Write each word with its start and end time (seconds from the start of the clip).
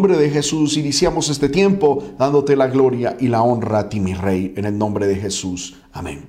nombre 0.00 0.16
de 0.16 0.30
Jesús 0.30 0.78
iniciamos 0.78 1.28
este 1.28 1.50
tiempo 1.50 2.02
dándote 2.18 2.56
la 2.56 2.68
gloria 2.68 3.18
y 3.20 3.28
la 3.28 3.42
honra 3.42 3.80
a 3.80 3.88
ti, 3.90 4.00
mi 4.00 4.14
Rey, 4.14 4.54
en 4.56 4.64
el 4.64 4.78
nombre 4.78 5.06
de 5.06 5.14
Jesús. 5.14 5.76
Amén. 5.92 6.24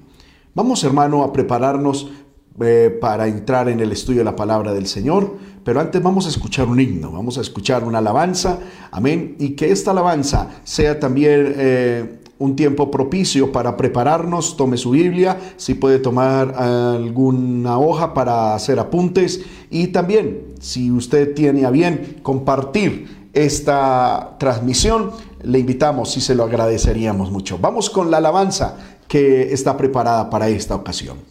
Vamos, 0.54 0.84
hermano, 0.84 1.24
a 1.24 1.32
prepararnos 1.32 2.12
eh, 2.60 2.98
para 3.00 3.30
entrar 3.30 3.70
en 3.70 3.80
el 3.80 3.94
estudio 3.94 4.20
de 4.20 4.26
la 4.26 4.36
palabra 4.36 4.74
del 4.74 4.88
Señor, 4.88 5.38
pero 5.64 5.80
antes 5.80 6.04
vamos 6.04 6.26
a 6.26 6.30
escuchar 6.30 6.68
un 6.68 6.82
himno, 6.82 7.14
vamos 7.14 7.38
a 7.38 7.42
escuchar 7.42 7.86
una 7.86 8.00
alabanza, 8.00 8.60
amén, 8.92 9.38
y 9.40 9.52
que 9.52 9.72
esta 9.72 9.92
alabanza 9.92 10.50
sea 10.66 11.00
también... 11.00 11.54
Eh, 11.56 12.18
un 12.42 12.56
tiempo 12.56 12.90
propicio 12.90 13.52
para 13.52 13.78
prepararnos. 13.78 14.58
Tome 14.58 14.76
su 14.76 14.90
Biblia, 14.90 15.38
si 15.58 15.76
puede 15.76 16.00
tomar 16.00 16.56
alguna 16.58 17.78
hoja 17.78 18.16
para 18.16 18.56
hacer 18.56 18.80
apuntes 18.80 19.46
y 19.70 19.90
también 19.90 20.48
si 20.60 20.90
usted 20.90 21.36
tiene 21.36 21.66
a 21.66 21.70
bien 21.70 22.18
compartir 22.24 23.21
esta 23.34 24.36
transmisión, 24.38 25.12
le 25.44 25.60
invitamos 25.60 26.16
y 26.18 26.22
se 26.22 26.36
lo 26.36 26.44
agradeceríamos 26.44 27.32
mucho. 27.32 27.58
Vamos 27.58 27.90
con 27.90 28.12
la 28.12 28.18
alabanza 28.18 28.76
que 29.08 29.54
está 29.54 29.78
preparada 29.78 30.30
para 30.30 30.50
esta 30.50 30.76
ocasión. 30.76 31.31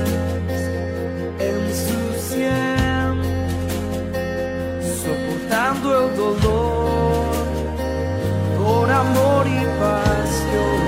amor 9.01 9.47
y 9.47 9.61
pasión, 9.81 10.81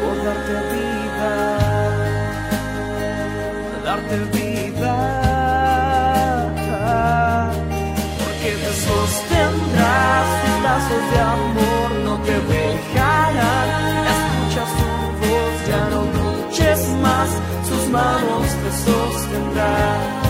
por 0.00 0.16
darte 0.26 0.54
darte 3.84 4.16
vida, 4.38 4.96
porque 8.20 8.50
te 8.62 8.72
sostendrás, 8.88 10.26
sus 10.40 10.56
lazos 10.66 11.04
de 11.12 11.18
amor 11.36 11.88
no 12.04 12.14
te 12.26 12.36
dejarán, 12.54 13.68
escucha 14.14 14.62
su 14.76 14.88
voz, 15.22 15.54
ya 15.68 15.82
no 15.92 16.00
luches 16.16 16.80
más, 17.04 17.28
sus 17.68 17.82
manos 17.88 18.46
te 18.62 18.70
sostendrán, 18.86 20.21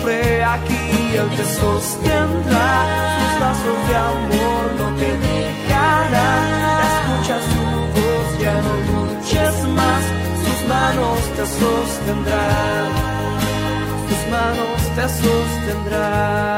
siempre 0.00 0.44
aquí 0.44 1.14
Él 1.14 1.28
te 1.36 1.44
sostendrá, 1.44 2.86
sus 3.18 3.40
lazos 3.40 3.78
de 3.88 3.96
amor 3.96 4.64
no 4.78 4.86
te 4.96 5.10
dejarán, 5.18 6.44
escucha 6.90 7.36
su 7.50 7.62
voz, 7.94 8.28
ya 8.40 8.56
no 8.62 8.72
luches 8.88 9.56
más, 9.68 10.04
manos 10.68 11.20
te 11.36 11.44
sostendrán, 11.46 12.88
tus 14.08 14.22
manos 14.30 14.80
te 14.96 15.04
sostendrán. 15.08 16.50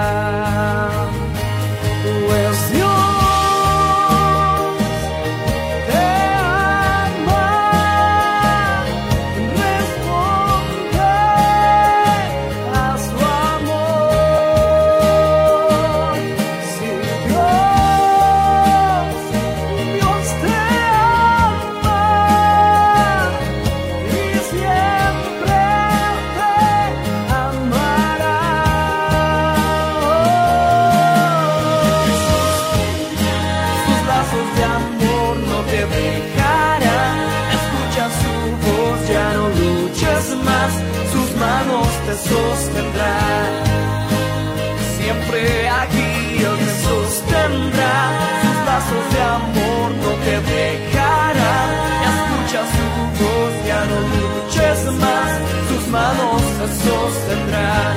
Sostendrán, 57.33 57.97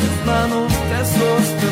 sus 0.00 0.26
manos 0.26 0.72
te 0.88 1.04
sostendrán. 1.04 1.69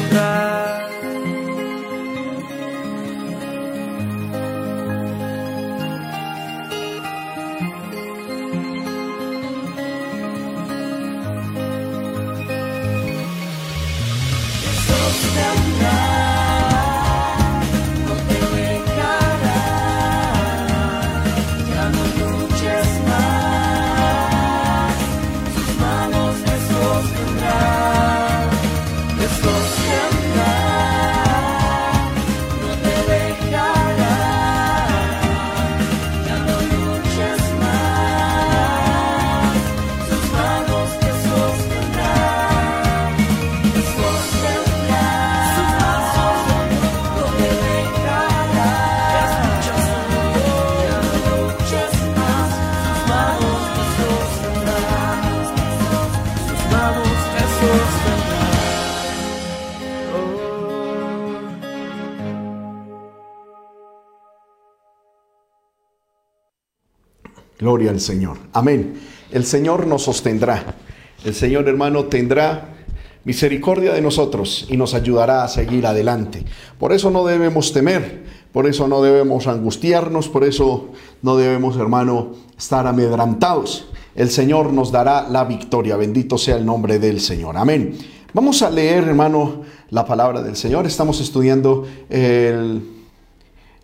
Gloria 67.69 67.91
al 67.91 68.01
Señor. 68.01 68.39
Amén. 68.55 68.95
El 69.31 69.45
Señor 69.45 69.87
nos 69.87 70.01
sostendrá. 70.01 70.75
El 71.23 71.35
Señor 71.35 71.69
hermano 71.69 72.07
tendrá 72.07 72.77
misericordia 73.25 73.93
de 73.93 74.01
nosotros 74.01 74.65
y 74.71 74.79
nos 74.79 74.95
ayudará 74.95 75.45
a 75.45 75.49
seguir 75.49 75.85
adelante. 75.87 76.47
Por 76.79 76.95
eso 76.95 77.11
no 77.11 77.27
debemos 77.27 77.75
temer, 77.75 78.25
por 78.53 78.67
eso 78.67 78.89
no 78.89 79.03
debemos 79.03 79.47
angustiarnos, 79.49 80.31
por 80.31 80.45
eso 80.45 80.93
no 81.21 81.37
debemos 81.37 81.77
hermano 81.77 82.31
estar 82.57 82.87
amedrantados. 82.87 83.89
El 84.15 84.31
Señor 84.31 84.73
nos 84.73 84.91
dará 84.91 85.29
la 85.29 85.45
victoria. 85.45 85.99
Bendito 85.99 86.39
sea 86.39 86.57
el 86.57 86.65
nombre 86.65 86.99
del 86.99 87.21
Señor. 87.21 87.59
Amén. 87.59 87.99
Vamos 88.33 88.63
a 88.63 88.71
leer 88.71 89.05
hermano 89.05 89.61
la 89.91 90.07
palabra 90.07 90.41
del 90.41 90.57
Señor. 90.57 90.87
Estamos 90.87 91.21
estudiando 91.21 91.87
el, 92.09 92.83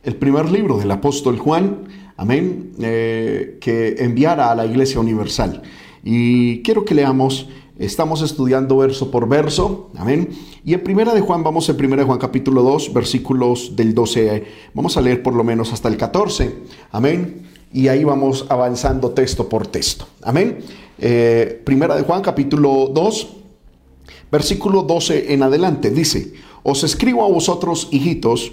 el 0.02 0.16
primer 0.16 0.50
libro 0.50 0.78
del 0.78 0.90
apóstol 0.90 1.38
Juan 1.38 2.03
amén, 2.16 2.72
eh, 2.80 3.58
que 3.60 3.96
enviara 3.98 4.50
a 4.50 4.54
la 4.54 4.66
Iglesia 4.66 5.00
Universal. 5.00 5.62
Y 6.02 6.62
quiero 6.62 6.84
que 6.84 6.94
leamos, 6.94 7.48
estamos 7.78 8.22
estudiando 8.22 8.76
verso 8.78 9.10
por 9.10 9.28
verso, 9.28 9.90
amén. 9.96 10.30
Y 10.64 10.74
en 10.74 10.82
Primera 10.82 11.14
de 11.14 11.20
Juan, 11.20 11.42
vamos 11.42 11.68
en 11.68 11.76
Primera 11.76 12.02
de 12.02 12.06
Juan 12.06 12.18
capítulo 12.18 12.62
2, 12.62 12.92
versículos 12.92 13.76
del 13.76 13.94
12, 13.94 14.44
vamos 14.74 14.96
a 14.96 15.00
leer 15.00 15.22
por 15.22 15.34
lo 15.34 15.44
menos 15.44 15.72
hasta 15.72 15.88
el 15.88 15.96
14, 15.96 16.54
amén. 16.90 17.42
Y 17.72 17.88
ahí 17.88 18.04
vamos 18.04 18.46
avanzando 18.48 19.10
texto 19.10 19.48
por 19.48 19.66
texto, 19.66 20.06
amén. 20.22 20.58
Eh, 20.98 21.60
primera 21.64 21.96
de 21.96 22.02
Juan 22.02 22.22
capítulo 22.22 22.88
2, 22.94 23.28
versículo 24.30 24.82
12 24.82 25.32
en 25.32 25.42
adelante, 25.42 25.90
dice, 25.90 26.34
os 26.62 26.84
escribo 26.84 27.24
a 27.24 27.28
vosotros, 27.28 27.88
hijitos, 27.90 28.52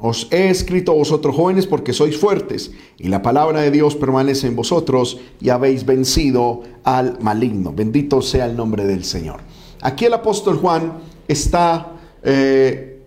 Os 0.00 0.28
he 0.30 0.48
escrito 0.48 0.92
a 0.92 0.94
vosotros 0.94 1.34
jóvenes 1.34 1.66
porque 1.66 1.92
sois 1.92 2.16
fuertes 2.16 2.70
y 2.98 3.08
la 3.08 3.20
palabra 3.20 3.62
de 3.62 3.72
Dios 3.72 3.96
permanece 3.96 4.46
en 4.46 4.54
vosotros 4.54 5.18
y 5.40 5.48
habéis 5.48 5.84
vencido 5.84 6.62
al 6.84 7.18
maligno. 7.20 7.72
Bendito 7.72 8.22
sea 8.22 8.46
el 8.46 8.56
nombre 8.56 8.86
del 8.86 9.02
Señor. 9.02 9.40
Aquí 9.82 10.04
el 10.04 10.14
apóstol 10.14 10.56
Juan 10.58 10.98
está 11.26 11.98
eh, 12.22 13.02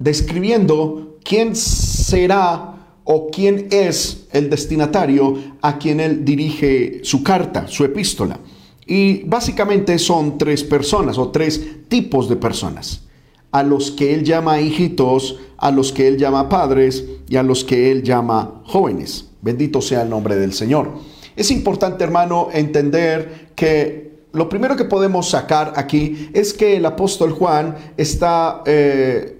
describiendo 0.00 1.18
quién 1.22 1.54
será 1.54 2.74
o 3.04 3.30
quién 3.30 3.68
es 3.70 4.26
el 4.32 4.50
destinatario 4.50 5.36
a 5.62 5.78
quien 5.78 6.00
él 6.00 6.24
dirige 6.24 7.00
su 7.04 7.22
carta, 7.22 7.68
su 7.68 7.84
epístola. 7.84 8.40
Y 8.84 9.22
básicamente 9.22 9.96
son 9.98 10.38
tres 10.38 10.64
personas 10.64 11.18
o 11.18 11.28
tres 11.28 11.88
tipos 11.88 12.28
de 12.28 12.34
personas 12.34 13.07
a 13.50 13.62
los 13.62 13.90
que 13.90 14.14
él 14.14 14.24
llama 14.24 14.60
hijitos, 14.60 15.38
a 15.56 15.70
los 15.70 15.92
que 15.92 16.08
él 16.08 16.18
llama 16.18 16.48
padres 16.48 17.04
y 17.28 17.36
a 17.36 17.42
los 17.42 17.64
que 17.64 17.90
él 17.90 18.02
llama 18.02 18.62
jóvenes. 18.64 19.30
Bendito 19.40 19.80
sea 19.80 20.02
el 20.02 20.10
nombre 20.10 20.36
del 20.36 20.52
Señor. 20.52 20.92
Es 21.36 21.50
importante, 21.50 22.04
hermano, 22.04 22.48
entender 22.52 23.52
que 23.54 24.08
lo 24.32 24.48
primero 24.48 24.76
que 24.76 24.84
podemos 24.84 25.30
sacar 25.30 25.72
aquí 25.76 26.30
es 26.32 26.52
que 26.52 26.76
el 26.76 26.86
apóstol 26.86 27.32
Juan 27.32 27.76
está 27.96 28.62
eh, 28.66 29.38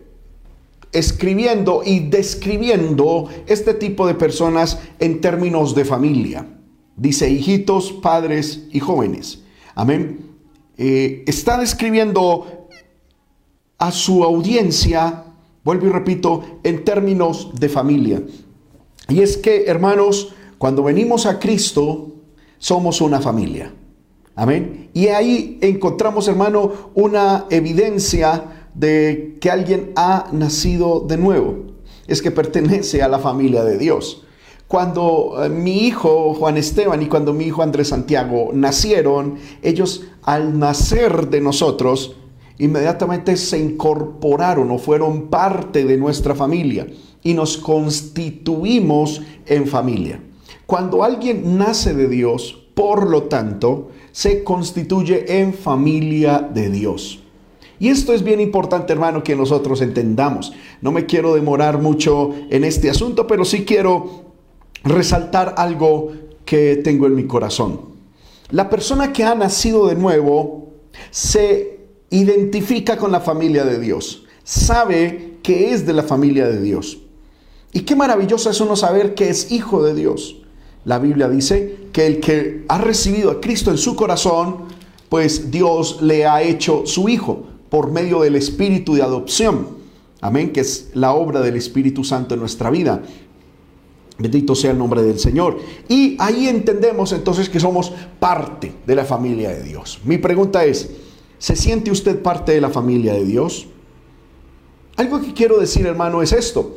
escribiendo 0.93 1.83
y 1.85 2.01
describiendo 2.01 3.29
este 3.47 3.75
tipo 3.75 4.07
de 4.07 4.15
personas 4.15 4.79
en 4.99 5.21
términos 5.21 5.75
de 5.75 5.85
familia. 5.85 6.47
Dice 6.97 7.29
hijitos, 7.31 7.93
padres 7.93 8.65
y 8.73 8.81
jóvenes. 8.81 9.43
Amén. 9.75 10.21
Eh, 10.77 11.25
está 11.27 11.59
describiendo 11.59 12.58
a 13.79 13.93
su 13.93 14.25
audiencia, 14.25 15.25
vuelvo 15.65 15.87
y 15.87 15.91
repito, 15.91 16.43
en 16.63 16.85
términos 16.85 17.51
de 17.59 17.69
familia. 17.69 18.23
Y 19.09 19.21
es 19.21 19.37
que, 19.37 19.65
hermanos, 19.67 20.35
cuando 20.59 20.83
venimos 20.83 21.27
a 21.27 21.39
Cristo, 21.39 22.09
somos 22.59 23.01
una 23.01 23.21
familia. 23.21 23.73
Amén. 24.35 24.91
Y 24.93 25.09
ahí 25.09 25.59
encontramos, 25.63 26.29
hermano, 26.29 26.73
una 26.95 27.47
evidencia 27.51 28.69
de 28.75 29.37
que 29.41 29.51
alguien 29.51 29.93
ha 29.97 30.29
nacido 30.33 31.01
de 31.01 31.17
nuevo. 31.17 31.67
Es 32.07 32.23
que 32.23 32.31
pertenece 32.31 33.03
a 33.03 33.09
la 33.09 33.19
familia 33.19 33.65
de 33.65 33.79
Dios. 33.79 34.25
Cuando 34.69 35.43
eh, 35.43 35.49
mi 35.49 35.87
hijo 35.87 36.35
Juan 36.35 36.59
Esteban 36.59 37.03
y 37.03 37.07
cuando 37.07 37.33
mi 37.33 37.45
hijo 37.45 37.63
Andrés 37.63 37.89
Santiago 37.89 38.51
nacieron, 38.53 39.37
ellos 39.63 40.05
al 40.23 40.59
nacer 40.59 41.29
de 41.31 41.41
nosotros, 41.41 42.15
inmediatamente 42.59 43.37
se 43.37 43.59
incorporaron 43.59 44.71
o 44.71 44.79
fueron 44.79 45.29
parte 45.29 45.85
de 45.85 45.97
nuestra 45.97 46.35
familia 46.35 46.87
y 47.23 47.35
nos 47.35 47.57
constituimos 47.57 49.23
en 49.47 49.67
familia. 49.67 50.21
Cuando 50.67 51.03
alguien 51.03 51.57
nace 51.57 51.95
de 51.95 52.09
Dios, 52.09 52.67
por 52.75 53.09
lo 53.09 53.25
tanto, 53.25 53.91
se 54.13 54.45
constituye 54.45 55.41
en 55.41 55.55
familia 55.55 56.39
de 56.41 56.71
Dios. 56.71 57.23
Y 57.81 57.89
esto 57.89 58.13
es 58.13 58.25
bien 58.25 58.41
importante, 58.41 58.93
hermano, 58.93 59.23
que 59.23 59.37
nosotros 59.37 59.81
entendamos. 59.83 60.53
No 60.81 60.91
me 60.91 61.07
quiero 61.07 61.35
demorar 61.35 61.81
mucho 61.81 62.35
en 62.51 62.65
este 62.65 62.91
asunto, 62.91 63.27
pero 63.27 63.45
sí 63.45 63.65
quiero 63.65 64.33
resaltar 64.83 65.55
algo 65.57 66.13
que 66.45 66.77
tengo 66.77 67.07
en 67.07 67.15
mi 67.15 67.25
corazón. 67.25 67.81
La 68.51 68.69
persona 68.69 69.13
que 69.13 69.25
ha 69.25 69.35
nacido 69.35 69.87
de 69.87 69.95
nuevo 69.95 70.73
se 71.11 71.78
identifica 72.11 72.97
con 72.97 73.13
la 73.13 73.21
familia 73.21 73.65
de 73.65 73.79
Dios, 73.79 74.25
sabe 74.45 75.39
que 75.43 75.73
es 75.73 75.87
de 75.87 75.93
la 75.93 76.03
familia 76.03 76.49
de 76.49 76.61
Dios. 76.61 76.99
Y 77.73 77.81
qué 77.81 77.95
maravilloso 77.95 78.51
es 78.51 78.61
uno 78.61 78.77
saber 78.77 79.15
que 79.15 79.29
es 79.29 79.53
hijo 79.53 79.83
de 79.83 79.95
Dios. 79.95 80.37
La 80.85 80.99
Biblia 80.99 81.29
dice 81.29 81.77
que 81.93 82.07
el 82.07 82.21
que 82.21 82.65
ha 82.69 82.79
recibido 82.79 83.31
a 83.31 83.41
Cristo 83.41 83.71
en 83.71 83.79
su 83.79 83.95
corazón, 83.95 84.65
pues 85.09 85.51
Dios 85.51 86.01
le 86.01 86.27
ha 86.27 86.43
hecho 86.43 86.87
su 86.87 87.09
hijo 87.09 87.45
por 87.69 87.91
medio 87.91 88.21
del 88.21 88.37
Espíritu 88.37 88.95
de 88.95 89.03
adopción. 89.03 89.79
Amén, 90.21 90.53
que 90.53 90.61
es 90.61 90.91
la 90.95 91.13
obra 91.13 91.41
del 91.41 91.57
Espíritu 91.57 92.05
Santo 92.05 92.35
en 92.35 92.41
nuestra 92.41 92.71
vida. 92.71 93.03
Bendito 94.19 94.55
sea 94.55 94.73
el 94.73 94.79
nombre 94.79 95.03
del 95.03 95.19
Señor. 95.19 95.59
Y 95.89 96.17
ahí 96.19 96.49
entendemos 96.49 97.13
entonces 97.13 97.49
que 97.49 97.61
somos 97.61 97.93
parte 98.19 98.73
de 98.87 98.95
la 98.97 99.05
familia 99.05 99.51
de 99.51 99.63
Dios. 99.63 100.01
Mi 100.05 100.19
pregunta 100.19 100.65
es, 100.65 100.91
¿Se 101.39 101.55
siente 101.55 101.91
usted 101.91 102.23
parte 102.23 102.53
de 102.53 102.61
la 102.61 102.71
familia 102.71 103.15
de 103.15 103.25
Dios? 103.25 103.69
Algo 104.97 105.21
que 105.21 105.33
quiero 105.33 105.59
decir, 105.59 105.87
hermano, 105.87 106.23
es 106.23 106.33
esto. 106.33 106.77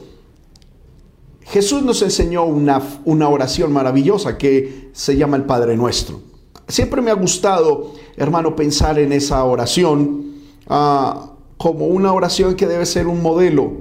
Jesús 1.41 1.82
nos 1.82 2.01
enseñó 2.01 2.46
una, 2.46 2.82
una 3.03 3.27
oración 3.27 3.74
maravillosa 3.74 4.38
que 4.38 4.91
se 4.94 5.18
llama 5.18 5.38
el 5.38 5.44
Padre 5.44 5.75
Nuestro. 5.75 6.22
Siempre 6.68 7.01
me 7.01 7.12
ha 7.12 7.15
gustado, 7.15 7.94
hermano, 8.15 8.56
pensar 8.56 9.00
en 9.00 9.12
esa 9.12 9.44
oración 9.44 10.36
ah, 10.68 11.34
como 11.58 11.88
una 11.88 12.13
oración 12.13 12.56
que 12.56 12.68
debe 12.68 12.86
ser 12.86 13.08
un 13.08 13.22
modelo, 13.22 13.72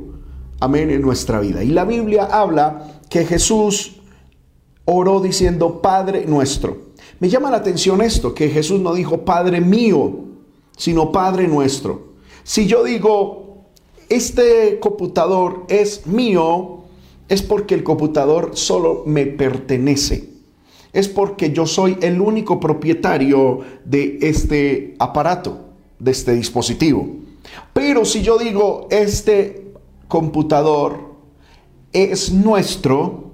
amén, 0.59 0.91
en 0.91 1.03
nuestra 1.03 1.39
vida. 1.39 1.63
Y 1.63 1.69
la 1.69 1.85
Biblia 1.85 2.25
habla 2.25 3.01
que 3.11 3.27
Jesús 3.27 4.01
oró 4.87 5.21
diciendo 5.21 5.83
Padre 5.83 6.25
Nuestro. 6.27 6.91
Me 7.21 7.29
llama 7.29 7.51
la 7.51 7.59
atención 7.59 8.01
esto, 8.01 8.35
que 8.35 8.49
Jesús 8.49 8.81
no 8.81 8.95
dijo 8.95 9.25
Padre 9.25 9.61
mío, 9.61 10.30
sino 10.81 11.13
Padre 11.13 11.47
nuestro. 11.47 12.15
Si 12.43 12.67
yo 12.67 12.83
digo, 12.83 13.67
este 14.09 14.79
computador 14.81 15.67
es 15.69 16.07
mío, 16.07 16.85
es 17.29 17.43
porque 17.43 17.75
el 17.75 17.85
computador 17.85 18.53
solo 18.55 19.03
me 19.05 19.27
pertenece. 19.27 20.31
Es 20.95 21.07
porque 21.07 21.53
yo 21.53 21.67
soy 21.67 21.99
el 22.01 22.19
único 22.19 22.59
propietario 22.59 23.61
de 23.85 24.21
este 24.23 24.95
aparato, 24.99 25.67
de 25.99 26.13
este 26.13 26.33
dispositivo. 26.33 27.09
Pero 27.75 28.07
si 28.07 28.23
yo 28.23 28.39
digo, 28.39 28.89
este 28.91 29.75
computador 30.09 31.15
es 31.93 32.33
nuestro, 32.33 33.33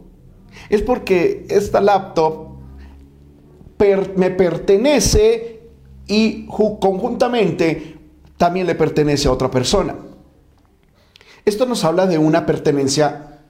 es 0.68 0.82
porque 0.82 1.46
esta 1.48 1.80
laptop 1.80 2.56
me 4.16 4.30
pertenece 4.30 5.55
y 6.06 6.46
conjuntamente 6.46 7.98
también 8.36 8.66
le 8.66 8.74
pertenece 8.74 9.28
a 9.28 9.32
otra 9.32 9.50
persona. 9.50 9.94
Esto 11.44 11.66
nos 11.66 11.84
habla 11.84 12.06
de 12.06 12.18
una 12.18 12.44
pertenencia 12.44 13.40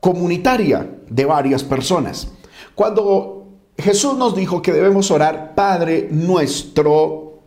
comunitaria 0.00 0.98
de 1.08 1.24
varias 1.24 1.64
personas. 1.64 2.28
Cuando 2.74 3.48
Jesús 3.78 4.16
nos 4.16 4.34
dijo 4.34 4.62
que 4.62 4.72
debemos 4.72 5.10
orar 5.10 5.54
Padre 5.54 6.08
nuestro, 6.10 7.40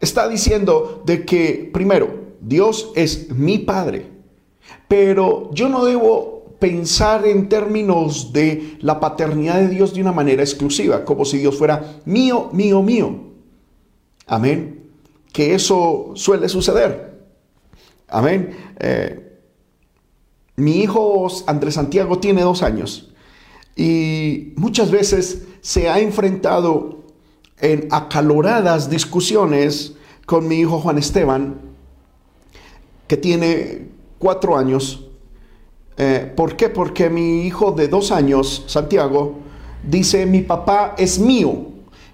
está 0.00 0.28
diciendo 0.28 1.02
de 1.04 1.24
que, 1.24 1.70
primero, 1.72 2.24
Dios 2.40 2.90
es 2.94 3.30
mi 3.30 3.58
Padre, 3.58 4.10
pero 4.88 5.50
yo 5.52 5.68
no 5.68 5.84
debo 5.84 6.33
pensar 6.64 7.26
en 7.26 7.50
términos 7.50 8.32
de 8.32 8.78
la 8.80 8.98
paternidad 8.98 9.56
de 9.56 9.68
Dios 9.68 9.92
de 9.92 10.00
una 10.00 10.12
manera 10.12 10.42
exclusiva, 10.42 11.04
como 11.04 11.26
si 11.26 11.36
Dios 11.36 11.58
fuera 11.58 12.00
mío, 12.06 12.48
mío, 12.54 12.82
mío. 12.82 13.20
Amén. 14.26 14.88
Que 15.30 15.54
eso 15.54 16.12
suele 16.14 16.48
suceder. 16.48 17.20
Amén. 18.08 18.56
Eh, 18.80 19.40
mi 20.56 20.78
hijo 20.78 21.28
Andrés 21.46 21.74
Santiago 21.74 22.18
tiene 22.18 22.40
dos 22.40 22.62
años 22.62 23.12
y 23.76 24.54
muchas 24.56 24.90
veces 24.90 25.42
se 25.60 25.90
ha 25.90 26.00
enfrentado 26.00 27.04
en 27.58 27.88
acaloradas 27.90 28.88
discusiones 28.88 29.96
con 30.24 30.48
mi 30.48 30.60
hijo 30.60 30.80
Juan 30.80 30.96
Esteban, 30.96 31.60
que 33.06 33.18
tiene 33.18 33.88
cuatro 34.18 34.56
años. 34.56 35.10
Eh, 35.96 36.32
¿Por 36.34 36.56
qué? 36.56 36.68
Porque 36.68 37.08
mi 37.10 37.42
hijo 37.42 37.72
de 37.72 37.88
dos 37.88 38.10
años, 38.10 38.64
Santiago, 38.66 39.34
dice, 39.82 40.26
mi 40.26 40.42
papá 40.42 40.94
es 40.98 41.18
mío. 41.18 41.66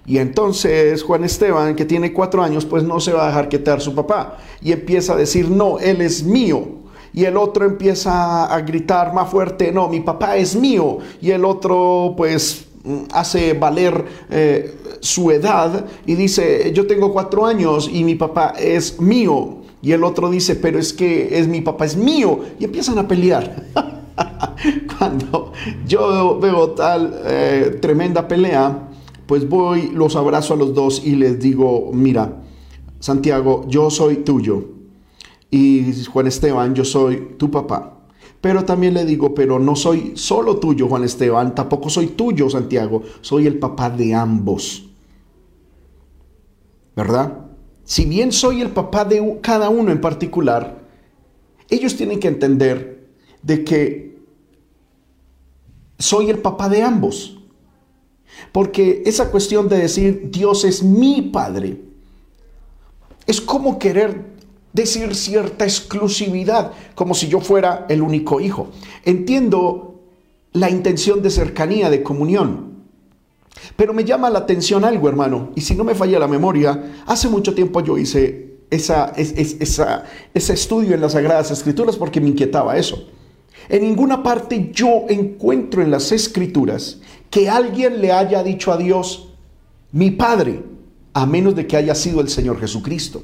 Y 0.05 0.17
entonces 0.17 1.03
Juan 1.03 1.23
Esteban, 1.23 1.75
que 1.75 1.85
tiene 1.85 2.11
cuatro 2.11 2.43
años, 2.43 2.65
pues 2.65 2.83
no 2.83 2.99
se 2.99 3.13
va 3.13 3.25
a 3.25 3.27
dejar 3.27 3.49
quitar 3.49 3.81
su 3.81 3.93
papá. 3.93 4.37
Y 4.61 4.71
empieza 4.71 5.13
a 5.13 5.15
decir, 5.15 5.49
no, 5.49 5.79
él 5.79 6.01
es 6.01 6.23
mío 6.23 6.81
y 7.13 7.25
el 7.25 7.37
otro 7.37 7.65
empieza 7.65 8.45
a 8.45 8.61
gritar 8.61 9.13
más 9.13 9.29
fuerte, 9.29 9.71
no, 9.71 9.87
mi 9.89 9.99
papá 9.99 10.37
es 10.37 10.55
mío, 10.55 10.99
y 11.21 11.31
el 11.31 11.43
otro 11.43 12.13
pues 12.15 12.65
hace 13.11 13.53
valer 13.53 14.05
eh, 14.29 14.75
su 15.01 15.29
edad 15.31 15.85
y 16.05 16.15
dice, 16.15 16.71
yo 16.73 16.87
tengo 16.87 17.11
cuatro 17.13 17.45
años 17.45 17.89
y 17.91 18.03
mi 18.03 18.15
papá 18.15 18.53
es 18.57 18.99
mío, 18.99 19.60
y 19.81 19.91
el 19.91 20.03
otro 20.03 20.29
dice, 20.29 20.55
pero 20.55 20.79
es 20.79 20.93
que 20.93 21.39
es 21.39 21.47
mi 21.47 21.61
papá 21.61 21.85
es 21.85 21.97
mío, 21.97 22.39
y 22.59 22.65
empiezan 22.65 22.97
a 22.99 23.07
pelear. 23.07 23.67
Cuando 24.97 25.53
yo 25.87 26.39
veo 26.39 26.71
tal 26.71 27.21
eh, 27.25 27.79
tremenda 27.81 28.27
pelea, 28.27 28.89
pues 29.25 29.47
voy, 29.47 29.91
los 29.93 30.15
abrazo 30.15 30.53
a 30.53 30.57
los 30.57 30.73
dos 30.73 31.01
y 31.03 31.15
les 31.15 31.39
digo, 31.39 31.91
mira, 31.93 32.41
Santiago, 32.99 33.65
yo 33.67 33.89
soy 33.89 34.17
tuyo 34.17 34.65
y 35.49 35.93
Juan 36.05 36.27
Esteban, 36.27 36.75
yo 36.75 36.85
soy 36.85 37.35
tu 37.37 37.49
papá. 37.49 37.97
Pero 38.39 38.65
también 38.65 38.93
le 38.95 39.05
digo, 39.05 39.35
pero 39.35 39.59
no 39.59 39.75
soy 39.75 40.13
solo 40.15 40.57
tuyo, 40.57 40.87
Juan 40.87 41.03
Esteban, 41.03 41.53
tampoco 41.53 41.89
soy 41.89 42.07
tuyo, 42.07 42.49
Santiago, 42.49 43.03
soy 43.21 43.47
el 43.47 43.59
papá 43.59 43.89
de 43.89 44.13
ambos. 44.15 44.89
¿Verdad? 46.95 47.50
Si 47.91 48.05
bien 48.05 48.31
soy 48.31 48.61
el 48.61 48.69
papá 48.69 49.03
de 49.03 49.39
cada 49.41 49.67
uno 49.67 49.91
en 49.91 49.99
particular, 49.99 50.79
ellos 51.69 51.97
tienen 51.97 52.21
que 52.21 52.29
entender 52.29 53.09
de 53.41 53.65
que 53.65 54.17
soy 55.99 56.29
el 56.29 56.37
papá 56.39 56.69
de 56.69 56.83
ambos. 56.83 57.37
Porque 58.53 59.03
esa 59.05 59.29
cuestión 59.29 59.67
de 59.67 59.75
decir 59.75 60.29
Dios 60.31 60.63
es 60.63 60.83
mi 60.83 61.21
padre 61.21 61.81
es 63.27 63.41
como 63.41 63.77
querer 63.77 64.25
decir 64.71 65.13
cierta 65.13 65.65
exclusividad, 65.65 66.71
como 66.95 67.13
si 67.13 67.27
yo 67.27 67.41
fuera 67.41 67.87
el 67.89 68.01
único 68.01 68.39
hijo. 68.39 68.69
Entiendo 69.03 69.99
la 70.53 70.69
intención 70.69 71.21
de 71.21 71.29
cercanía, 71.29 71.89
de 71.89 72.03
comunión. 72.03 72.70
Pero 73.75 73.93
me 73.93 74.03
llama 74.03 74.29
la 74.29 74.39
atención 74.39 74.83
algo, 74.83 75.07
hermano, 75.09 75.51
y 75.55 75.61
si 75.61 75.75
no 75.75 75.83
me 75.83 75.95
falla 75.95 76.19
la 76.19 76.27
memoria, 76.27 77.03
hace 77.05 77.27
mucho 77.29 77.53
tiempo 77.53 77.81
yo 77.81 77.97
hice 77.97 78.57
esa, 78.69 79.11
esa, 79.15 80.05
ese 80.33 80.53
estudio 80.53 80.95
en 80.95 81.01
las 81.01 81.11
Sagradas 81.11 81.51
Escrituras 81.51 81.97
porque 81.97 82.21
me 82.21 82.29
inquietaba 82.29 82.77
eso. 82.77 83.07
En 83.69 83.83
ninguna 83.83 84.23
parte 84.23 84.71
yo 84.73 85.05
encuentro 85.09 85.81
en 85.81 85.91
las 85.91 86.11
Escrituras 86.11 86.99
que 87.29 87.49
alguien 87.49 88.01
le 88.01 88.11
haya 88.11 88.43
dicho 88.43 88.71
a 88.71 88.77
Dios, 88.77 89.29
mi 89.91 90.11
Padre, 90.11 90.63
a 91.13 91.25
menos 91.25 91.55
de 91.55 91.67
que 91.67 91.77
haya 91.77 91.95
sido 91.95 92.21
el 92.21 92.29
Señor 92.29 92.59
Jesucristo. 92.59 93.23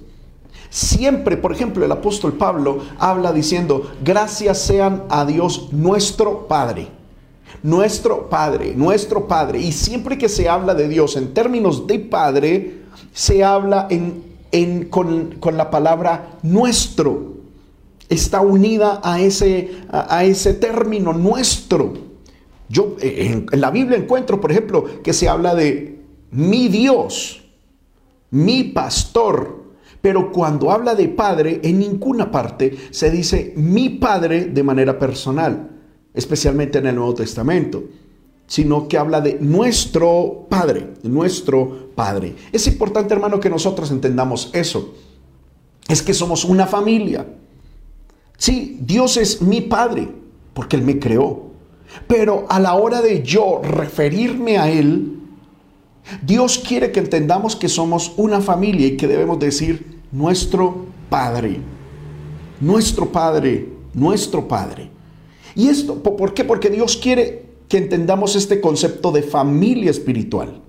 Siempre, 0.70 1.38
por 1.38 1.54
ejemplo, 1.54 1.86
el 1.86 1.92
apóstol 1.92 2.34
Pablo 2.34 2.84
habla 3.00 3.32
diciendo, 3.32 3.92
gracias 4.04 4.60
sean 4.60 5.04
a 5.10 5.26
Dios 5.26 5.70
nuestro 5.72 6.48
Padre. 6.48 6.97
Nuestro 7.68 8.30
Padre, 8.30 8.74
nuestro 8.78 9.28
Padre. 9.28 9.60
Y 9.60 9.74
siempre 9.74 10.18
que 10.18 10.30
se 10.30 10.48
habla 10.48 10.74
de 10.74 10.88
Dios 10.88 11.18
en 11.18 11.34
términos 11.34 11.86
de 11.86 12.00
Padre, 12.00 12.78
se 13.12 13.44
habla 13.44 13.90
en, 13.90 14.86
con, 14.86 15.58
la 15.58 15.70
palabra 15.70 16.38
nuestro. 16.44 17.34
Está 18.08 18.40
unida 18.40 19.02
a 19.04 19.20
ese, 19.20 19.82
a, 19.92 20.24
ese 20.24 20.54
término 20.54 21.12
nuestro. 21.12 21.94
Yo 22.70 22.96
en, 23.02 23.48
en 23.52 23.60
la 23.60 23.70
Biblia 23.70 23.98
encuentro, 23.98 24.40
por 24.40 24.50
ejemplo, 24.50 24.86
que 25.04 25.12
se 25.12 25.28
habla 25.28 25.54
de 25.54 26.00
mi 26.32 26.70
Dios, 26.70 27.44
mi 28.32 28.64
pastor, 28.64 29.66
pero 30.00 30.32
cuando 30.32 30.72
habla 30.72 30.96
de 30.96 31.10
padre, 31.10 31.60
en 31.66 31.80
ninguna 31.80 32.32
parte 32.32 32.78
se 32.92 33.12
dice 33.12 33.52
mi 33.58 33.90
padre 33.90 34.46
de 34.46 34.64
manera 34.64 34.98
personal, 34.98 35.77
especialmente 36.18 36.80
en 36.80 36.88
el 36.88 36.96
Nuevo 36.96 37.14
Testamento, 37.14 37.84
sino 38.48 38.88
que 38.88 38.98
habla 38.98 39.22
de 39.22 39.38
nuestro 39.40 40.48
padre, 40.50 40.96
nuestro 41.04 41.92
padre. 41.96 42.36
Es 42.52 42.66
importante, 42.66 43.14
hermano, 43.14 43.40
que 43.40 43.50
nosotros 43.50 43.92
entendamos 43.92 44.50
eso. 44.54 44.96
Es 45.88 46.02
que 46.02 46.14
somos 46.14 46.44
una 46.44 46.66
familia. 46.66 47.28
Sí, 48.38 48.80
Dios 48.82 49.18
es 49.18 49.42
mi 49.42 49.62
padre, 49.62 50.10
porque 50.54 50.76
Él 50.76 50.82
me 50.82 50.98
creó. 50.98 51.52
Pero 52.08 52.48
a 52.50 52.60
la 52.60 52.74
hora 52.74 53.02
de 53.02 53.22
yo 53.22 53.62
referirme 53.64 54.58
a 54.58 54.70
Él, 54.70 55.20
Dios 56.24 56.58
quiere 56.58 56.92
que 56.92 57.00
entendamos 57.00 57.56
que 57.56 57.70
somos 57.70 58.14
una 58.18 58.42
familia 58.42 58.88
y 58.88 58.98
que 58.98 59.08
debemos 59.08 59.38
decir 59.40 60.00
nuestro 60.12 60.88
Padre. 61.10 61.60
Nuestro 62.60 63.12
Padre, 63.12 63.70
nuestro 63.94 64.48
Padre. 64.48 64.97
¿Y 65.58 65.70
esto 65.70 66.02
por 66.04 66.36
qué? 66.36 66.46
Porque 66.46 66.70
Dios 66.70 66.98
quiere 66.98 67.48
que 67.68 67.78
entendamos 67.78 68.36
este 68.36 68.62
concepto 68.62 69.12
de 69.12 69.24
familia 69.24 69.90
espiritual, 69.90 70.62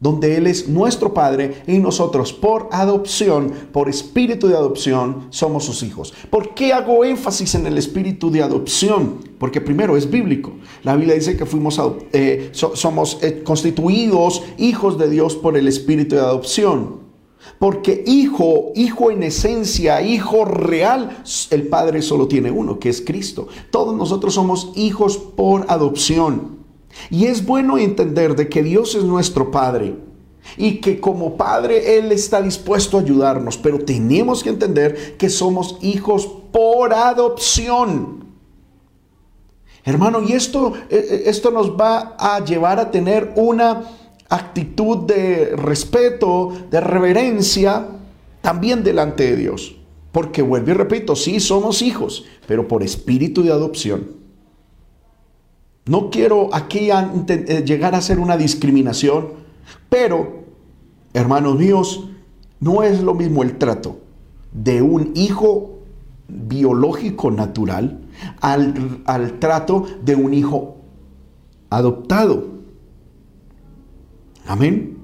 donde 0.00 0.36
Él 0.36 0.48
es 0.48 0.68
nuestro 0.68 1.14
Padre 1.14 1.62
y 1.68 1.78
nosotros 1.78 2.32
por 2.32 2.68
adopción, 2.72 3.52
por 3.72 3.88
espíritu 3.88 4.48
de 4.48 4.56
adopción, 4.56 5.28
somos 5.30 5.64
sus 5.64 5.84
hijos. 5.84 6.12
¿Por 6.28 6.54
qué 6.54 6.72
hago 6.72 7.04
énfasis 7.04 7.54
en 7.54 7.68
el 7.68 7.78
espíritu 7.78 8.32
de 8.32 8.42
adopción? 8.42 9.18
Porque 9.38 9.60
primero 9.60 9.96
es 9.96 10.10
bíblico. 10.10 10.54
La 10.82 10.96
Biblia 10.96 11.14
dice 11.14 11.36
que 11.36 11.46
fuimos, 11.46 11.80
eh, 12.12 12.50
somos 12.52 13.18
eh, 13.22 13.42
constituidos 13.44 14.42
hijos 14.58 14.98
de 14.98 15.08
Dios 15.08 15.36
por 15.36 15.56
el 15.56 15.68
espíritu 15.68 16.16
de 16.16 16.22
adopción. 16.22 17.09
Porque 17.60 18.04
hijo, 18.06 18.72
hijo 18.74 19.10
en 19.10 19.22
esencia, 19.22 20.00
hijo 20.00 20.46
real, 20.46 21.22
el 21.50 21.68
Padre 21.68 22.00
solo 22.00 22.26
tiene 22.26 22.50
uno, 22.50 22.78
que 22.78 22.88
es 22.88 23.02
Cristo. 23.02 23.48
Todos 23.70 23.94
nosotros 23.94 24.32
somos 24.32 24.72
hijos 24.76 25.18
por 25.18 25.66
adopción. 25.68 26.56
Y 27.10 27.26
es 27.26 27.44
bueno 27.44 27.76
entender 27.76 28.34
de 28.34 28.48
que 28.48 28.62
Dios 28.62 28.94
es 28.94 29.04
nuestro 29.04 29.50
Padre 29.50 29.94
y 30.56 30.80
que 30.80 31.00
como 31.00 31.36
Padre 31.36 31.98
Él 31.98 32.12
está 32.12 32.40
dispuesto 32.40 32.96
a 32.96 33.02
ayudarnos, 33.02 33.58
pero 33.58 33.84
tenemos 33.84 34.42
que 34.42 34.48
entender 34.48 35.18
que 35.18 35.28
somos 35.28 35.76
hijos 35.82 36.26
por 36.50 36.94
adopción. 36.94 38.24
Hermano, 39.84 40.22
y 40.22 40.32
esto, 40.32 40.72
eh, 40.88 41.06
eh, 41.10 41.22
esto 41.26 41.50
nos 41.50 41.72
va 41.72 42.16
a 42.18 42.42
llevar 42.42 42.80
a 42.80 42.90
tener 42.90 43.34
una 43.36 43.82
actitud 44.30 44.98
de 45.06 45.54
respeto, 45.56 46.52
de 46.70 46.80
reverencia, 46.80 47.86
también 48.40 48.82
delante 48.82 49.24
de 49.24 49.36
Dios. 49.36 49.76
Porque 50.12 50.42
vuelvo 50.42 50.70
y 50.70 50.74
repito, 50.74 51.14
sí 51.14 51.40
somos 51.40 51.82
hijos, 51.82 52.24
pero 52.46 52.66
por 52.66 52.82
espíritu 52.82 53.42
de 53.42 53.52
adopción. 53.52 54.20
No 55.86 56.10
quiero 56.10 56.54
aquí 56.54 56.90
eh, 56.90 57.64
llegar 57.66 57.94
a 57.94 58.00
ser 58.00 58.18
una 58.18 58.36
discriminación, 58.36 59.30
pero, 59.88 60.44
hermanos 61.12 61.58
míos, 61.58 62.08
no 62.60 62.82
es 62.82 63.02
lo 63.02 63.14
mismo 63.14 63.42
el 63.42 63.58
trato 63.58 63.98
de 64.52 64.82
un 64.82 65.12
hijo 65.14 65.78
biológico 66.28 67.30
natural 67.30 68.00
al, 68.40 69.00
al 69.06 69.38
trato 69.38 69.86
de 70.02 70.14
un 70.14 70.34
hijo 70.34 70.76
adoptado. 71.70 72.59
Amén. 74.50 74.98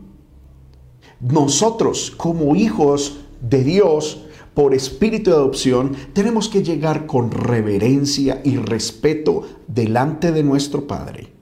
nosotros 1.20 2.12
como 2.16 2.56
hijos 2.56 3.20
de 3.40 3.62
Dios, 3.62 4.24
por 4.54 4.74
espíritu 4.74 5.30
de 5.30 5.36
adopción, 5.36 5.94
tenemos 6.12 6.48
que 6.48 6.64
llegar 6.64 7.06
con 7.06 7.30
reverencia 7.30 8.40
y 8.42 8.56
respeto 8.56 9.44
delante 9.68 10.32
de 10.32 10.42
nuestro 10.42 10.88
Padre, 10.88 11.32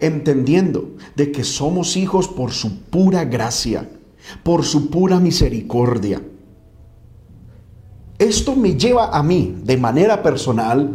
entendiendo 0.00 0.96
de 1.14 1.30
que 1.30 1.44
somos 1.44 1.96
hijos 1.96 2.26
por 2.26 2.50
su 2.50 2.80
pura 2.80 3.24
gracia, 3.24 3.88
por 4.42 4.64
su 4.64 4.90
pura 4.90 5.20
misericordia. 5.20 6.20
Esto 8.18 8.56
me 8.56 8.76
lleva 8.76 9.16
a 9.16 9.22
mí, 9.22 9.54
de 9.62 9.76
manera 9.76 10.20
personal, 10.20 10.90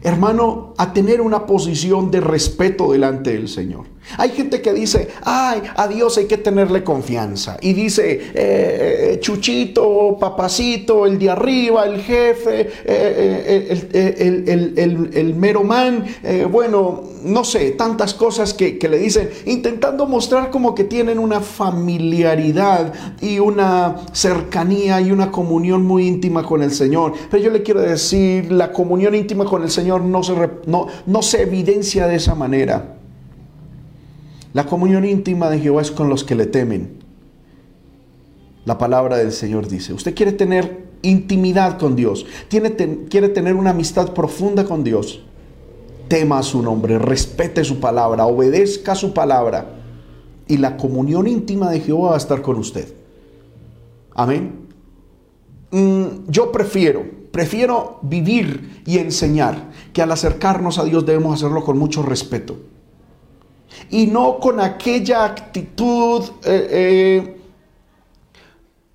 hermano, 0.00 0.74
a 0.78 0.92
tener 0.92 1.20
una 1.20 1.44
posición 1.44 2.12
de 2.12 2.20
respeto 2.20 2.92
delante 2.92 3.32
del 3.32 3.48
Señor. 3.48 3.86
Hay 4.16 4.30
gente 4.30 4.60
que 4.60 4.72
dice, 4.72 5.08
ay, 5.22 5.62
a 5.76 5.88
Dios 5.88 6.16
hay 6.18 6.26
que 6.26 6.38
tenerle 6.38 6.82
confianza. 6.84 7.56
Y 7.60 7.72
dice, 7.72 8.32
eh, 8.34 9.18
Chuchito, 9.20 10.16
papacito, 10.18 11.06
el 11.06 11.18
de 11.18 11.30
arriba, 11.30 11.84
el 11.84 12.00
jefe, 12.00 12.60
eh, 12.60 12.68
eh, 13.92 14.68
el, 14.76 15.10
el, 15.14 15.34
mero 15.34 15.64
man, 15.64 16.04
bueno, 16.50 17.02
no 17.24 17.44
sé, 17.44 17.72
tantas 17.72 18.14
cosas 18.14 18.54
que, 18.54 18.78
que 18.78 18.88
le 18.88 18.98
dicen, 18.98 19.30
intentando 19.46 20.06
mostrar 20.06 20.50
como 20.50 20.74
que 20.74 20.84
tienen 20.84 21.18
una 21.18 21.40
familiaridad 21.40 22.92
y 23.20 23.38
una 23.38 23.96
cercanía 24.12 25.00
y 25.00 25.12
una 25.12 25.30
comunión 25.30 25.84
muy 25.84 26.06
íntima 26.06 26.42
con 26.42 26.62
el 26.62 26.72
Señor. 26.72 27.12
Pero 27.30 27.42
yo 27.42 27.50
le 27.50 27.62
quiero 27.62 27.80
decir, 27.80 28.50
la 28.52 28.72
comunión 28.72 29.14
íntima 29.14 29.44
con 29.44 29.62
el 29.62 29.70
Señor 29.70 30.02
no 30.02 30.22
se, 30.22 30.34
no, 30.66 30.86
no 31.06 31.22
se 31.22 31.42
evidencia 31.42 32.06
de 32.06 32.16
esa 32.16 32.34
manera. 32.34 32.99
La 34.52 34.66
comunión 34.66 35.04
íntima 35.04 35.48
de 35.48 35.60
Jehová 35.60 35.82
es 35.82 35.90
con 35.90 36.08
los 36.08 36.24
que 36.24 36.34
le 36.34 36.46
temen. 36.46 36.98
La 38.64 38.78
palabra 38.78 39.16
del 39.16 39.32
Señor 39.32 39.68
dice, 39.68 39.92
usted 39.92 40.14
quiere 40.14 40.32
tener 40.32 40.90
intimidad 41.02 41.78
con 41.78 41.96
Dios, 41.96 42.26
tiene, 42.48 42.74
quiere 43.08 43.28
tener 43.28 43.54
una 43.54 43.70
amistad 43.70 44.12
profunda 44.12 44.64
con 44.64 44.84
Dios, 44.84 45.22
tema 46.08 46.42
su 46.42 46.62
nombre, 46.62 46.98
respete 46.98 47.64
su 47.64 47.80
palabra, 47.80 48.26
obedezca 48.26 48.94
su 48.94 49.14
palabra 49.14 49.76
y 50.46 50.58
la 50.58 50.76
comunión 50.76 51.26
íntima 51.26 51.70
de 51.70 51.80
Jehová 51.80 52.10
va 52.10 52.14
a 52.16 52.18
estar 52.18 52.42
con 52.42 52.56
usted. 52.58 52.92
Amén. 54.14 54.66
Mm, 55.70 56.28
yo 56.28 56.50
prefiero, 56.50 57.04
prefiero 57.30 58.00
vivir 58.02 58.82
y 58.84 58.98
enseñar 58.98 59.70
que 59.92 60.02
al 60.02 60.10
acercarnos 60.10 60.78
a 60.78 60.84
Dios 60.84 61.06
debemos 61.06 61.34
hacerlo 61.34 61.64
con 61.64 61.78
mucho 61.78 62.02
respeto 62.02 62.56
y 63.90 64.06
no 64.06 64.38
con 64.38 64.60
aquella 64.60 65.24
actitud 65.24 66.24
eh, 66.44 66.68
eh, 66.70 67.36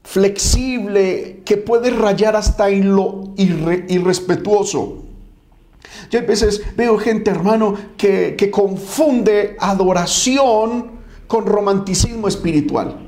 flexible 0.04 1.42
que 1.46 1.58
puede 1.58 1.90
rayar 1.90 2.36
hasta 2.36 2.70
en 2.70 2.96
lo 2.96 3.34
irrespetuoso. 3.38 5.04
Yo 6.10 6.20
a 6.20 6.24
veces 6.24 6.62
veo 6.76 6.98
gente, 6.98 7.32
hermano, 7.32 7.76
que, 7.98 8.36
que 8.38 8.52
confunde 8.52 9.56
adoración 9.60 10.92
con 11.28 11.46
romanticismo 11.46 12.28
espiritual 12.28 13.05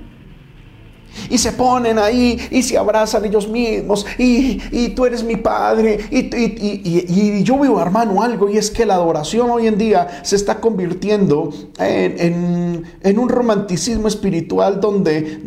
y 1.29 1.37
se 1.37 1.51
ponen 1.51 1.99
ahí 1.99 2.39
y 2.51 2.63
se 2.63 2.77
abrazan 2.77 3.25
ellos 3.25 3.47
mismos 3.47 4.05
y, 4.17 4.89
tú 4.89 5.05
eres 5.05 5.23
mi 5.23 5.35
padre 5.35 5.99
y, 6.09 7.43
yo 7.43 7.59
veo 7.59 7.79
hermano 7.79 8.21
algo 8.21 8.49
y 8.49 8.57
es 8.57 8.71
que 8.71 8.85
la 8.85 8.95
adoración 8.95 9.49
hoy 9.49 9.67
en 9.67 9.77
día 9.77 10.21
se 10.23 10.35
está 10.35 10.59
convirtiendo 10.59 11.51
en, 11.79 12.85
un 13.17 13.29
romanticismo 13.29 14.07
espiritual 14.07 14.79
donde, 14.79 15.39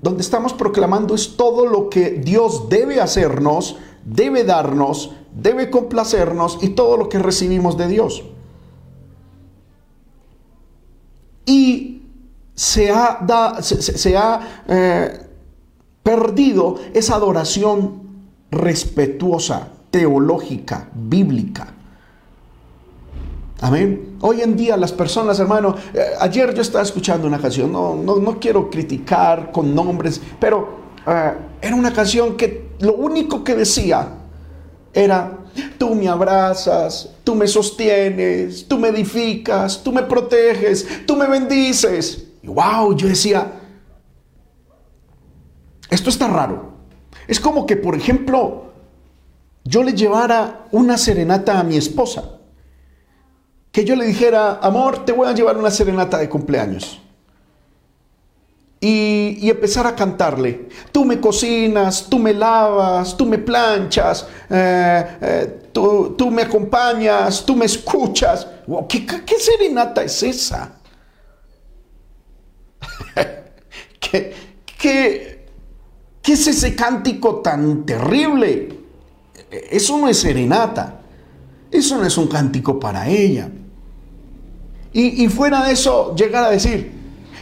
donde 0.00 0.22
estamos 0.22 0.52
proclamando 0.52 1.14
es 1.14 1.36
todo 1.36 1.66
lo 1.66 1.88
que 1.88 2.10
Dios 2.10 2.68
debe 2.68 3.00
hacernos, 3.00 3.76
debe 4.04 4.44
darnos, 4.44 5.14
debe 5.34 5.70
complacernos 5.70 6.58
y 6.62 6.70
todo 6.70 6.96
lo 6.96 7.08
que 7.08 7.18
recibimos 7.18 7.76
de 7.76 7.88
Dios. 7.88 8.24
Y 11.44 11.91
se 12.62 12.92
ha, 12.92 13.60
se, 13.60 14.16
ha 14.16 14.62
eh, 14.68 15.20
perdido 16.00 16.76
esa 16.94 17.16
adoración 17.16 18.02
respetuosa, 18.52 19.66
teológica, 19.90 20.88
bíblica. 20.94 21.74
Amén. 23.62 24.16
Hoy 24.20 24.42
en 24.42 24.56
día 24.56 24.76
las 24.76 24.92
personas, 24.92 25.40
hermano, 25.40 25.74
eh, 25.92 26.12
ayer 26.20 26.54
yo 26.54 26.62
estaba 26.62 26.84
escuchando 26.84 27.26
una 27.26 27.40
canción, 27.40 27.72
no, 27.72 27.96
no, 27.96 28.38
quiero 28.38 28.70
criticar 28.70 29.50
con 29.50 29.74
nombres, 29.74 30.20
pero 30.38 30.68
eh, 31.04 31.32
era 31.60 31.74
una 31.74 31.92
canción 31.92 32.36
que 32.36 32.74
lo 32.78 32.94
único 32.94 33.42
que 33.42 33.56
decía 33.56 34.06
era, 34.94 35.36
tú 35.78 35.96
me 35.96 36.08
abrazas, 36.08 37.10
tú 37.24 37.34
me 37.34 37.48
sostienes, 37.48 38.68
tú 38.68 38.78
me 38.78 38.90
edificas, 38.90 39.82
tú 39.82 39.90
me 39.90 40.04
proteges, 40.04 40.86
tú 41.04 41.16
me 41.16 41.26
bendices. 41.26 42.28
Y 42.42 42.48
wow, 42.48 42.96
yo 42.96 43.06
decía, 43.06 43.52
esto 45.90 46.10
está 46.10 46.26
raro. 46.26 46.72
Es 47.28 47.38
como 47.38 47.66
que, 47.66 47.76
por 47.76 47.94
ejemplo, 47.94 48.72
yo 49.64 49.82
le 49.82 49.92
llevara 49.92 50.66
una 50.72 50.98
serenata 50.98 51.60
a 51.60 51.62
mi 51.62 51.76
esposa. 51.76 52.24
Que 53.70 53.84
yo 53.84 53.94
le 53.96 54.06
dijera, 54.06 54.58
amor, 54.60 55.04
te 55.04 55.12
voy 55.12 55.28
a 55.28 55.32
llevar 55.32 55.56
una 55.56 55.70
serenata 55.70 56.18
de 56.18 56.28
cumpleaños. 56.28 57.00
Y, 58.80 59.48
empezar 59.48 59.86
a 59.86 59.94
cantarle. 59.94 60.68
Tú 60.90 61.04
me 61.04 61.20
cocinas, 61.20 62.06
tú 62.08 62.18
me 62.18 62.34
lavas, 62.34 63.16
tú 63.16 63.24
me 63.24 63.38
planchas, 63.38 64.26
eh, 64.50 65.18
eh, 65.20 65.68
tú, 65.72 66.30
me 66.32 66.42
acompañas, 66.42 67.46
tú 67.46 67.54
me 67.54 67.66
escuchas. 67.66 68.46
¿qué, 68.88 69.06
¿Qué 69.06 69.38
serenata 69.38 70.02
es 70.02 70.22
esa? 70.24 70.81
¿Qué, 74.00 74.34
qué, 74.78 75.46
qué 76.20 76.32
es 76.32 76.46
ese 76.46 76.74
cántico 76.74 77.36
tan 77.36 77.86
terrible? 77.86 78.80
Eso 79.70 79.98
no 79.98 80.08
es 80.08 80.18
serenata. 80.18 81.00
Eso 81.70 81.96
no 81.96 82.06
es 82.06 82.16
un 82.18 82.26
cántico 82.26 82.78
para 82.78 83.08
ella. 83.08 83.48
Y, 84.94 85.26
fuera 85.28 85.64
de 85.64 85.72
eso, 85.72 86.14
llegar 86.14 86.44
a 86.44 86.50
decir, 86.50 86.92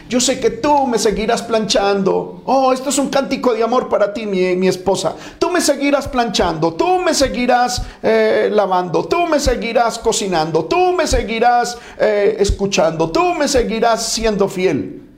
yo 0.07 0.21
sé 0.21 0.39
que 0.39 0.51
tú 0.51 0.87
me 0.87 0.97
seguirás 0.97 1.41
planchando. 1.41 2.41
Oh, 2.45 2.71
esto 2.71 2.89
es 2.89 2.97
un 2.97 3.09
cántico 3.09 3.53
de 3.53 3.61
amor 3.61 3.89
para 3.89 4.13
ti, 4.13 4.25
mi, 4.25 4.67
esposa. 4.69 5.15
Tú 5.37 5.49
me 5.49 5.59
seguirás 5.59 6.07
planchando, 6.07 6.73
tú 6.75 6.99
me 6.99 7.13
seguirás 7.13 7.81
eh, 8.01 8.49
lavando, 8.53 9.03
tú 9.03 9.27
me 9.27 9.37
seguirás 9.37 9.99
cocinando, 9.99 10.63
tú 10.63 10.93
me 10.93 11.05
seguirás 11.05 11.77
eh, 11.99 12.37
escuchando, 12.39 13.11
tú 13.11 13.33
me 13.33 13.49
seguirás 13.49 14.05
siendo 14.05 14.47
fiel. 14.47 15.10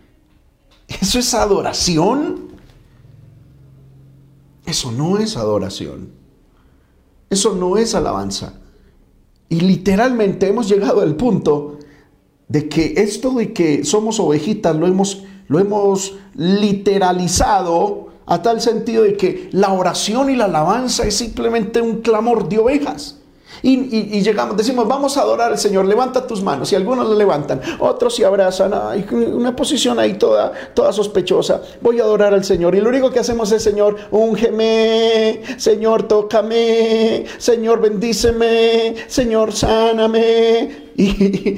¿Eso 1.01 1.19
es 1.19 1.33
adoración? 1.33 2.49
Eso 4.65 4.91
no 4.91 5.17
es 5.17 5.35
adoración. 5.37 6.09
Eso 7.29 7.55
no 7.55 7.77
es 7.77 7.95
alabanza. 7.95 8.53
Y 9.49 9.59
literalmente 9.59 10.47
hemos 10.47 10.69
llegado 10.69 11.01
al 11.01 11.15
punto 11.15 11.79
de 12.47 12.69
que 12.69 12.93
esto 12.97 13.31
de 13.31 13.53
que 13.53 13.83
somos 13.83 14.19
ovejitas 14.19 14.75
lo 14.75 14.87
hemos, 14.87 15.23
lo 15.47 15.59
hemos 15.59 16.15
literalizado 16.35 18.07
a 18.25 18.41
tal 18.41 18.61
sentido 18.61 19.03
de 19.03 19.17
que 19.17 19.49
la 19.51 19.73
oración 19.73 20.29
y 20.29 20.35
la 20.35 20.45
alabanza 20.45 21.05
es 21.05 21.15
simplemente 21.15 21.81
un 21.81 22.01
clamor 22.01 22.47
de 22.47 22.59
ovejas. 22.59 23.19
Y, 23.61 24.21
llegamos, 24.21 24.57
decimos, 24.57 24.87
vamos 24.87 25.17
a 25.17 25.21
adorar 25.21 25.51
al 25.51 25.57
Señor, 25.57 25.85
levanta 25.85 26.25
tus 26.25 26.41
manos. 26.41 26.71
Y 26.71 26.75
algunos 26.75 27.07
lo 27.07 27.15
levantan, 27.15 27.61
otros 27.79 28.15
se 28.15 28.25
abrazan, 28.25 28.73
hay 28.73 29.05
una 29.11 29.55
posición 29.55 29.99
ahí 29.99 30.15
toda, 30.15 30.51
toda 30.73 30.91
sospechosa. 30.91 31.61
Voy 31.81 31.99
a 31.99 32.03
adorar 32.03 32.33
al 32.33 32.43
Señor. 32.43 32.75
Y 32.75 32.81
lo 32.81 32.89
único 32.89 33.11
que 33.11 33.19
hacemos 33.19 33.51
es, 33.51 33.63
Señor, 33.63 33.95
úngeme, 34.11 35.41
Señor, 35.57 36.03
tócame, 36.03 37.25
Señor, 37.37 37.81
bendíceme, 37.81 38.95
Señor, 39.07 39.51
sáname. 39.53 40.83
Y 40.95 41.57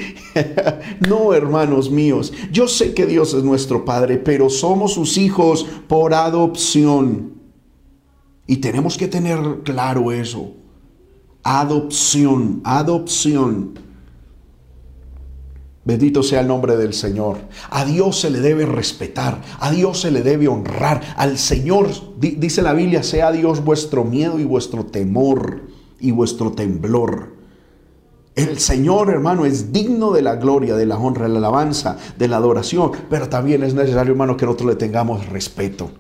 no, 1.08 1.34
hermanos 1.34 1.92
míos, 1.92 2.32
yo 2.52 2.68
sé 2.68 2.94
que 2.94 3.06
Dios 3.06 3.34
es 3.34 3.44
nuestro 3.44 3.86
Padre, 3.86 4.18
pero 4.18 4.50
somos 4.50 4.94
sus 4.94 5.18
hijos 5.18 5.66
por 5.88 6.14
adopción. 6.14 7.34
Y 8.48 8.58
tenemos 8.58 8.98
que 8.98 9.08
tener 9.08 9.62
claro 9.64 10.12
eso. 10.12 10.52
Adopción, 11.48 12.62
adopción. 12.64 13.78
Bendito 15.84 16.24
sea 16.24 16.40
el 16.42 16.48
nombre 16.48 16.76
del 16.76 16.92
Señor. 16.96 17.38
A 17.70 17.86
Dios 17.86 18.20
se 18.20 18.32
le 18.32 18.40
debe 18.40 18.66
respetar, 18.66 19.44
a 19.60 19.70
Dios 19.70 20.02
se 20.02 20.10
le 20.10 20.24
debe 20.24 20.48
honrar. 20.48 21.04
Al 21.16 21.38
Señor, 21.38 21.90
dice 22.20 22.64
la 22.64 22.74
Biblia, 22.74 23.04
sea 23.04 23.32
Dios 23.32 23.64
vuestro 23.64 24.04
miedo 24.04 24.40
y 24.40 24.44
vuestro 24.44 24.88
temor 24.88 25.62
y 26.00 26.10
vuestro 26.10 26.52
temblor. 26.52 27.36
El 28.34 28.58
Señor, 28.58 29.12
hermano, 29.12 29.46
es 29.46 29.72
digno 29.72 30.14
de 30.14 30.24
la 30.24 30.38
gloria, 30.38 30.76
de 30.76 30.88
la 30.88 30.98
honra, 30.98 31.28
de 31.28 31.30
la 31.30 31.38
alabanza, 31.38 31.98
de 32.18 32.28
la 32.28 32.38
adoración, 32.38 32.92
pero 33.08 33.30
también 33.30 33.62
es 33.62 33.76
necesario, 33.76 34.14
hermano, 34.14 34.36
que 34.36 34.48
nosotros 34.48 34.70
le 34.70 34.76
tengamos 34.78 35.30
respeto. 35.30 35.92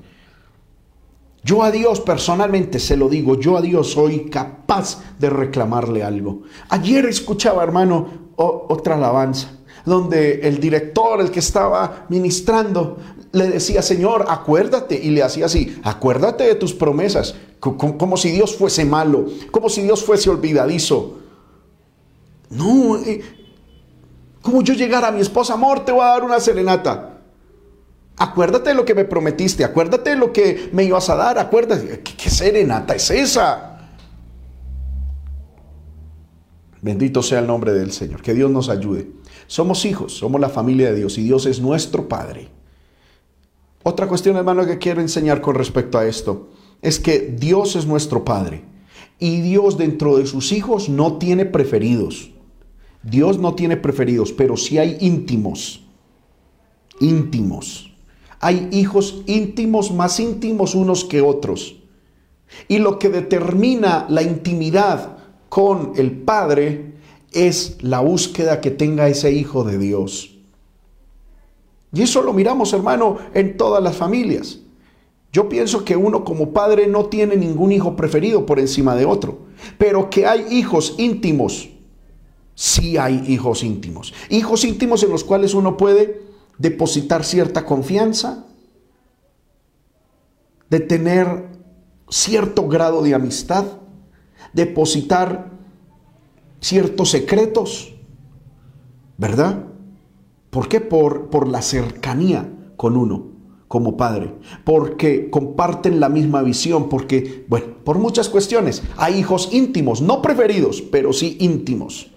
Yo 1.45 1.61
a 1.61 1.69
Dios 1.69 2.01
personalmente 2.01 2.79
se 2.79 2.97
lo 2.97 3.07
digo, 3.07 3.39
yo 3.39 3.55
a 3.55 3.61
Dios 3.61 3.91
soy 3.91 4.31
capaz 4.31 5.03
de 5.19 5.29
reclamarle 5.29 6.01
algo. 6.03 6.41
Ayer 6.69 7.05
escuchaba, 7.05 7.61
hermano, 7.61 8.07
otra 8.35 8.95
alabanza, 8.95 9.51
donde 9.85 10.39
el 10.41 10.59
director, 10.59 11.21
el 11.21 11.29
que 11.29 11.41
estaba 11.41 12.07
ministrando, 12.09 12.97
le 13.31 13.47
decía, 13.47 13.83
Señor, 13.83 14.25
acuérdate, 14.27 14.99
y 14.99 15.11
le 15.11 15.21
hacía 15.21 15.45
así, 15.45 15.79
acuérdate 15.83 16.45
de 16.45 16.55
tus 16.55 16.73
promesas, 16.73 17.35
como, 17.59 18.17
si 18.17 18.31
Dios 18.31 18.55
fuese 18.55 18.83
malo, 18.83 19.27
como 19.51 19.69
si 19.69 19.83
Dios 19.83 20.03
fuese 20.03 20.31
olvidadizo. 20.31 21.19
No, 22.49 22.97
eh, 22.97 23.21
como 24.41 24.63
yo 24.63 24.73
llegar 24.73 25.05
a 25.05 25.11
mi 25.11 25.21
esposa, 25.21 25.53
amor, 25.53 25.85
te 25.85 25.91
voy 25.91 26.01
a 26.01 26.05
dar 26.05 26.23
una 26.23 26.39
serenata. 26.39 27.14
Acuérdate 28.17 28.69
de 28.69 28.75
lo 28.75 28.85
que 28.85 28.95
me 28.95 29.03
prometiste, 29.03 29.63
acuérdate 29.63 30.11
de 30.11 30.15
lo 30.15 30.31
que 30.31 30.69
me 30.71 30.85
ibas 30.85 31.09
a 31.09 31.15
dar, 31.15 31.37
acuérdate. 31.37 31.99
¿Qué, 32.01 32.29
serenata 32.29 32.95
es 32.95 33.11
esa? 33.11 33.77
Bendito 36.81 37.21
sea 37.21 37.39
el 37.39 37.47
nombre 37.47 37.73
del 37.73 37.91
Señor, 37.91 38.21
que 38.21 38.33
Dios 38.33 38.49
nos 38.49 38.69
ayude. 38.69 39.11
Somos 39.47 39.83
hijos, 39.85 40.13
somos 40.13 40.39
la 40.39 40.49
familia 40.49 40.91
de 40.91 40.95
Dios 40.95 41.17
y 41.17 41.23
Dios 41.23 41.45
es 41.45 41.59
nuestro 41.59 42.07
Padre. 42.07 42.47
Otra 43.83 44.07
cuestión, 44.07 44.37
hermano, 44.37 44.65
que 44.65 44.77
quiero 44.77 45.01
enseñar 45.01 45.41
con 45.41 45.55
respecto 45.55 45.97
a 45.97 46.05
esto 46.05 46.51
es 46.81 46.99
que 46.99 47.19
Dios 47.19 47.75
es 47.75 47.85
nuestro 47.85 48.23
Padre 48.23 48.63
y 49.19 49.41
Dios 49.41 49.77
dentro 49.77 50.17
de 50.17 50.25
sus 50.25 50.51
hijos 50.51 50.87
no 50.87 51.17
tiene 51.17 51.45
preferidos. 51.45 52.31
Dios 53.03 53.39
no 53.39 53.55
tiene 53.55 53.77
preferidos, 53.77 54.31
pero 54.31 54.57
sí 54.57 54.77
hay 54.77 54.97
íntimos. 55.01 55.85
Íntimos. 56.99 57.94
Hay 58.45 58.67
hijos 58.71 59.23
íntimos, 59.25 59.91
más 59.91 60.19
íntimos 60.19 60.75
unos 60.75 61.03
que 61.03 61.19
otros. 61.19 61.77
Y 62.67 62.77
lo 62.77 62.99
que 62.99 63.09
determina 63.09 64.05
la 64.07 64.21
intimidad 64.21 65.17
con 65.49 65.93
el 65.95 66.11
Padre 66.11 66.93
es 67.31 67.77
la 67.81 68.01
búsqueda 68.01 68.61
que 68.61 68.69
tenga 68.69 69.09
ese 69.09 69.31
hijo 69.31 69.63
de 69.63 69.79
Dios. 69.79 70.37
Y 71.91 72.03
eso 72.03 72.21
lo 72.21 72.33
miramos, 72.33 72.71
hermano, 72.73 73.17
en 73.33 73.57
todas 73.57 73.81
las 73.81 73.95
familias. 73.95 74.59
Yo 75.33 75.49
pienso 75.49 75.83
que 75.83 75.95
uno 75.95 76.23
como 76.23 76.53
padre 76.53 76.85
no 76.85 77.05
tiene 77.05 77.35
ningún 77.37 77.71
hijo 77.71 77.95
preferido 77.95 78.45
por 78.45 78.59
encima 78.59 78.95
de 78.95 79.05
otro, 79.05 79.39
pero 79.79 80.11
que 80.11 80.27
hay 80.27 80.45
hijos 80.51 80.93
íntimos. 80.99 81.69
Sí 82.53 82.95
hay 82.97 83.23
hijos 83.27 83.63
íntimos. 83.63 84.13
Hijos 84.29 84.63
íntimos 84.65 85.01
en 85.01 85.09
los 85.09 85.23
cuales 85.23 85.55
uno 85.55 85.77
puede 85.77 86.24
depositar 86.57 87.23
cierta 87.23 87.65
confianza, 87.65 88.45
de 90.69 90.79
tener 90.79 91.49
cierto 92.09 92.67
grado 92.67 93.01
de 93.01 93.13
amistad, 93.13 93.65
depositar 94.53 95.51
ciertos 96.59 97.11
secretos, 97.11 97.93
¿verdad? 99.17 99.65
¿Por 100.49 100.67
qué? 100.67 100.81
Por, 100.81 101.29
por 101.29 101.47
la 101.47 101.61
cercanía 101.61 102.49
con 102.75 102.97
uno 102.97 103.35
como 103.67 103.97
padre, 103.97 104.33
porque 104.63 105.29
comparten 105.29 105.99
la 105.99 106.07
misma 106.07 106.41
visión, 106.43 106.87
porque, 106.87 107.45
bueno, 107.47 107.67
por 107.83 107.97
muchas 107.99 108.29
cuestiones, 108.29 108.83
hay 108.95 109.15
hijos 109.15 109.49
íntimos, 109.51 110.01
no 110.01 110.21
preferidos, 110.21 110.81
pero 110.81 111.11
sí 111.13 111.37
íntimos. 111.39 112.11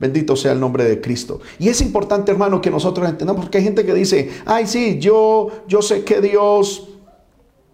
Bendito 0.00 0.34
sea 0.34 0.52
el 0.52 0.60
nombre 0.60 0.84
de 0.84 0.98
Cristo. 0.98 1.40
Y 1.58 1.68
es 1.68 1.82
importante, 1.82 2.32
hermano, 2.32 2.62
que 2.62 2.70
nosotros 2.70 3.06
entendamos, 3.06 3.44
porque 3.44 3.58
hay 3.58 3.64
gente 3.64 3.84
que 3.84 3.92
dice, 3.92 4.30
ay, 4.46 4.66
sí, 4.66 4.98
yo, 4.98 5.48
yo 5.68 5.82
sé 5.82 6.04
que 6.04 6.22
Dios, 6.22 6.88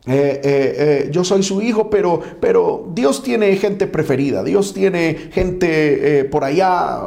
eh, 0.07 0.41
eh, 0.43 0.75
eh, 1.05 1.09
yo 1.13 1.23
soy 1.23 1.45
su 1.45 1.63
hijo, 1.63 1.89
pero, 1.89 2.21
pero 2.41 2.91
Dios 2.93 3.23
tiene 3.23 3.55
gente 3.57 3.87
preferida, 3.87 4.43
Dios 4.43 4.75
tiene 4.75 5.31
gente 5.31 6.25
por 6.25 6.43
allá, 6.43 7.01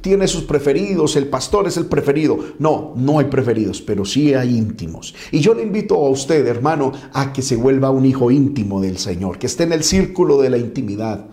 tiene 0.00 0.26
sus 0.26 0.42
preferidos, 0.42 1.14
el 1.14 1.28
pastor 1.28 1.68
es 1.68 1.76
el 1.76 1.86
preferido. 1.86 2.36
No, 2.58 2.92
no 2.96 3.20
hay 3.20 3.26
preferidos, 3.26 3.80
pero 3.80 4.04
sí 4.04 4.34
hay 4.34 4.58
íntimos. 4.58 5.14
Y 5.30 5.38
yo 5.38 5.54
le 5.54 5.62
invito 5.62 5.94
a 5.94 6.08
usted, 6.08 6.44
hermano, 6.44 6.90
a 7.12 7.32
que 7.32 7.42
se 7.42 7.54
vuelva 7.54 7.90
un 7.90 8.04
hijo 8.04 8.32
íntimo 8.32 8.80
del 8.80 8.98
Señor, 8.98 9.38
que 9.38 9.46
esté 9.46 9.62
en 9.62 9.74
el 9.74 9.84
círculo 9.84 10.42
de 10.42 10.50
la 10.50 10.58
intimidad. 10.58 11.26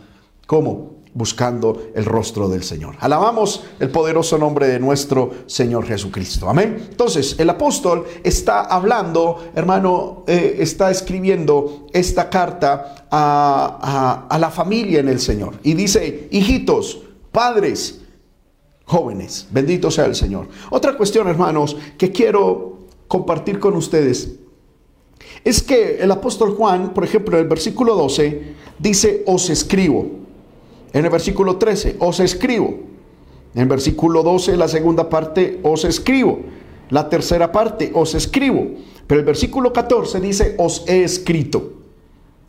¿Cómo? 0.46 0.93
Buscando 1.14 1.90
el 1.94 2.06
rostro 2.06 2.50
del 2.50 2.64
Señor. 2.64 2.96
Alabamos 3.00 3.64
el 3.80 3.90
poderoso 3.90 4.38
nombre 4.38 4.68
de 4.68 4.80
nuestro 4.80 5.32
Señor 5.46 5.86
Jesucristo. 5.86 6.50
Amén. 6.50 6.88
Entonces, 6.90 7.36
el 7.38 7.50
apóstol 7.50 8.06
está 8.24 8.62
hablando, 8.62 9.52
hermano, 9.56 10.24
eh, 10.28 10.58
está 10.60 10.90
escribiendo 10.90 11.88
esta 11.94 12.30
carta 12.30 13.08
a, 13.12 14.28
a 14.30 14.40
la 14.40 14.50
familia 14.50 15.00
en 15.00 15.10
el 15.10 15.20
Señor. 15.20 15.60
Y 15.64 15.74
dice, 15.74 16.28
hijitos, 16.32 17.02
padres, 17.32 18.02
jóvenes, 18.86 19.48
bendito 19.52 19.92
sea 19.92 20.06
el 20.06 20.16
Señor. 20.16 20.48
Otra 20.72 20.98
cuestión, 20.98 21.28
hermanos, 21.28 21.78
que 21.98 22.12
quiero 22.12 22.80
compartir 23.08 23.60
con 23.60 23.76
ustedes 23.76 24.40
es 25.44 25.62
que 25.62 25.98
el 25.98 26.12
apóstol 26.12 26.56
Juan, 26.56 26.94
por 26.94 27.04
ejemplo, 27.04 27.38
en 27.38 27.44
el 27.44 27.50
versículo 27.50 27.96
12, 27.96 28.56
dice, 28.80 29.24
os 29.26 29.50
escribo. 29.50 30.23
En 30.94 31.06
el 31.06 31.12
versículo 31.12 31.58
13, 31.58 31.98
os 32.00 32.20
escribo. 32.20 32.76
En 33.56 33.62
el 33.62 33.68
versículo 33.68 34.24
12, 34.24 34.56
la 34.56 34.68
segunda 34.68 35.10
parte, 35.10 35.60
os 35.64 35.84
escribo. 35.86 36.40
La 36.92 37.10
tercera 37.10 37.52
parte, 37.52 37.92
os 37.94 38.14
escribo. 38.14 38.68
Pero 39.08 39.20
el 39.20 39.26
versículo 39.26 39.74
14 39.74 40.22
dice, 40.22 40.56
os 40.60 40.86
he 40.88 41.04
escrito. 41.04 41.74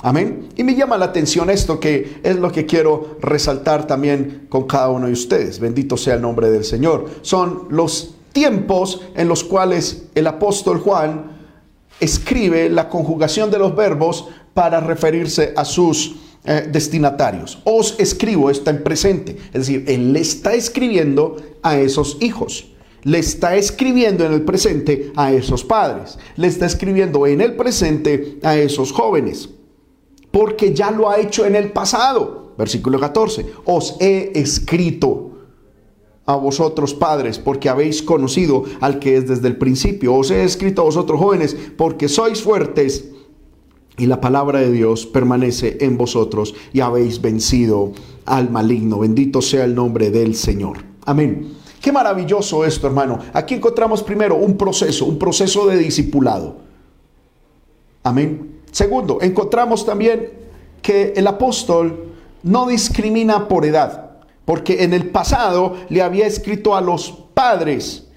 Amén. 0.03 0.51
Y 0.57 0.65
me 0.65 0.75
llama 0.75 0.99
la 0.99 1.07
atención 1.07 1.49
esto 1.49 1.81
que 1.81 2.21
es 2.23 2.37
lo 2.37 2.53
que 2.53 2.67
quiero 2.67 3.17
resaltar 3.23 3.87
también 3.87 4.47
con 4.51 4.65
cada 4.65 4.91
uno 4.91 5.07
de 5.07 5.13
ustedes. 5.15 5.59
Bendito 5.59 5.97
sea 5.97 6.15
el 6.15 6.21
nombre 6.21 6.51
del 6.51 6.65
Señor. 6.65 7.07
Son 7.23 7.69
los 7.71 8.15
tiempos 8.35 9.01
en 9.15 9.29
los 9.29 9.45
cuales 9.45 10.09
el 10.15 10.27
apóstol 10.27 10.81
Juan 10.81 11.33
escribe 12.01 12.69
la 12.69 12.91
conjugación 12.91 13.51
de 13.51 13.59
los 13.59 13.75
verbos 13.75 14.29
para 14.53 14.81
referirse 14.81 15.55
a 15.57 15.65
sus 15.65 16.17
eh, 16.47 16.69
destinatarios. 16.71 17.59
Os 17.65 17.99
escribo, 17.99 18.51
está 18.51 18.71
en 18.71 18.83
presente. 18.83 19.37
Es 19.47 19.67
decir, 19.67 19.85
él 19.87 20.13
le 20.13 20.21
está 20.21 20.53
escribiendo 20.55 21.37
a 21.63 21.79
esos 21.79 22.19
hijos. 22.21 22.71
Le 23.03 23.19
está 23.19 23.57
escribiendo 23.57 24.27
en 24.27 24.33
el 24.33 24.43
presente 24.43 25.11
a 25.17 25.33
esos 25.33 25.65
padres. 25.65 26.19
Le 26.37 26.49
está 26.49 26.67
escribiendo 26.67 27.27
en 27.27 27.41
el 27.41 27.55
presente 27.55 28.39
a 28.43 28.59
esos 28.59 28.93
jóvenes. 28.93 29.49
Porque 30.31 30.75
ya 30.75 30.91
lo 30.91 31.09
ha 31.09 31.19
hecho 31.19 31.47
en 31.47 31.57
el 31.57 31.73
pasado. 31.73 32.53
Versículo 32.59 33.01
14. 33.01 33.47
Os 33.65 33.97
he 34.01 34.33
escrito 34.35 35.31
a 36.27 36.37
vosotros 36.37 36.95
padres, 36.95 37.39
porque 37.39 37.69
habéis 37.69 38.03
conocido 38.03 38.65
al 38.81 38.99
que 38.99 39.17
es 39.17 39.29
desde 39.29 39.49
el 39.49 39.57
principio. 39.57 40.15
Os 40.15 40.31
he 40.31 40.45
escrito 40.45 40.83
a 40.83 40.87
vosotros 40.87 41.19
jóvenes, 41.19 41.57
porque 41.77 42.09
sois 42.09 42.43
fuertes 42.43 43.05
y 43.97 44.07
la 44.07 44.21
palabra 44.21 44.61
de 44.61 44.73
Dios 44.73 45.07
permanece 45.07 45.79
en 45.81 45.97
vosotros 45.97 46.55
y 46.73 46.81
habéis 46.81 47.21
vencido 47.21 47.93
al 48.27 48.51
maligno. 48.51 48.99
Bendito 48.99 49.41
sea 49.41 49.65
el 49.65 49.75
nombre 49.75 50.11
del 50.11 50.35
Señor. 50.35 50.79
Amén. 51.05 51.55
Qué 51.81 51.93
maravilloso 51.93 52.65
esto, 52.65 52.87
hermano. 52.87 53.19
Aquí 53.33 53.55
encontramos 53.55 54.03
primero 54.03 54.37
un 54.37 54.57
proceso, 54.57 55.05
un 55.05 55.19
proceso 55.19 55.67
de 55.67 55.77
discipulado. 55.77 56.57
Amén. 58.03 58.61
Segundo, 58.71 59.19
encontramos 59.21 59.85
también 59.87 60.31
que 60.83 61.13
el 61.17 61.27
apóstol 61.27 62.15
no 62.43 62.67
discrimina 62.67 63.49
por 63.49 63.65
edad, 63.65 64.11
porque 64.45 64.83
en 64.83 64.93
el 64.93 65.11
pasado 65.11 65.77
le 65.89 66.03
había 66.03 66.27
escrito 66.27 66.75
a 66.75 66.81
los 66.81 67.11
padres 67.33 68.09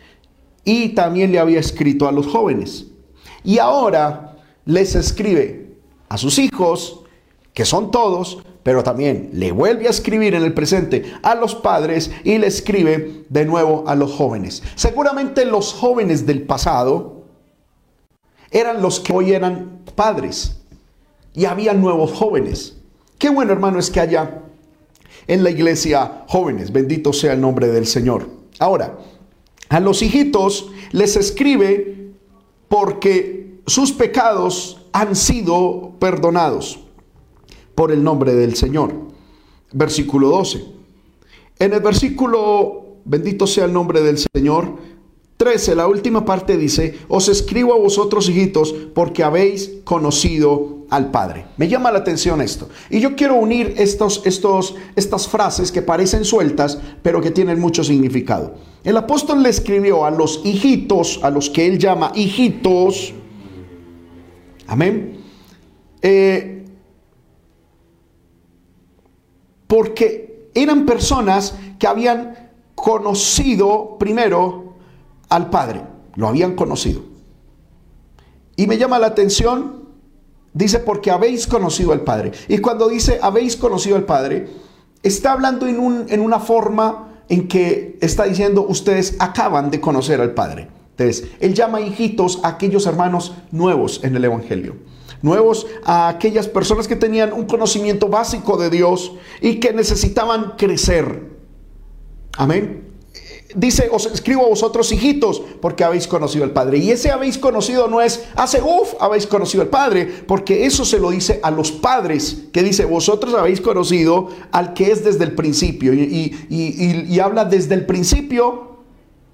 y 0.64 0.90
también 0.90 1.32
le 1.32 1.40
había 1.40 1.60
escrito 1.60 2.08
a 2.08 2.12
los 2.12 2.28
jóvenes. 2.28 2.88
Y 3.44 3.60
ahora 3.60 4.36
les 4.66 4.96
escribe 4.96 5.57
a 6.10 6.18
sus 6.18 6.40
hijos, 6.40 7.02
que 7.54 7.66
son 7.66 7.92
todos, 7.92 8.40
pero 8.64 8.84
también 8.84 9.30
le 9.34 9.52
vuelve 9.52 9.88
a 9.88 9.92
escribir 9.92 10.36
en 10.36 10.44
el 10.44 10.54
presente 10.54 11.14
a 11.24 11.36
los 11.36 11.56
padres 11.56 12.12
y 12.24 12.38
le 12.38 12.48
escribe 12.48 13.24
de 13.30 13.46
nuevo 13.46 13.84
a 13.88 13.96
los 13.96 14.12
jóvenes. 14.14 14.62
Seguramente 14.76 15.46
los 15.46 15.74
jóvenes 15.74 16.26
del 16.26 16.42
pasado 16.42 17.24
eran 18.52 18.82
los 18.82 19.00
que 19.00 19.14
hoy 19.14 19.32
eran 19.32 19.80
padres 19.96 20.58
y 21.34 21.46
había 21.46 21.74
nuevos 21.74 22.12
jóvenes. 22.12 22.78
Qué 23.18 23.30
bueno 23.30 23.54
hermano 23.54 23.80
es 23.80 23.90
que 23.90 24.02
haya 24.02 24.42
en 25.28 25.44
la 25.44 25.50
iglesia 25.50 26.24
jóvenes, 26.28 26.72
bendito 26.72 27.14
sea 27.14 27.34
el 27.34 27.42
nombre 27.42 27.68
del 27.68 27.86
Señor. 27.86 28.28
Ahora, 28.60 28.98
a 29.70 29.80
los 29.80 30.02
hijitos 30.02 30.70
les 30.92 31.16
escribe 31.16 32.12
porque 32.68 33.47
sus 33.68 33.92
pecados 33.92 34.78
han 34.94 35.16
sido 35.16 35.92
perdonados 36.00 36.80
por 37.76 37.92
el 37.92 38.04
nombre 38.04 38.34
del 38.34 38.56
Señor. 38.56 38.94
Versículo 39.74 40.30
12. 40.30 40.66
En 41.60 41.74
el 41.74 41.82
versículo, 41.82 42.96
bendito 43.04 43.46
sea 43.46 43.66
el 43.66 43.74
nombre 43.74 44.02
del 44.02 44.18
Señor, 44.18 44.76
13, 45.36 45.76
la 45.76 45.88
última 45.88 46.26
parte 46.26 46.58
dice, 46.58 46.98
os 47.10 47.30
escribo 47.30 47.74
a 47.74 47.78
vosotros 47.78 48.28
hijitos 48.28 48.74
porque 48.96 49.24
habéis 49.24 49.70
conocido 49.84 50.78
al 50.90 51.12
Padre. 51.12 51.46
Me 51.58 51.68
llama 51.68 51.92
la 51.92 52.00
atención 52.00 52.42
esto. 52.42 52.70
Y 52.90 53.02
yo 53.02 53.16
quiero 53.16 53.36
unir 53.36 53.76
estos, 53.78 54.22
estos, 54.26 54.76
estas 54.96 55.28
frases 55.28 55.72
que 55.72 55.84
parecen 55.84 56.26
sueltas, 56.26 56.80
pero 57.04 57.22
que 57.22 57.30
tienen 57.30 57.60
mucho 57.60 57.84
significado. 57.84 58.56
El 58.84 58.98
apóstol 58.98 59.44
le 59.44 59.50
escribió 59.50 60.06
a 60.06 60.12
los 60.12 60.42
hijitos, 60.44 61.20
a 61.22 61.30
los 61.30 61.52
que 61.52 61.68
él 61.68 61.78
llama 61.78 62.12
hijitos, 62.16 63.14
amén, 64.68 65.20
eh, 66.02 66.66
porque 69.68 70.50
eran 70.54 70.86
personas 70.86 71.56
que 71.78 71.88
habían 71.88 72.52
conocido 72.76 73.98
primero 74.00 74.76
al 75.30 75.50
Padre, 75.50 75.84
lo 76.16 76.28
habían 76.28 76.56
conocido. 76.56 77.02
Y 78.56 78.66
me 78.68 78.78
llama 78.78 78.98
la 78.98 79.08
atención, 79.08 79.90
dice, 80.54 80.80
porque 80.80 81.12
habéis 81.12 81.48
conocido 81.48 81.92
al 81.92 82.02
Padre. 82.02 82.32
Y 82.48 82.58
cuando 82.60 82.88
dice 82.88 83.20
habéis 83.22 83.56
conocido 83.56 83.96
al 83.96 84.06
Padre, 84.06 84.48
está 85.04 85.34
hablando 85.34 85.68
en, 85.68 85.80
un, 85.80 86.06
en 86.10 86.22
una 86.22 86.40
forma 86.40 87.22
en 87.30 87.48
que 87.48 87.98
está 88.02 88.24
diciendo 88.24 88.66
ustedes 88.68 89.16
acaban 89.20 89.70
de 89.70 89.80
conocer 89.82 90.22
al 90.22 90.34
Padre. 90.34 90.70
Entonces, 90.98 91.30
él 91.40 91.54
llama 91.54 91.82
hijitos 91.82 92.40
a 92.44 92.50
aquellos 92.50 92.88
hermanos 92.88 93.34
nuevos 93.52 94.02
en 94.04 94.16
el 94.16 94.26
Evangelio. 94.26 94.76
Nuevos 95.22 95.68
a 95.84 96.10
aquellas 96.10 96.48
personas 96.48 96.88
que 96.88 96.96
tenían 96.96 97.34
un 97.34 97.46
conocimiento 97.46 98.08
básico 98.08 98.58
de 98.58 98.70
Dios 98.70 99.14
y 99.42 99.60
que 99.60 99.74
necesitaban 99.74 100.54
crecer. 100.58 101.38
Amén 102.38 102.88
dice, 103.56 103.90
os 103.92 104.06
escribo 104.06 104.46
a 104.46 104.50
vosotros 104.50 104.92
hijitos, 104.92 105.42
porque 105.62 105.84
habéis 105.84 106.08
conocido 106.08 106.44
al 106.44 106.52
Padre. 106.52 106.78
Y 106.78 106.92
ese 106.92 107.12
habéis 107.12 107.38
conocido 107.38 107.88
no 107.88 108.02
es, 108.02 108.24
hace, 108.36 108.62
uff, 108.62 108.94
habéis 109.00 109.26
conocido 109.26 109.64
al 109.64 109.70
Padre, 109.70 110.06
porque 110.28 110.66
eso 110.66 110.86
se 110.86 111.00
lo 111.00 111.10
dice 111.10 111.40
a 111.44 111.52
los 111.52 111.72
padres, 111.72 112.46
que 112.52 112.64
dice, 112.64 112.86
vosotros 112.86 113.34
habéis 113.34 113.62
conocido 113.62 114.30
al 114.52 114.74
que 114.74 114.92
es 114.92 115.04
desde 115.04 115.24
el 115.24 115.34
principio. 115.34 115.94
Y 115.94 117.20
habla 117.20 117.46
desde 117.46 117.76
el 117.76 117.86
principio 117.86 118.77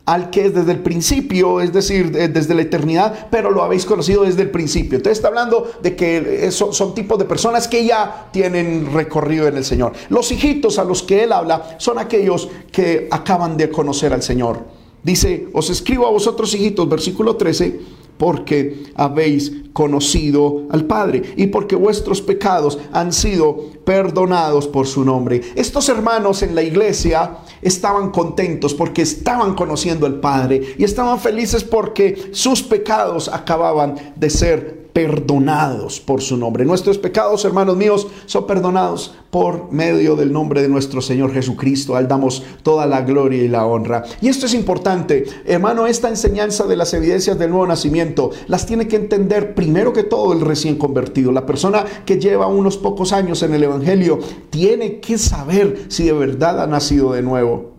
al 0.05 0.29
que 0.31 0.47
es 0.47 0.53
desde 0.53 0.73
el 0.73 0.79
principio, 0.79 1.61
es 1.61 1.71
decir, 1.71 2.11
desde 2.11 2.53
la 2.53 2.63
eternidad, 2.63 3.27
pero 3.31 3.51
lo 3.51 3.63
habéis 3.63 3.85
conocido 3.85 4.23
desde 4.23 4.41
el 4.41 4.49
principio. 4.49 4.97
Entonces 4.97 5.17
está 5.17 5.29
hablando 5.29 5.71
de 5.81 5.95
que 5.95 6.51
son 6.51 6.93
tipos 6.93 7.17
de 7.17 7.25
personas 7.25 7.67
que 7.69 7.85
ya 7.85 8.27
tienen 8.31 8.91
recorrido 8.93 9.47
en 9.47 9.55
el 9.55 9.63
Señor. 9.63 9.93
Los 10.09 10.31
hijitos 10.31 10.77
a 10.77 10.83
los 10.83 11.03
que 11.03 11.23
él 11.23 11.31
habla 11.31 11.77
son 11.77 11.99
aquellos 11.99 12.49
que 12.71 13.07
acaban 13.11 13.55
de 13.55 13.69
conocer 13.69 14.11
al 14.11 14.21
Señor. 14.21 14.65
Dice, 15.03 15.47
os 15.53 15.69
escribo 15.69 16.05
a 16.07 16.11
vosotros 16.11 16.53
hijitos, 16.53 16.87
versículo 16.89 17.35
13, 17.35 17.79
porque 18.23 18.85
habéis 18.95 19.51
conocido 19.73 20.61
al 20.69 20.85
Padre 20.85 21.33
y 21.35 21.47
porque 21.47 21.75
vuestros 21.75 22.21
pecados 22.21 22.79
han 22.93 23.11
sido 23.11 23.71
perdonados 23.83 24.65
por 24.65 24.87
su 24.87 25.03
nombre. 25.03 25.41
Estos 25.55 25.89
hermanos 25.89 26.41
en 26.41 26.55
la 26.55 26.61
iglesia 26.61 27.39
estaban 27.61 28.11
contentos 28.11 28.73
porque 28.73 29.01
estaban 29.01 29.55
conociendo 29.55 30.05
al 30.05 30.21
Padre 30.21 30.61
y 30.77 30.85
estaban 30.85 31.19
felices 31.19 31.65
porque 31.65 32.29
sus 32.31 32.63
pecados 32.63 33.27
acababan 33.27 33.95
de 34.15 34.29
ser 34.29 34.82
perdonados 34.93 35.99
por 35.99 36.21
su 36.21 36.37
nombre. 36.37 36.65
Nuestros 36.65 36.99
pecados, 36.99 37.43
hermanos 37.43 37.75
míos, 37.75 38.07
son 38.27 38.45
perdonados 38.45 39.15
por 39.31 39.71
medio 39.71 40.15
del 40.15 40.31
nombre 40.31 40.61
de 40.61 40.69
nuestro 40.69 41.01
Señor 41.01 41.33
Jesucristo. 41.33 41.95
Al 41.95 42.07
damos 42.07 42.43
toda 42.61 42.85
la 42.85 43.01
gloria 43.01 43.43
y 43.43 43.47
la 43.47 43.65
honra. 43.65 44.03
Y 44.21 44.29
esto 44.29 44.45
es 44.45 44.53
importante, 44.53 45.25
hermano, 45.45 45.87
esta 45.87 46.09
enseñanza 46.09 46.67
de 46.67 46.75
las 46.75 46.93
evidencias 46.93 47.39
del 47.39 47.49
nuevo 47.49 47.65
nacimiento 47.65 48.29
las 48.47 48.67
tiene 48.67 48.87
que 48.87 48.95
entender 48.95 49.55
primero 49.55 49.91
que 49.91 50.03
todo 50.03 50.33
el 50.33 50.41
recién 50.41 50.77
convertido. 50.77 51.31
La 51.31 51.47
persona 51.47 51.83
que 52.05 52.19
lleva 52.19 52.45
unos 52.45 52.77
pocos 52.77 53.11
años 53.11 53.41
en 53.41 53.55
el 53.55 53.63
Evangelio 53.63 54.19
tiene 54.51 54.99
que 54.99 55.17
saber 55.17 55.85
si 55.87 56.05
de 56.05 56.13
verdad 56.13 56.61
ha 56.61 56.67
nacido 56.67 57.13
de 57.13 57.23
nuevo. 57.23 57.73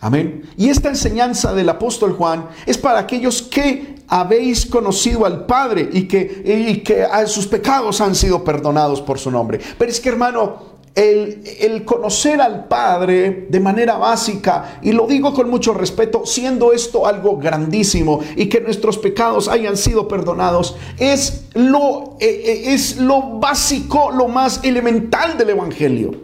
Amén. 0.00 0.44
Y 0.56 0.70
esta 0.70 0.88
enseñanza 0.88 1.54
del 1.54 1.68
apóstol 1.68 2.14
Juan 2.14 2.48
es 2.64 2.78
para 2.78 3.00
aquellos 3.00 3.42
que 3.42 3.99
habéis 4.10 4.66
conocido 4.66 5.24
al 5.24 5.46
Padre 5.46 5.88
y 5.92 6.06
que, 6.08 6.42
y 6.44 6.78
que 6.78 7.06
sus 7.26 7.46
pecados 7.46 8.00
han 8.00 8.14
sido 8.14 8.44
perdonados 8.44 9.00
por 9.00 9.18
su 9.18 9.30
nombre. 9.30 9.60
Pero 9.78 9.90
es 9.90 10.00
que 10.00 10.08
hermano, 10.08 10.70
el, 10.96 11.44
el, 11.60 11.84
conocer 11.84 12.40
al 12.40 12.66
Padre 12.66 13.46
de 13.48 13.60
manera 13.60 13.96
básica, 13.96 14.80
y 14.82 14.90
lo 14.90 15.06
digo 15.06 15.32
con 15.32 15.48
mucho 15.48 15.72
respeto, 15.72 16.26
siendo 16.26 16.72
esto 16.72 17.06
algo 17.06 17.36
grandísimo 17.38 18.20
y 18.34 18.48
que 18.48 18.60
nuestros 18.60 18.98
pecados 18.98 19.46
hayan 19.48 19.76
sido 19.76 20.08
perdonados, 20.08 20.76
es 20.98 21.44
lo, 21.54 22.16
eh, 22.18 22.26
eh, 22.26 22.74
es 22.74 22.96
lo 22.96 23.38
básico, 23.38 24.10
lo 24.10 24.26
más 24.26 24.64
elemental 24.64 25.38
del 25.38 25.50
Evangelio. 25.50 26.14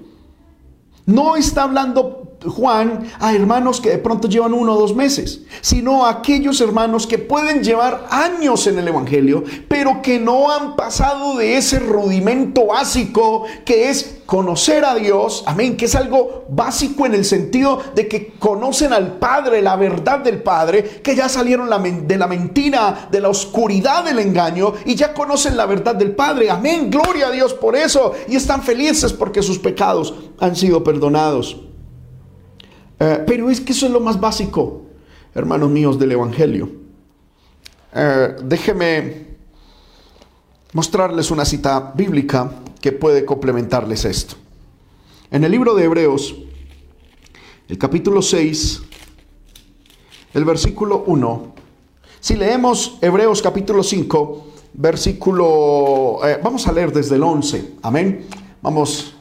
No 1.07 1.37
está 1.37 1.63
hablando 1.63 2.26
Juan 2.49 3.09
a 3.19 3.35
hermanos 3.35 3.81
que 3.81 3.91
de 3.91 3.99
pronto 3.99 4.29
llevan 4.29 4.55
uno 4.55 4.75
o 4.75 4.81
dos 4.81 4.95
meses, 4.95 5.43
sino 5.61 6.07
a 6.07 6.11
aquellos 6.11 6.61
hermanos 6.61 7.07
que 7.07 7.19
pueden 7.19 7.63
llevar 7.63 8.07
años 8.11 8.67
en 8.67 8.79
el 8.79 8.89
Evangelio, 8.89 9.45
pero 9.69 10.03
que 10.03 10.19
no 10.19 10.51
han 10.51 10.77
pasado 10.77 11.37
de 11.37 11.57
ese 11.57 11.79
rudimento 11.79 12.67
básico 12.67 13.45
que 13.65 13.89
es 13.91 14.17
conocer 14.27 14.85
a 14.85 14.95
Dios, 14.95 15.45
amén, 15.47 15.77
que 15.77 15.85
es 15.85 15.95
algo 15.95 16.45
básico 16.49 17.07
en 17.07 17.15
el 17.15 17.25
sentido 17.25 17.81
de 17.95 18.09
que 18.09 18.35
conocen 18.39 18.93
al 18.93 19.19
Padre, 19.19 19.63
la 19.63 19.77
verdad 19.77 20.19
del 20.19 20.43
Padre, 20.43 21.01
que 21.03 21.15
ya 21.15 21.29
salieron 21.29 21.71
de 22.07 22.17
la 22.17 22.27
mentira, 22.27 23.09
de 23.11 23.21
la 23.21 23.29
oscuridad 23.29 24.05
del 24.05 24.19
engaño 24.19 24.75
y 24.85 24.97
ya 24.97 25.15
conocen 25.15 25.57
la 25.57 25.67
verdad 25.67 25.95
del 25.95 26.15
Padre, 26.15 26.51
amén, 26.51 26.91
gloria 26.91 27.29
a 27.29 27.31
Dios 27.31 27.55
por 27.55 27.77
eso 27.77 28.13
y 28.29 28.37
están 28.37 28.63
felices 28.63 29.13
porque 29.13 29.43
sus 29.43 29.59
pecados 29.59 30.13
han 30.39 30.57
sido 30.57 30.83
perdonados. 30.83 31.66
Eh, 32.99 33.25
pero 33.27 33.51
es 33.51 33.61
que 33.61 33.73
eso 33.73 33.87
es 33.87 33.93
lo 33.93 34.01
más 34.01 34.19
básico, 34.19 34.87
hermanos 35.35 35.71
míos 35.71 35.99
del 35.99 36.13
Evangelio. 36.13 36.71
Eh, 37.95 38.37
déjeme 38.43 39.27
mostrarles 40.73 41.31
una 41.31 41.45
cita 41.45 41.93
bíblica 41.95 42.51
que 42.81 42.93
puede 42.93 43.25
complementarles 43.25 44.05
esto. 44.05 44.37
En 45.31 45.45
el 45.45 45.51
libro 45.51 45.75
de 45.75 45.85
Hebreos, 45.85 46.37
el 47.69 47.79
capítulo 47.79 48.23
6, 48.23 48.83
el 50.35 50.45
versículo 50.45 51.05
1, 51.07 51.55
si 52.21 52.37
leemos 52.37 52.99
Hebreos 53.01 53.43
capítulo 53.43 53.83
5, 53.83 54.47
versículo, 54.75 56.21
eh, 56.25 56.39
vamos 56.43 56.67
a 56.67 56.73
leer 56.73 56.93
desde 56.93 57.17
el 57.17 57.23
11, 57.23 57.75
amén. 57.83 58.27
Vamos 58.63 59.16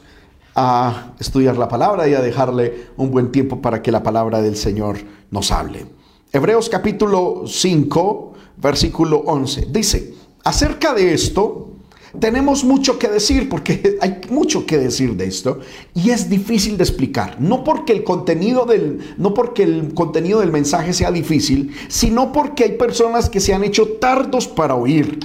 a 0.56 1.12
estudiar 1.20 1.58
la 1.58 1.68
palabra 1.68 2.08
y 2.08 2.14
a 2.14 2.22
dejarle 2.22 2.88
un 2.96 3.10
buen 3.10 3.30
tiempo 3.30 3.60
para 3.60 3.82
que 3.82 3.92
la 3.92 4.02
palabra 4.02 4.40
del 4.40 4.56
Señor 4.56 4.96
nos 5.30 5.52
hable. 5.52 5.86
Hebreos 6.32 6.70
capítulo 6.70 7.44
5, 7.46 8.32
versículo 8.56 9.18
11. 9.18 9.68
Dice, 9.70 10.14
acerca 10.42 10.94
de 10.94 11.12
esto, 11.12 11.72
tenemos 12.18 12.64
mucho 12.64 12.98
que 12.98 13.08
decir 13.08 13.50
porque 13.50 13.98
hay 14.00 14.22
mucho 14.30 14.64
que 14.64 14.78
decir 14.78 15.14
de 15.14 15.26
esto 15.26 15.60
y 15.94 16.08
es 16.10 16.30
difícil 16.30 16.78
de 16.78 16.84
explicar. 16.84 17.36
No 17.38 17.62
porque 17.62 17.92
el 17.92 18.02
contenido 18.02 18.64
del 18.64 19.14
no 19.18 19.34
porque 19.34 19.62
el 19.62 19.92
contenido 19.92 20.40
del 20.40 20.52
mensaje 20.52 20.94
sea 20.94 21.10
difícil, 21.10 21.74
sino 21.88 22.32
porque 22.32 22.64
hay 22.64 22.72
personas 22.72 23.28
que 23.28 23.40
se 23.40 23.52
han 23.52 23.62
hecho 23.62 23.88
tardos 24.00 24.48
para 24.48 24.74
oír 24.74 25.18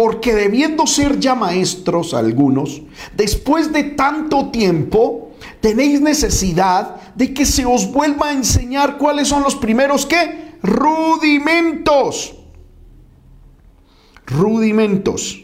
porque 0.00 0.34
debiendo 0.34 0.86
ser 0.86 1.20
ya 1.20 1.34
maestros 1.34 2.14
algunos, 2.14 2.80
después 3.14 3.70
de 3.70 3.82
tanto 3.82 4.50
tiempo, 4.50 5.32
tenéis 5.60 6.00
necesidad 6.00 7.12
de 7.14 7.34
que 7.34 7.44
se 7.44 7.66
os 7.66 7.92
vuelva 7.92 8.28
a 8.28 8.32
enseñar 8.32 8.96
cuáles 8.96 9.28
son 9.28 9.42
los 9.42 9.56
primeros 9.56 10.06
qué? 10.06 10.54
Rudimentos. 10.62 12.34
Rudimentos 14.24 15.42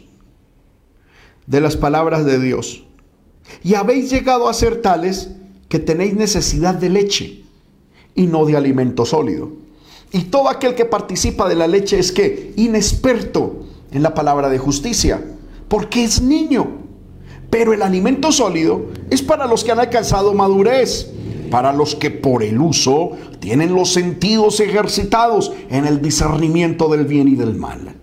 de 1.45 1.61
las 1.61 1.77
palabras 1.77 2.25
de 2.25 2.39
Dios. 2.39 2.83
Y 3.63 3.75
habéis 3.75 4.09
llegado 4.09 4.49
a 4.49 4.55
ser 4.55 4.81
tales 4.81 5.33
que 5.69 5.77
tenéis 5.77 6.15
necesidad 6.15 6.73
de 6.73 6.89
leche 6.89 7.43
y 8.15 8.25
no 8.25 8.43
de 8.43 8.57
alimento 8.57 9.05
sólido. 9.05 9.51
Y 10.11 10.21
todo 10.21 10.49
aquel 10.49 10.73
que 10.73 10.85
participa 10.85 11.47
de 11.47 11.53
la 11.53 11.67
leche 11.67 11.99
es 11.99 12.11
que 12.11 12.53
inexperto 12.55 13.66
en 13.91 14.03
la 14.03 14.13
palabra 14.13 14.49
de 14.49 14.57
justicia, 14.57 15.23
porque 15.67 16.03
es 16.03 16.21
niño. 16.21 16.67
Pero 17.49 17.73
el 17.73 17.81
alimento 17.81 18.31
sólido 18.31 18.87
es 19.09 19.21
para 19.21 19.47
los 19.47 19.63
que 19.63 19.71
han 19.71 19.79
alcanzado 19.79 20.33
madurez, 20.33 21.11
para 21.49 21.71
los 21.71 21.95
que 21.95 22.11
por 22.11 22.43
el 22.43 22.59
uso 22.59 23.11
tienen 23.39 23.73
los 23.73 23.93
sentidos 23.93 24.59
ejercitados 24.59 25.53
en 25.69 25.85
el 25.85 26.01
discernimiento 26.01 26.89
del 26.89 27.05
bien 27.05 27.27
y 27.29 27.35
del 27.35 27.55
mal. 27.55 27.95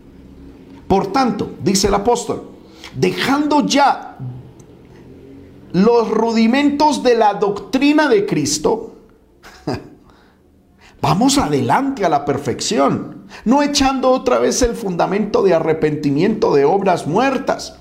Por 0.89 1.09
tanto, 1.09 1.51
dice 1.63 1.89
el 1.89 1.95
apóstol, 1.95 2.51
dejando 2.95 3.67
ya 3.67 4.17
los 5.73 6.09
rudimentos 6.09 7.03
de 7.03 7.17
la 7.17 7.35
doctrina 7.35 8.09
de 8.09 8.25
Cristo, 8.25 8.94
vamos 11.05 11.37
adelante 11.37 12.07
a 12.07 12.09
la 12.09 12.25
perfección, 12.25 13.27
no 13.45 13.63
echando 13.63 14.11
otra 14.11 14.39
vez 14.39 14.63
el 14.63 14.75
fundamento 14.75 15.43
de 15.43 15.53
arrepentimiento 15.53 16.55
de 16.55 16.65
obras 16.65 17.07
muertas, 17.07 17.77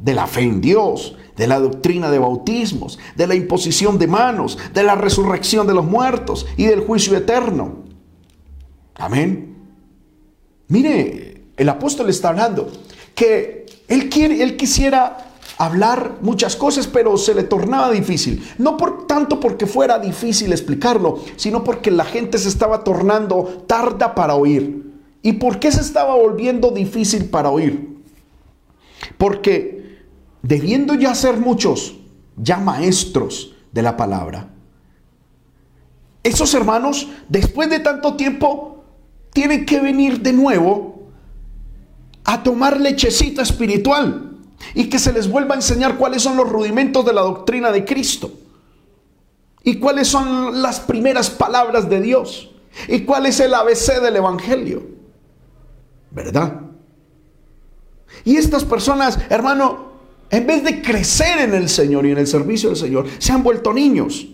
de 0.00 0.14
la 0.14 0.26
fe 0.26 0.40
en 0.40 0.62
Dios, 0.62 1.18
de 1.36 1.48
la 1.48 1.60
doctrina 1.60 2.10
de 2.10 2.18
bautismos, 2.18 2.98
de 3.14 3.26
la 3.26 3.34
imposición 3.34 3.98
de 3.98 4.06
manos, 4.06 4.56
de 4.72 4.82
la 4.82 4.94
resurrección 4.94 5.66
de 5.66 5.74
los 5.74 5.84
muertos 5.84 6.46
y 6.56 6.64
del 6.64 6.80
juicio 6.80 7.14
eterno. 7.14 7.84
Amén. 8.94 9.54
Mire, 10.68 11.42
el 11.58 11.68
apóstol 11.68 12.08
está 12.08 12.30
hablando 12.30 12.72
que 13.14 13.66
él, 13.86 14.08
quiere, 14.08 14.42
él 14.42 14.56
quisiera 14.56 15.25
hablar 15.58 16.18
muchas 16.20 16.56
cosas, 16.56 16.86
pero 16.86 17.16
se 17.16 17.34
le 17.34 17.42
tornaba 17.42 17.90
difícil. 17.90 18.46
No 18.58 18.76
por 18.76 19.06
tanto 19.06 19.40
porque 19.40 19.66
fuera 19.66 19.98
difícil 19.98 20.52
explicarlo, 20.52 21.20
sino 21.36 21.64
porque 21.64 21.90
la 21.90 22.04
gente 22.04 22.38
se 22.38 22.48
estaba 22.48 22.84
tornando 22.84 23.64
tarda 23.66 24.14
para 24.14 24.34
oír. 24.34 24.84
¿Y 25.22 25.34
por 25.34 25.58
qué 25.58 25.72
se 25.72 25.80
estaba 25.80 26.14
volviendo 26.14 26.70
difícil 26.70 27.26
para 27.26 27.50
oír? 27.50 27.96
Porque 29.18 29.98
debiendo 30.42 30.94
ya 30.94 31.14
ser 31.14 31.38
muchos, 31.38 31.96
ya 32.36 32.58
maestros 32.58 33.54
de 33.72 33.82
la 33.82 33.96
palabra, 33.96 34.50
esos 36.22 36.52
hermanos, 36.54 37.08
después 37.28 37.70
de 37.70 37.78
tanto 37.78 38.14
tiempo, 38.14 38.84
tienen 39.32 39.64
que 39.64 39.80
venir 39.80 40.20
de 40.22 40.32
nuevo 40.32 41.08
a 42.24 42.42
tomar 42.42 42.80
lechecita 42.80 43.42
espiritual 43.42 44.25
y 44.74 44.88
que 44.88 44.98
se 44.98 45.12
les 45.12 45.30
vuelva 45.30 45.54
a 45.54 45.58
enseñar 45.58 45.96
cuáles 45.96 46.22
son 46.22 46.36
los 46.36 46.48
rudimentos 46.48 47.04
de 47.04 47.12
la 47.12 47.22
doctrina 47.22 47.70
de 47.72 47.84
Cristo 47.84 48.30
y 49.62 49.78
cuáles 49.78 50.08
son 50.08 50.62
las 50.62 50.80
primeras 50.80 51.30
palabras 51.30 51.88
de 51.88 52.00
Dios 52.00 52.50
y 52.88 53.00
cuál 53.00 53.26
es 53.26 53.40
el 53.40 53.54
ABC 53.54 54.00
del 54.00 54.16
Evangelio. 54.16 54.82
¿Verdad? 56.10 56.60
Y 58.24 58.36
estas 58.36 58.64
personas, 58.64 59.18
hermano, 59.28 59.92
en 60.30 60.46
vez 60.46 60.64
de 60.64 60.82
crecer 60.82 61.40
en 61.40 61.54
el 61.54 61.68
Señor 61.68 62.06
y 62.06 62.12
en 62.12 62.18
el 62.18 62.26
servicio 62.26 62.70
del 62.70 62.78
Señor, 62.78 63.06
se 63.18 63.32
han 63.32 63.42
vuelto 63.42 63.72
niños. 63.72 64.28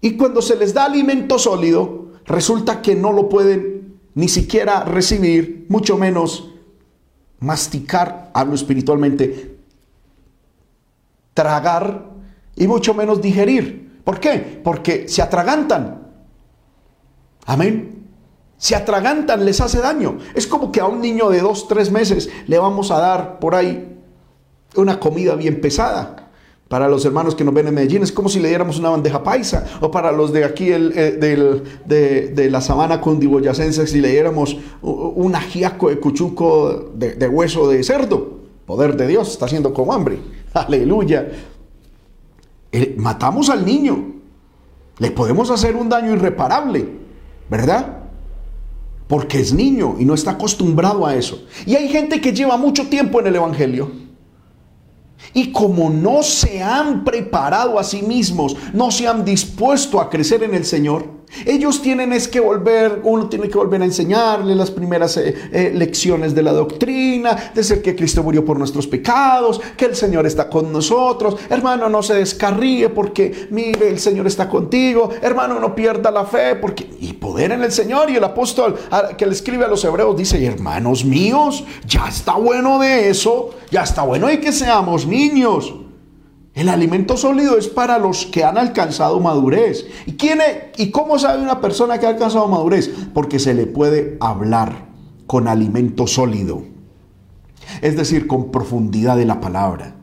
Y 0.00 0.12
cuando 0.16 0.42
se 0.42 0.56
les 0.56 0.74
da 0.74 0.84
alimento 0.84 1.38
sólido, 1.38 2.12
resulta 2.24 2.82
que 2.82 2.94
no 2.94 3.12
lo 3.12 3.28
pueden 3.28 3.98
ni 4.14 4.28
siquiera 4.28 4.84
recibir, 4.84 5.66
mucho 5.68 5.96
menos 5.96 6.54
masticar, 7.40 8.30
hablo 8.34 8.54
espiritualmente, 8.54 9.58
tragar 11.34 12.04
y 12.56 12.66
mucho 12.66 12.94
menos 12.94 13.20
digerir. 13.20 14.00
¿Por 14.04 14.20
qué? 14.20 14.60
Porque 14.64 15.08
se 15.08 15.22
atragantan. 15.22 16.08
Amén. 17.46 18.06
Se 18.56 18.74
atragantan, 18.74 19.44
les 19.44 19.60
hace 19.60 19.78
daño. 19.78 20.18
Es 20.34 20.46
como 20.46 20.72
que 20.72 20.80
a 20.80 20.86
un 20.86 21.00
niño 21.00 21.30
de 21.30 21.40
dos, 21.40 21.68
tres 21.68 21.90
meses 21.90 22.28
le 22.46 22.58
vamos 22.58 22.90
a 22.90 22.98
dar 22.98 23.38
por 23.38 23.54
ahí 23.54 23.96
una 24.74 24.98
comida 24.98 25.34
bien 25.34 25.60
pesada. 25.60 26.27
Para 26.68 26.86
los 26.86 27.02
hermanos 27.06 27.34
que 27.34 27.44
nos 27.44 27.54
ven 27.54 27.66
en 27.66 27.74
Medellín 27.74 28.02
es 28.02 28.12
como 28.12 28.28
si 28.28 28.40
le 28.40 28.48
diéramos 28.48 28.78
una 28.78 28.90
bandeja 28.90 29.22
paisa. 29.22 29.64
O 29.80 29.90
para 29.90 30.12
los 30.12 30.32
de 30.34 30.44
aquí 30.44 30.70
eh, 30.70 31.16
de, 31.86 32.50
la 32.50 32.60
sabana 32.60 33.00
cundiboyacense 33.00 33.86
si 33.86 34.00
le 34.02 34.10
diéramos 34.10 34.56
un 34.82 35.34
ajiaco 35.34 35.88
de 35.88 35.98
cuchuco 35.98 36.90
de, 36.94 37.28
hueso 37.28 37.68
de 37.68 37.82
cerdo. 37.82 38.38
Poder 38.66 38.98
de 38.98 39.06
Dios, 39.06 39.30
está 39.30 39.46
haciendo 39.46 39.72
como 39.72 39.94
hambre. 39.94 40.18
Aleluya. 40.54 41.26
Matamos 42.98 43.48
al 43.48 43.64
niño. 43.64 44.16
Le 44.98 45.10
podemos 45.10 45.50
hacer 45.50 45.74
un 45.74 45.88
daño 45.88 46.12
irreparable. 46.12 46.86
¿Verdad? 47.48 48.00
Porque 49.06 49.40
es 49.40 49.54
niño 49.54 49.96
y 49.98 50.04
no 50.04 50.12
está 50.12 50.32
acostumbrado 50.32 51.06
a 51.06 51.14
eso. 51.14 51.46
Y 51.64 51.76
hay 51.76 51.88
gente 51.88 52.20
que 52.20 52.34
lleva 52.34 52.58
mucho 52.58 52.88
tiempo 52.88 53.20
en 53.20 53.28
el 53.28 53.36
Evangelio 53.36 54.07
y 55.34 55.52
como 55.52 55.90
no 55.90 56.22
se 56.22 56.62
han 56.62 57.04
preparado 57.04 57.78
a 57.78 57.84
sí 57.84 58.02
mismos, 58.02 58.56
no 58.72 58.90
se 58.90 59.06
han 59.06 59.24
dispuesto 59.24 60.00
a 60.00 60.10
crecer 60.10 60.42
en 60.42 60.54
el 60.54 60.64
Señor, 60.64 61.17
ellos 61.46 61.82
tienen 61.82 62.12
es 62.12 62.28
que 62.28 62.40
volver, 62.40 63.00
uno 63.04 63.28
tiene 63.28 63.48
que 63.48 63.58
volver 63.58 63.82
a 63.82 63.84
enseñarle 63.84 64.54
las 64.54 64.70
primeras 64.70 65.16
eh, 65.16 65.34
eh, 65.52 65.72
lecciones 65.74 66.34
de 66.34 66.42
la 66.42 66.52
doctrina, 66.52 67.52
de 67.54 67.62
ser 67.62 67.82
que 67.82 67.94
Cristo 67.94 68.22
murió 68.22 68.44
por 68.44 68.58
nuestros 68.58 68.86
pecados, 68.86 69.60
que 69.76 69.86
el 69.86 69.96
Señor 69.96 70.26
está 70.26 70.48
con 70.48 70.72
nosotros. 70.72 71.36
Hermano, 71.48 71.88
no 71.88 72.02
se 72.02 72.14
descarríe 72.14 72.88
porque 72.88 73.48
mire, 73.50 73.88
el 73.88 73.98
Señor 73.98 74.26
está 74.26 74.48
contigo. 74.48 75.10
Hermano, 75.22 75.60
no 75.60 75.74
pierda 75.74 76.10
la 76.10 76.24
fe 76.24 76.56
porque 76.56 76.88
y 77.00 77.12
poder 77.14 77.52
en 77.52 77.62
el 77.62 77.72
Señor. 77.72 78.10
Y 78.10 78.16
el 78.16 78.24
apóstol 78.24 78.76
que 79.16 79.26
le 79.26 79.32
escribe 79.32 79.64
a 79.64 79.68
los 79.68 79.84
hebreos 79.84 80.16
dice, 80.16 80.44
hermanos 80.44 81.04
míos, 81.04 81.64
ya 81.86 82.08
está 82.08 82.34
bueno 82.34 82.78
de 82.78 83.08
eso, 83.10 83.50
ya 83.70 83.82
está 83.82 84.02
bueno 84.02 84.26
de 84.28 84.40
que 84.40 84.52
seamos 84.52 85.06
niños. 85.06 85.74
El 86.58 86.68
alimento 86.68 87.16
sólido 87.16 87.56
es 87.56 87.68
para 87.68 88.00
los 88.00 88.26
que 88.26 88.42
han 88.42 88.58
alcanzado 88.58 89.20
madurez. 89.20 89.86
¿Y, 90.06 90.14
quién 90.14 90.40
¿Y 90.76 90.90
cómo 90.90 91.16
sabe 91.16 91.40
una 91.40 91.60
persona 91.60 92.00
que 92.00 92.06
ha 92.06 92.08
alcanzado 92.08 92.48
madurez? 92.48 92.90
Porque 93.14 93.38
se 93.38 93.54
le 93.54 93.66
puede 93.66 94.16
hablar 94.18 94.88
con 95.28 95.46
alimento 95.46 96.08
sólido. 96.08 96.64
Es 97.80 97.96
decir, 97.96 98.26
con 98.26 98.50
profundidad 98.50 99.16
de 99.16 99.24
la 99.24 99.40
palabra. 99.40 99.94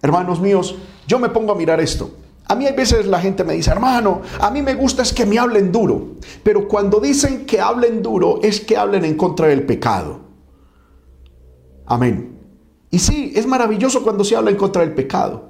Hermanos 0.00 0.40
míos, 0.40 0.76
yo 1.06 1.18
me 1.18 1.28
pongo 1.28 1.52
a 1.52 1.56
mirar 1.56 1.78
esto. 1.78 2.10
A 2.46 2.54
mí 2.54 2.64
hay 2.64 2.74
veces 2.74 3.06
la 3.06 3.20
gente 3.20 3.44
me 3.44 3.52
dice, 3.52 3.70
hermano, 3.70 4.22
a 4.40 4.50
mí 4.50 4.62
me 4.62 4.72
gusta 4.72 5.02
es 5.02 5.12
que 5.12 5.26
me 5.26 5.38
hablen 5.38 5.70
duro. 5.70 6.12
Pero 6.42 6.68
cuando 6.68 7.00
dicen 7.00 7.44
que 7.44 7.60
hablen 7.60 8.02
duro 8.02 8.40
es 8.42 8.62
que 8.62 8.78
hablen 8.78 9.04
en 9.04 9.14
contra 9.14 9.48
del 9.48 9.66
pecado. 9.66 10.20
Amén. 11.84 12.38
Y 12.90 12.98
sí, 12.98 13.34
es 13.36 13.46
maravilloso 13.46 14.02
cuando 14.02 14.24
se 14.24 14.36
habla 14.36 14.50
en 14.50 14.56
contra 14.56 14.80
del 14.80 14.94
pecado. 14.94 15.49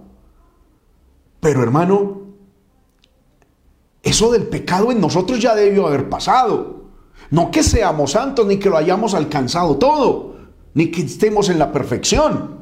Pero 1.41 1.63
hermano, 1.63 2.21
eso 4.03 4.31
del 4.31 4.45
pecado 4.45 4.93
en 4.93 5.01
nosotros 5.01 5.41
ya 5.41 5.55
debió 5.55 5.87
haber 5.87 6.09
pasado. 6.09 6.85
No 7.31 7.51
que 7.51 7.63
seamos 7.63 8.13
santos 8.13 8.47
ni 8.47 8.59
que 8.59 8.71
lo 8.71 8.77
hayamos 8.77 9.15
alcanzado 9.15 9.77
todo, 9.77 10.37
ni 10.75 10.91
que 10.91 11.03
estemos 11.03 11.49
en 11.49 11.59
la 11.59 11.73
perfección. 11.73 12.59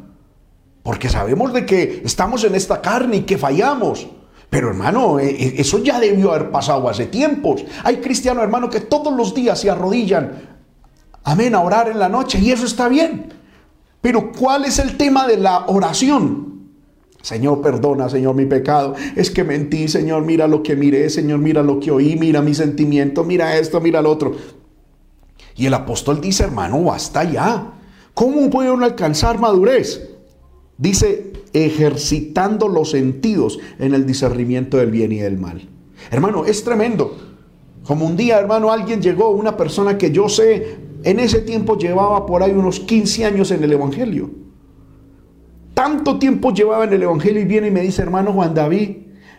Porque 0.83 1.09
sabemos 1.09 1.53
de 1.53 1.67
que 1.67 2.03
estamos 2.05 2.45
en 2.45 2.55
esta 2.55 2.81
carne 2.81 3.19
y 3.19 3.23
que 3.23 3.39
fallamos. 3.39 4.07
Pero 4.51 4.69
hermano, 4.69 5.19
e, 5.19 5.29
e, 5.31 5.61
eso 5.61 5.79
ya 5.79 6.01
debió 6.01 6.33
haber 6.33 6.51
pasado 6.51 6.89
hace 6.89 7.07
tiempos. 7.07 7.65
Hay 7.85 7.99
cristianos, 7.99 8.43
hermano, 8.43 8.71
que 8.71 8.81
todos 8.81 9.13
los 9.13 9.35
días 9.35 9.61
se 9.61 9.71
arrodillan, 9.71 10.59
amén, 11.25 11.55
a 11.55 11.61
orar 11.61 11.89
en 11.89 11.99
la 11.99 12.09
noche 12.09 12.39
y 12.39 12.51
eso 12.51 12.65
está 12.65 12.89
bien. 12.89 13.35
Pero 14.01 14.33
¿cuál 14.33 14.65
es 14.65 14.79
el 14.79 14.97
tema 14.97 15.27
de 15.27 15.37
la 15.37 15.67
oración? 15.67 16.58
Señor, 17.23 17.61
perdona, 17.61 18.09
Señor, 18.09 18.35
mi 18.35 18.47
pecado. 18.47 18.95
Es 19.17 19.31
que 19.31 19.45
mentí, 19.45 19.89
Señor, 19.89 20.25
mira 20.25 20.47
lo 20.47 20.63
que 20.63 20.77
miré, 20.77 21.11
Señor, 21.11 21.41
mira 21.41 21.63
lo 21.63 21.81
que 21.81 21.91
oí, 21.91 22.17
mira 22.17 22.43
mi 22.43 22.55
sentimiento, 22.55 23.25
mira 23.25 23.57
esto, 23.59 23.81
mira 23.81 24.01
lo 24.01 24.11
otro. 24.11 24.37
Y 25.57 25.67
el 25.67 25.75
apóstol 25.75 26.21
dice, 26.21 26.45
hermano, 26.45 26.83
basta 26.85 27.25
ya. 27.25 27.73
¿Cómo 28.15 28.49
puede 28.51 28.71
uno 28.71 28.85
alcanzar 28.85 29.39
madurez? 29.39 30.09
Dice, 30.77 31.33
ejercitando 31.53 32.69
los 32.69 32.93
sentidos 32.93 33.59
en 33.81 33.95
el 33.95 34.07
discernimiento 34.07 34.77
del 34.77 34.93
bien 34.93 35.11
y 35.11 35.19
del 35.19 35.39
mal. 35.39 35.69
Hermano, 36.13 36.45
es 36.45 36.63
tremendo. 36.63 37.17
Como 37.85 38.07
un 38.07 38.17
día, 38.17 38.39
hermano, 38.39 38.71
alguien 38.71 39.03
llegó, 39.03 39.31
una 39.31 39.57
persona 39.57 39.99
que 39.99 40.13
yo 40.13 40.29
sé, 40.29 40.77
en 41.03 41.19
ese 41.19 41.41
tiempo 41.41 41.77
llevaba 41.77 42.27
por 42.27 42.43
ahí 42.43 42.53
unos 42.53 42.79
15 42.81 43.25
años 43.25 43.51
en 43.51 43.65
el 43.65 43.73
Evangelio 43.73 44.48
tanto 45.79 46.19
tiempo 46.19 46.53
llevaba 46.53 46.83
en 46.83 46.93
el 46.93 47.05
Evangelio 47.05 47.41
y 47.41 47.45
viene 47.45 47.69
y 47.69 47.71
me 47.71 47.83
dice, 47.83 48.03
hermano 48.03 48.33
Juan 48.33 48.53
David, 48.53 48.97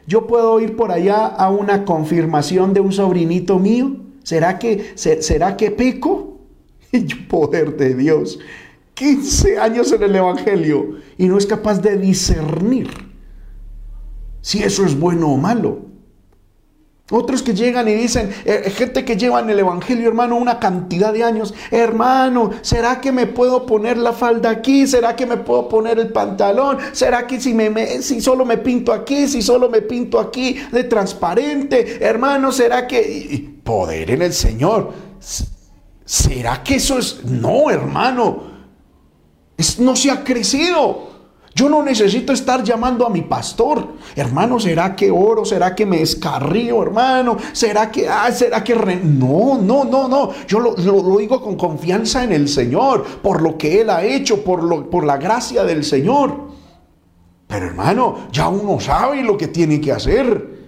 yo 0.07 0.25
puedo 0.25 0.61
ir 0.61 0.77
por 0.77 0.89
allá 0.89 1.25
a 1.25 1.49
una 1.49 1.83
confirmación 1.83 2.73
de 2.73 2.79
un 2.79 2.93
sobrinito 2.93 3.59
mío. 3.59 3.97
¿Será 4.23 4.57
que, 4.57 4.93
será 4.95 5.57
que 5.57 5.69
peco? 5.71 6.39
Y 6.93 7.13
poder 7.13 7.75
de 7.75 7.93
Dios. 7.93 8.39
15 8.93 9.59
años 9.59 9.91
en 9.91 10.01
el 10.01 10.15
Evangelio 10.15 10.99
y 11.17 11.27
no 11.27 11.37
es 11.37 11.45
capaz 11.45 11.81
de 11.81 11.97
discernir 11.97 12.87
si 14.39 14.63
eso 14.63 14.85
es 14.85 14.97
bueno 14.97 15.27
o 15.27 15.35
malo. 15.35 15.88
Otros 17.11 17.41
que 17.41 17.55
llegan 17.55 17.87
y 17.87 17.93
dicen, 17.93 18.29
eh, 18.45 18.63
eh, 18.65 18.69
gente 18.69 19.03
que 19.03 19.17
lleva 19.17 19.39
en 19.39 19.49
el 19.49 19.59
Evangelio, 19.59 20.07
hermano, 20.07 20.35
una 20.35 20.59
cantidad 20.59 21.11
de 21.11 21.23
años, 21.23 21.55
hermano, 21.71 22.51
¿será 22.61 23.01
que 23.01 23.11
me 23.11 23.25
puedo 23.25 23.65
poner 23.65 23.97
la 23.97 24.13
falda 24.13 24.51
aquí? 24.51 24.85
¿Será 24.85 25.15
que 25.15 25.25
me 25.25 25.37
puedo 25.37 25.67
poner 25.67 25.97
el 25.97 26.09
pantalón? 26.09 26.77
¿Será 26.91 27.25
que 27.25 27.41
si, 27.41 27.55
me, 27.55 28.01
si 28.03 28.21
solo 28.21 28.45
me 28.45 28.59
pinto 28.59 28.93
aquí, 28.93 29.27
si 29.27 29.41
solo 29.41 29.69
me 29.69 29.81
pinto 29.81 30.19
aquí 30.19 30.55
de 30.71 30.83
transparente? 30.83 31.97
Hermano, 31.99 32.51
¿será 32.51 32.85
que... 32.85 33.57
Poder 33.63 34.11
en 34.11 34.21
el 34.21 34.33
Señor. 34.33 34.93
¿Será 36.05 36.63
que 36.63 36.75
eso 36.75 36.99
es... 36.99 37.23
No, 37.25 37.71
hermano. 37.71 38.43
Es, 39.57 39.79
no 39.79 39.95
se 39.95 40.11
ha 40.11 40.23
crecido. 40.23 41.08
Yo 41.59 41.67
no 41.67 41.83
necesito 41.83 42.31
estar 42.31 42.63
llamando 42.63 43.05
a 43.05 43.09
mi 43.09 43.23
pastor. 43.23 43.85
Hermano, 44.15 44.61
¿será 44.61 44.95
que 44.95 45.11
oro? 45.11 45.43
¿Será 45.43 45.75
que 45.75 45.85
me 45.85 46.01
escarrío, 46.01 46.81
hermano? 46.81 47.35
¿Será 47.51 47.91
que, 47.91 48.07
ah, 48.07 48.31
será 48.31 48.63
que... 48.63 48.73
No, 48.73 49.57
no, 49.61 49.83
no, 49.83 50.07
no. 50.07 50.31
Yo 50.47 50.61
lo, 50.61 50.73
lo, 50.77 51.17
digo 51.17 51.41
con 51.41 51.57
confianza 51.57 52.23
en 52.23 52.31
el 52.31 52.47
Señor, 52.47 53.03
por 53.21 53.41
lo 53.41 53.57
que 53.57 53.81
Él 53.81 53.89
ha 53.89 54.05
hecho, 54.05 54.41
por, 54.41 54.63
lo, 54.63 54.89
por 54.89 55.03
la 55.03 55.17
gracia 55.17 55.65
del 55.65 55.83
Señor. 55.83 56.47
Pero 57.45 57.65
hermano, 57.65 58.29
ya 58.31 58.47
uno 58.47 58.79
sabe 58.79 59.21
lo 59.21 59.35
que 59.35 59.49
tiene 59.49 59.81
que 59.81 59.91
hacer. 59.91 60.58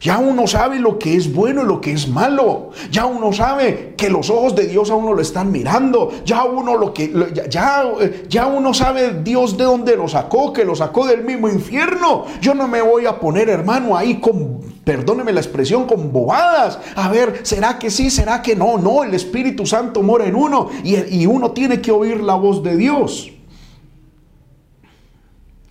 Ya 0.00 0.16
uno 0.16 0.46
sabe 0.46 0.78
lo 0.78 0.98
que 0.98 1.14
es 1.14 1.30
bueno 1.30 1.62
y 1.62 1.66
lo 1.66 1.78
que 1.78 1.92
es 1.92 2.08
malo. 2.08 2.70
Ya 2.90 3.04
uno 3.04 3.34
sabe 3.34 3.92
que 3.98 4.08
los 4.08 4.30
ojos 4.30 4.56
de 4.56 4.66
Dios 4.66 4.90
a 4.90 4.94
uno 4.94 5.12
lo 5.12 5.20
están 5.20 5.52
mirando. 5.52 6.10
Ya 6.24 6.44
uno 6.44 6.78
lo 6.78 6.94
que 6.94 7.12
ya, 7.50 7.84
ya 8.26 8.46
uno 8.46 8.72
sabe 8.72 9.20
Dios 9.22 9.58
de 9.58 9.64
dónde 9.64 9.96
lo 9.96 10.08
sacó, 10.08 10.54
que 10.54 10.64
lo 10.64 10.74
sacó 10.74 11.06
del 11.06 11.22
mismo 11.22 11.50
infierno. 11.50 12.24
Yo 12.40 12.54
no 12.54 12.66
me 12.66 12.80
voy 12.80 13.04
a 13.04 13.20
poner, 13.20 13.50
hermano, 13.50 13.94
ahí 13.94 14.20
con 14.20 14.60
perdóneme 14.84 15.34
la 15.34 15.40
expresión, 15.40 15.86
con 15.86 16.10
bobadas. 16.10 16.78
A 16.96 17.10
ver, 17.10 17.40
¿será 17.42 17.78
que 17.78 17.90
sí? 17.90 18.08
¿Será 18.08 18.40
que 18.40 18.56
no? 18.56 18.78
No, 18.78 19.04
el 19.04 19.12
Espíritu 19.12 19.66
Santo 19.66 20.02
mora 20.02 20.24
en 20.24 20.34
uno 20.34 20.70
y, 20.82 20.96
y 21.14 21.26
uno 21.26 21.50
tiene 21.50 21.82
que 21.82 21.92
oír 21.92 22.22
la 22.22 22.36
voz 22.36 22.62
de 22.62 22.74
Dios. 22.74 23.30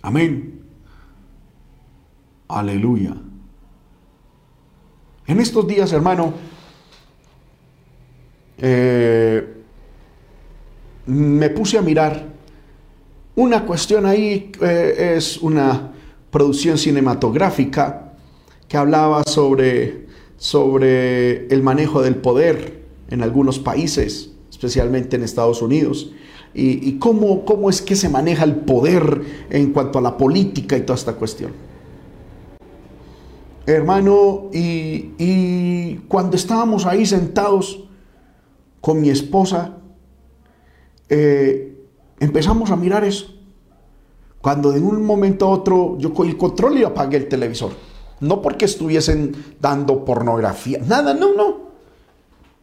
Amén. 0.02 0.62
Aleluya. 2.46 3.16
En 5.30 5.38
estos 5.38 5.64
días, 5.64 5.92
hermano, 5.92 6.34
eh, 8.58 9.46
me 11.06 11.50
puse 11.50 11.78
a 11.78 11.82
mirar. 11.82 12.26
Una 13.36 13.64
cuestión 13.64 14.06
ahí, 14.06 14.50
eh, 14.60 15.14
es 15.16 15.38
una 15.38 15.92
producción 16.32 16.78
cinematográfica 16.78 18.14
que 18.66 18.76
hablaba 18.76 19.22
sobre, 19.24 20.06
sobre 20.36 21.46
el 21.46 21.62
manejo 21.62 22.02
del 22.02 22.16
poder 22.16 22.82
en 23.08 23.22
algunos 23.22 23.60
países, 23.60 24.32
especialmente 24.50 25.14
en 25.14 25.22
Estados 25.22 25.62
Unidos, 25.62 26.10
y, 26.52 26.98
cómo, 26.98 27.44
cómo 27.44 27.70
es 27.70 27.80
que 27.82 27.94
se 27.94 28.08
maneja 28.08 28.42
el 28.42 28.56
poder 28.56 29.22
en 29.48 29.72
cuanto 29.72 30.00
a 30.00 30.02
la 30.02 30.18
política 30.18 30.76
y 30.76 30.80
toda 30.80 30.98
esta 30.98 31.12
cuestión 31.12 31.69
hermano, 33.74 34.50
y, 34.52 35.96
cuando 36.08 36.36
estábamos 36.36 36.86
ahí 36.86 37.06
sentados 37.06 37.84
con 38.80 39.00
mi 39.00 39.10
esposa, 39.10 39.76
eh, 41.08 41.76
empezamos 42.18 42.70
a 42.70 42.76
mirar 42.76 43.04
eso. 43.04 43.34
Cuando 44.40 44.72
de 44.72 44.80
un 44.80 45.04
momento 45.04 45.46
a 45.46 45.50
otro 45.50 45.96
yo 45.98 46.14
cogí 46.14 46.30
el 46.30 46.36
control 46.36 46.78
y 46.78 46.84
apagué 46.84 47.18
el 47.18 47.28
televisor. 47.28 47.72
No 48.20 48.40
porque 48.42 48.64
estuviesen 48.64 49.34
dando 49.60 50.04
pornografía, 50.04 50.78
nada, 50.86 51.14
no, 51.14 51.34
no. 51.34 51.70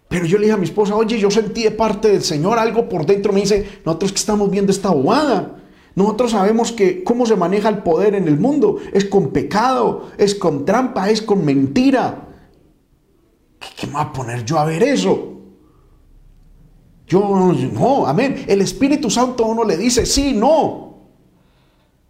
Pero 0.07 0.25
yo 0.25 0.37
le 0.37 0.45
dije 0.45 0.53
a 0.53 0.57
mi 0.57 0.65
esposa, 0.65 0.95
oye, 0.95 1.19
yo 1.19 1.29
sentí 1.29 1.63
de 1.63 1.71
parte 1.71 2.07
del 2.07 2.23
Señor 2.23 2.57
algo 2.59 2.87
por 2.87 3.05
dentro. 3.05 3.33
Me 3.33 3.41
dice, 3.41 3.81
nosotros 3.85 4.11
que 4.11 4.19
estamos 4.19 4.49
viendo 4.49 4.71
esta 4.71 4.89
bobada. 4.89 5.57
Nosotros 5.97 6.29
sabemos 6.29 6.71
que 6.71 7.03
cómo 7.03 7.25
se 7.25 7.35
maneja 7.35 7.69
el 7.69 7.79
poder 7.79 8.13
en 8.13 8.27
el 8.27 8.37
mundo 8.37 8.77
es 8.93 9.05
con 9.05 9.31
pecado, 9.31 10.09
es 10.19 10.35
con 10.35 10.63
trampa, 10.63 11.09
es 11.09 11.23
con 11.23 11.43
mentira. 11.43 12.27
¿Qué, 13.75 13.87
me 13.87 13.93
voy 13.93 14.03
a 14.03 14.13
poner 14.13 14.45
yo 14.45 14.59
a 14.59 14.65
ver 14.65 14.83
eso? 14.83 15.41
Yo 17.07 17.21
no, 17.73 18.05
amén. 18.05 18.45
El 18.47 18.61
Espíritu 18.61 19.09
Santo 19.09 19.43
a 19.43 19.47
uno 19.47 19.63
le 19.63 19.75
dice 19.75 20.05
sí, 20.05 20.33
no. 20.33 20.99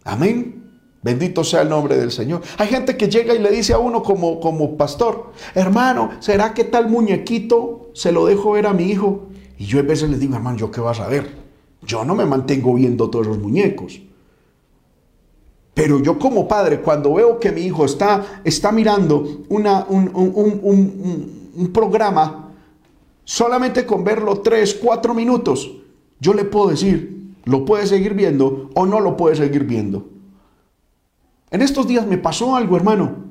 Amén. 0.04 0.70
Bendito 1.02 1.42
sea 1.42 1.62
el 1.62 1.70
nombre 1.70 1.96
del 1.96 2.12
Señor. 2.12 2.42
Hay 2.58 2.68
gente 2.68 2.94
que 2.94 3.08
llega 3.08 3.34
y 3.34 3.38
le 3.38 3.50
dice 3.50 3.72
a 3.72 3.78
uno 3.78 4.02
como, 4.02 4.38
como 4.38 4.76
pastor, 4.76 5.32
hermano, 5.54 6.10
¿será 6.20 6.52
que 6.52 6.64
tal 6.64 6.90
muñequito 6.90 7.88
se 7.94 8.12
lo 8.12 8.26
dejo 8.26 8.50
ver 8.52 8.66
a 8.66 8.74
mi 8.74 8.84
hijo? 8.84 9.28
Y 9.56 9.64
yo 9.64 9.78
a 9.78 9.82
veces 9.82 10.10
le 10.10 10.18
digo, 10.18 10.36
hermano, 10.36 10.58
¿yo 10.58 10.70
qué 10.70 10.82
vas 10.82 11.00
a 11.00 11.08
ver? 11.08 11.37
Yo 11.88 12.04
no 12.04 12.14
me 12.14 12.26
mantengo 12.26 12.74
viendo 12.74 13.08
todos 13.08 13.26
los 13.26 13.38
muñecos. 13.38 13.98
Pero 15.72 16.02
yo 16.02 16.18
como 16.18 16.46
padre, 16.46 16.82
cuando 16.82 17.14
veo 17.14 17.40
que 17.40 17.50
mi 17.50 17.62
hijo 17.62 17.86
está, 17.86 18.42
está 18.44 18.70
mirando 18.70 19.44
una, 19.48 19.86
un, 19.88 20.10
un, 20.12 21.72
programa, 21.72 22.52
solamente 23.24 23.86
con 23.86 24.04
verlo 24.04 24.40
tres, 24.40 24.74
cuatro 24.74 25.14
minutos, 25.14 25.70
yo 26.20 26.34
le 26.34 26.44
puedo 26.44 26.68
decir, 26.68 27.32
lo 27.44 27.64
puede 27.64 27.86
seguir 27.86 28.12
viendo 28.12 28.68
o 28.74 28.84
no 28.84 29.00
lo 29.00 29.16
puede 29.16 29.36
seguir 29.36 29.64
viendo. 29.64 30.08
En 31.50 31.62
estos 31.62 31.86
días 31.88 32.06
me 32.06 32.18
pasó 32.18 32.54
algo, 32.54 32.76
hermano. 32.76 33.24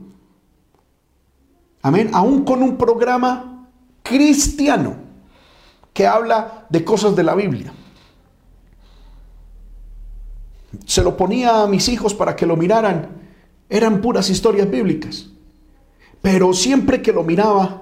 Amén. 1.83 2.09
Aún 2.13 2.43
con 2.43 2.63
un 2.63 2.75
programa 2.75 3.67
cristiano 4.01 4.95
que 5.93 6.07
habla 6.07 6.65
de 6.69 6.83
cosas 6.83 7.15
de 7.15 7.23
la 7.23 7.35
Biblia. 7.35 7.73
Se 10.85 11.03
lo 11.03 11.17
ponía 11.17 11.63
a 11.63 11.67
mis 11.67 11.89
hijos 11.89 12.13
para 12.13 12.35
que 12.35 12.45
lo 12.45 12.55
miraran, 12.55 13.09
eran 13.69 14.01
puras 14.01 14.29
historias 14.29 14.69
bíblicas. 14.69 15.27
Pero 16.21 16.53
siempre 16.53 17.01
que 17.01 17.11
lo 17.11 17.23
miraba, 17.23 17.81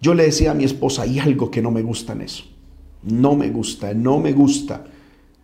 yo 0.00 0.14
le 0.14 0.24
decía 0.24 0.50
a 0.50 0.54
mi 0.54 0.64
esposa, 0.64 1.02
hay 1.02 1.18
algo 1.18 1.50
que 1.50 1.62
no 1.62 1.70
me 1.70 1.82
gusta 1.82 2.12
en 2.12 2.22
eso. 2.22 2.44
No 3.02 3.36
me 3.36 3.50
gusta, 3.50 3.94
no 3.94 4.18
me 4.18 4.32
gusta. 4.32 4.84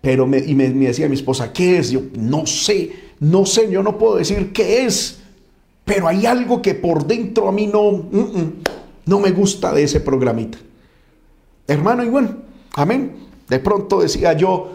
Pero 0.01 0.25
y 0.25 0.55
me, 0.55 0.69
decía 0.69 1.09
mi 1.09 1.15
esposa, 1.15 1.53
¿qué 1.53 1.79
es? 1.79 1.91
Yo 1.91 2.03
no 2.19 2.47
sé, 2.47 2.93
no 3.21 3.47
sé, 3.47 3.71
yo 3.71 3.83
no 3.83 3.99
puedo 3.99 4.17
decir 4.17 4.53
qué 4.53 4.85
es. 4.85 5.21
Pero 5.85 6.09
hay 6.09 6.27
algo 6.27 6.61
que 6.61 6.75
por 6.75 7.07
dentro 7.07 7.49
a 7.49 7.53
mí 7.53 7.67
no, 7.67 8.05
no 9.07 9.21
me 9.21 9.31
gusta 9.31 9.73
de 9.73 9.85
ese 9.85 10.01
programita. 10.01 10.59
Hermano, 11.67 12.05
y 12.05 12.09
bueno, 12.09 12.37
amén. 12.75 13.17
De 13.49 13.59
pronto 13.59 14.01
decía 14.01 14.33
yo, 14.33 14.73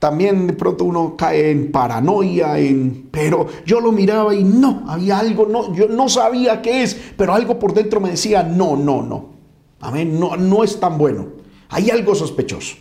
también 0.00 0.48
de 0.48 0.54
pronto 0.54 0.84
uno 0.84 1.14
cae 1.16 1.50
en 1.50 1.70
paranoia, 1.70 2.58
en, 2.58 3.08
pero 3.10 3.46
yo 3.66 3.80
lo 3.80 3.92
miraba 3.92 4.34
y 4.34 4.42
no, 4.42 4.82
había 4.88 5.18
algo, 5.18 5.46
no, 5.46 5.72
yo 5.74 5.88
no 5.88 6.08
sabía 6.08 6.62
qué 6.62 6.82
es, 6.82 6.98
pero 7.16 7.34
algo 7.34 7.58
por 7.58 7.74
dentro 7.74 8.00
me 8.00 8.10
decía, 8.10 8.42
no, 8.42 8.76
no, 8.76 9.02
no. 9.02 9.26
Amén, 9.80 10.18
no, 10.18 10.36
no 10.36 10.64
es 10.64 10.80
tan 10.80 10.98
bueno. 10.98 11.26
Hay 11.68 11.90
algo 11.90 12.14
sospechoso. 12.14 12.76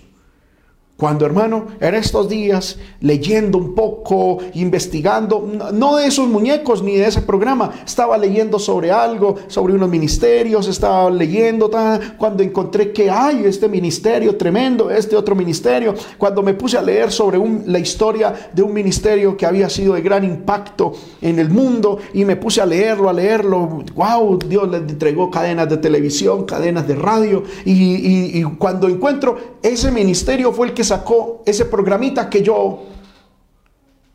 Cuando 1.00 1.26
hermano, 1.26 1.68
en 1.80 1.96
estos 1.96 2.28
días, 2.28 2.78
leyendo 3.00 3.58
un 3.58 3.74
poco, 3.74 4.40
investigando, 4.56 5.50
no 5.72 5.96
de 5.96 6.08
esos 6.08 6.28
muñecos 6.28 6.84
ni 6.84 6.98
de 6.98 7.08
ese 7.08 7.22
programa, 7.22 7.72
estaba 7.86 8.18
leyendo 8.18 8.60
sobre 8.60 8.92
algo, 8.92 9.36
sobre 9.48 9.76
unos 9.76 9.88
ministerios, 9.88 10.68
estaba 10.68 11.10
leyendo, 11.10 11.72
cuando 12.18 12.44
encontré 12.44 12.92
que 12.92 13.10
hay 13.10 13.46
este 13.46 13.70
ministerio 13.70 14.36
tremendo, 14.36 14.92
este 14.92 15.16
otro 15.16 15.36
ministerio, 15.36 15.96
cuando 16.18 16.44
me 16.44 16.54
puse 16.54 16.78
a 16.78 16.82
leer 16.82 17.14
sobre 17.14 17.40
la 17.66 17.80
historia 17.80 18.50
de 18.52 18.62
un 18.62 18.74
ministerio 18.74 19.38
que 19.38 19.46
había 19.46 19.70
sido 19.70 19.94
de 19.94 20.02
gran 20.02 20.26
impacto 20.26 20.92
en 21.22 21.40
el 21.40 21.50
mundo 21.50 22.00
y 22.14 22.26
me 22.26 22.36
puse 22.36 22.60
a 22.60 22.66
leerlo, 22.66 23.08
a 23.08 23.14
leerlo, 23.14 23.86
wow, 23.96 24.38
Dios 24.38 24.70
le 24.70 24.78
entregó 24.80 25.32
cadenas 25.32 25.70
de 25.70 25.78
televisión, 25.78 26.44
cadenas 26.44 26.86
de 26.90 26.96
radio 26.96 27.46
y, 27.64 28.38
y 28.38 28.44
cuando 28.58 28.90
encuentro 28.90 29.38
ese 29.62 29.92
ministerio 29.92 30.52
fue 30.52 30.68
el 30.68 30.74
que 30.74 30.89
sacó 30.90 31.42
ese 31.46 31.66
programita 31.66 32.30
que 32.30 32.44
yo, 32.44 32.84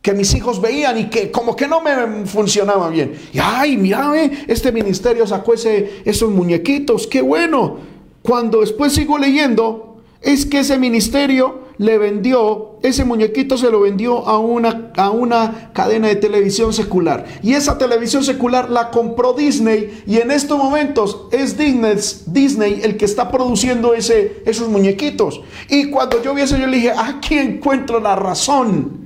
que 0.03 0.13
mis 0.13 0.35
hijos 0.35 0.61
veían 0.61 0.99
y 0.99 1.05
que 1.09 1.31
como 1.31 1.57
que 1.57 1.67
no 1.67 1.81
me 1.81 2.27
funcionaba 2.27 2.91
bien. 2.91 3.15
Y 3.33 3.39
ay, 3.43 3.77
mira, 3.77 4.13
este 4.47 4.71
ministerio 4.71 5.27
sacó 5.27 5.55
ese, 5.55 6.03
esos 6.05 6.31
muñequitos, 6.31 7.07
qué 7.07 7.23
bueno. 7.23 7.79
Cuando 8.23 8.61
después 8.61 8.93
sigo 8.93 9.19
leyendo, 9.19 10.03
es 10.21 10.47
que 10.47 10.61
ese 10.61 10.79
ministerio 10.79 11.64
le 11.77 11.99
vendió, 11.99 12.77
ese 12.83 13.05
muñequito 13.05 13.59
se 13.59 13.71
lo 13.71 13.81
vendió 13.81 14.27
a 14.29 14.39
una, 14.39 14.93
a 14.97 15.11
una 15.11 15.73
cadena 15.73 16.09
de 16.09 16.17
televisión 16.17 16.73
secular. 16.73 17.25
Y 17.43 17.55
esa 17.55 17.79
televisión 17.79 18.23
secular 18.23 18.71
la 18.71 18.91
compró 18.91 19.33
Disney 19.33 20.03
y 20.07 20.19
en 20.19 20.31
estos 20.31 20.57
momentos 20.57 21.27
es 21.33 21.59
Disney, 21.59 21.97
Disney 22.27 22.81
el 22.83 22.97
que 22.97 23.05
está 23.05 23.31
produciendo 23.31 23.95
ese, 23.95 24.43
esos 24.47 24.69
muñequitos. 24.69 25.41
Y 25.69 25.91
cuando 25.91 26.23
yo 26.23 26.35
vi 26.35 26.43
eso 26.43 26.57
yo 26.57 26.67
le 26.67 26.77
dije, 26.77 26.93
aquí 26.97 27.39
encuentro 27.39 27.99
la 28.01 28.15
razón. 28.15 29.05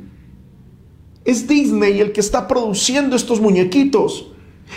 Es 1.24 1.46
Disney 1.48 2.00
el 2.00 2.12
que 2.12 2.20
está 2.20 2.48
produciendo 2.48 3.16
estos 3.16 3.40
muñequitos. 3.40 4.30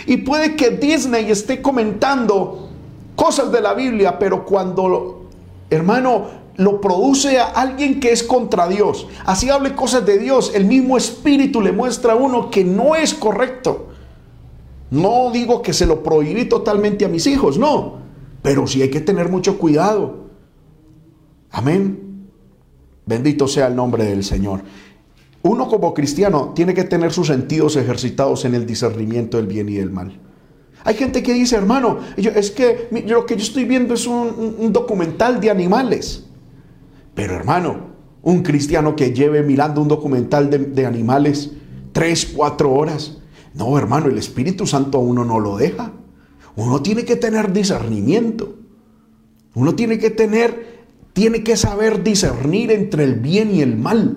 Y 0.06 0.18
puede 0.18 0.56
que 0.56 0.70
Disney 0.70 1.30
esté 1.30 1.60
comentando 1.60 2.70
cosas 3.16 3.52
de 3.52 3.60
la 3.60 3.74
Biblia, 3.74 4.18
pero 4.18 4.44
cuando, 4.46 5.28
hermano, 5.68 6.41
lo 6.56 6.80
produce 6.80 7.38
a 7.38 7.46
alguien 7.46 8.00
que 8.00 8.12
es 8.12 8.22
contra 8.22 8.68
Dios. 8.68 9.06
Así 9.24 9.50
hable 9.50 9.74
cosas 9.74 10.04
de 10.04 10.18
Dios, 10.18 10.52
el 10.54 10.64
mismo 10.64 10.96
espíritu 10.96 11.60
le 11.60 11.72
muestra 11.72 12.12
a 12.12 12.16
uno 12.16 12.50
que 12.50 12.64
no 12.64 12.94
es 12.94 13.14
correcto. 13.14 13.88
No 14.90 15.30
digo 15.32 15.62
que 15.62 15.72
se 15.72 15.86
lo 15.86 16.02
prohibí 16.02 16.44
totalmente 16.44 17.04
a 17.04 17.08
mis 17.08 17.26
hijos, 17.26 17.58
no, 17.58 17.98
pero 18.42 18.66
sí 18.66 18.82
hay 18.82 18.90
que 18.90 19.00
tener 19.00 19.28
mucho 19.28 19.58
cuidado. 19.58 20.26
Amén. 21.50 22.28
Bendito 23.06 23.48
sea 23.48 23.66
el 23.66 23.76
nombre 23.76 24.04
del 24.04 24.22
Señor. 24.22 24.62
Uno 25.42 25.68
como 25.68 25.92
cristiano 25.92 26.52
tiene 26.54 26.72
que 26.72 26.84
tener 26.84 27.12
sus 27.12 27.26
sentidos 27.26 27.76
ejercitados 27.76 28.44
en 28.44 28.54
el 28.54 28.64
discernimiento 28.64 29.38
del 29.38 29.46
bien 29.46 29.68
y 29.68 29.74
del 29.74 29.90
mal. 29.90 30.20
Hay 30.84 30.94
gente 30.94 31.22
que 31.22 31.32
dice, 31.32 31.56
hermano, 31.56 31.98
es 32.16 32.50
que 32.50 32.88
lo 33.06 33.26
que 33.26 33.36
yo 33.36 33.42
estoy 33.42 33.64
viendo 33.64 33.94
es 33.94 34.06
un, 34.06 34.72
documental 34.72 35.40
de 35.40 35.50
animales. 35.50 36.24
Pero 37.14 37.34
hermano, 37.34 37.92
un 38.22 38.42
cristiano 38.42 38.96
que 38.96 39.12
lleve 39.12 39.42
mirando 39.42 39.82
un 39.82 39.88
documental 39.88 40.48
de, 40.50 40.86
animales 40.86 41.52
tres, 41.92 42.32
cuatro 42.34 42.72
horas. 42.72 43.18
No, 43.54 43.76
hermano, 43.76 44.06
el 44.06 44.18
Espíritu 44.18 44.66
Santo 44.66 44.98
a 44.98 45.00
uno 45.00 45.24
no 45.24 45.40
lo 45.40 45.56
deja. 45.56 45.92
Uno 46.56 46.82
tiene 46.82 47.04
que 47.04 47.16
tener 47.16 47.52
discernimiento. 47.52 48.54
Uno 49.54 49.74
tiene 49.74 49.98
que 49.98 50.10
tener, 50.10 50.84
tiene 51.12 51.42
que 51.42 51.56
saber 51.56 52.02
discernir 52.02 52.70
entre 52.70 53.04
el 53.04 53.16
bien 53.16 53.54
y 53.54 53.60
el 53.60 53.76
mal. 53.76 54.16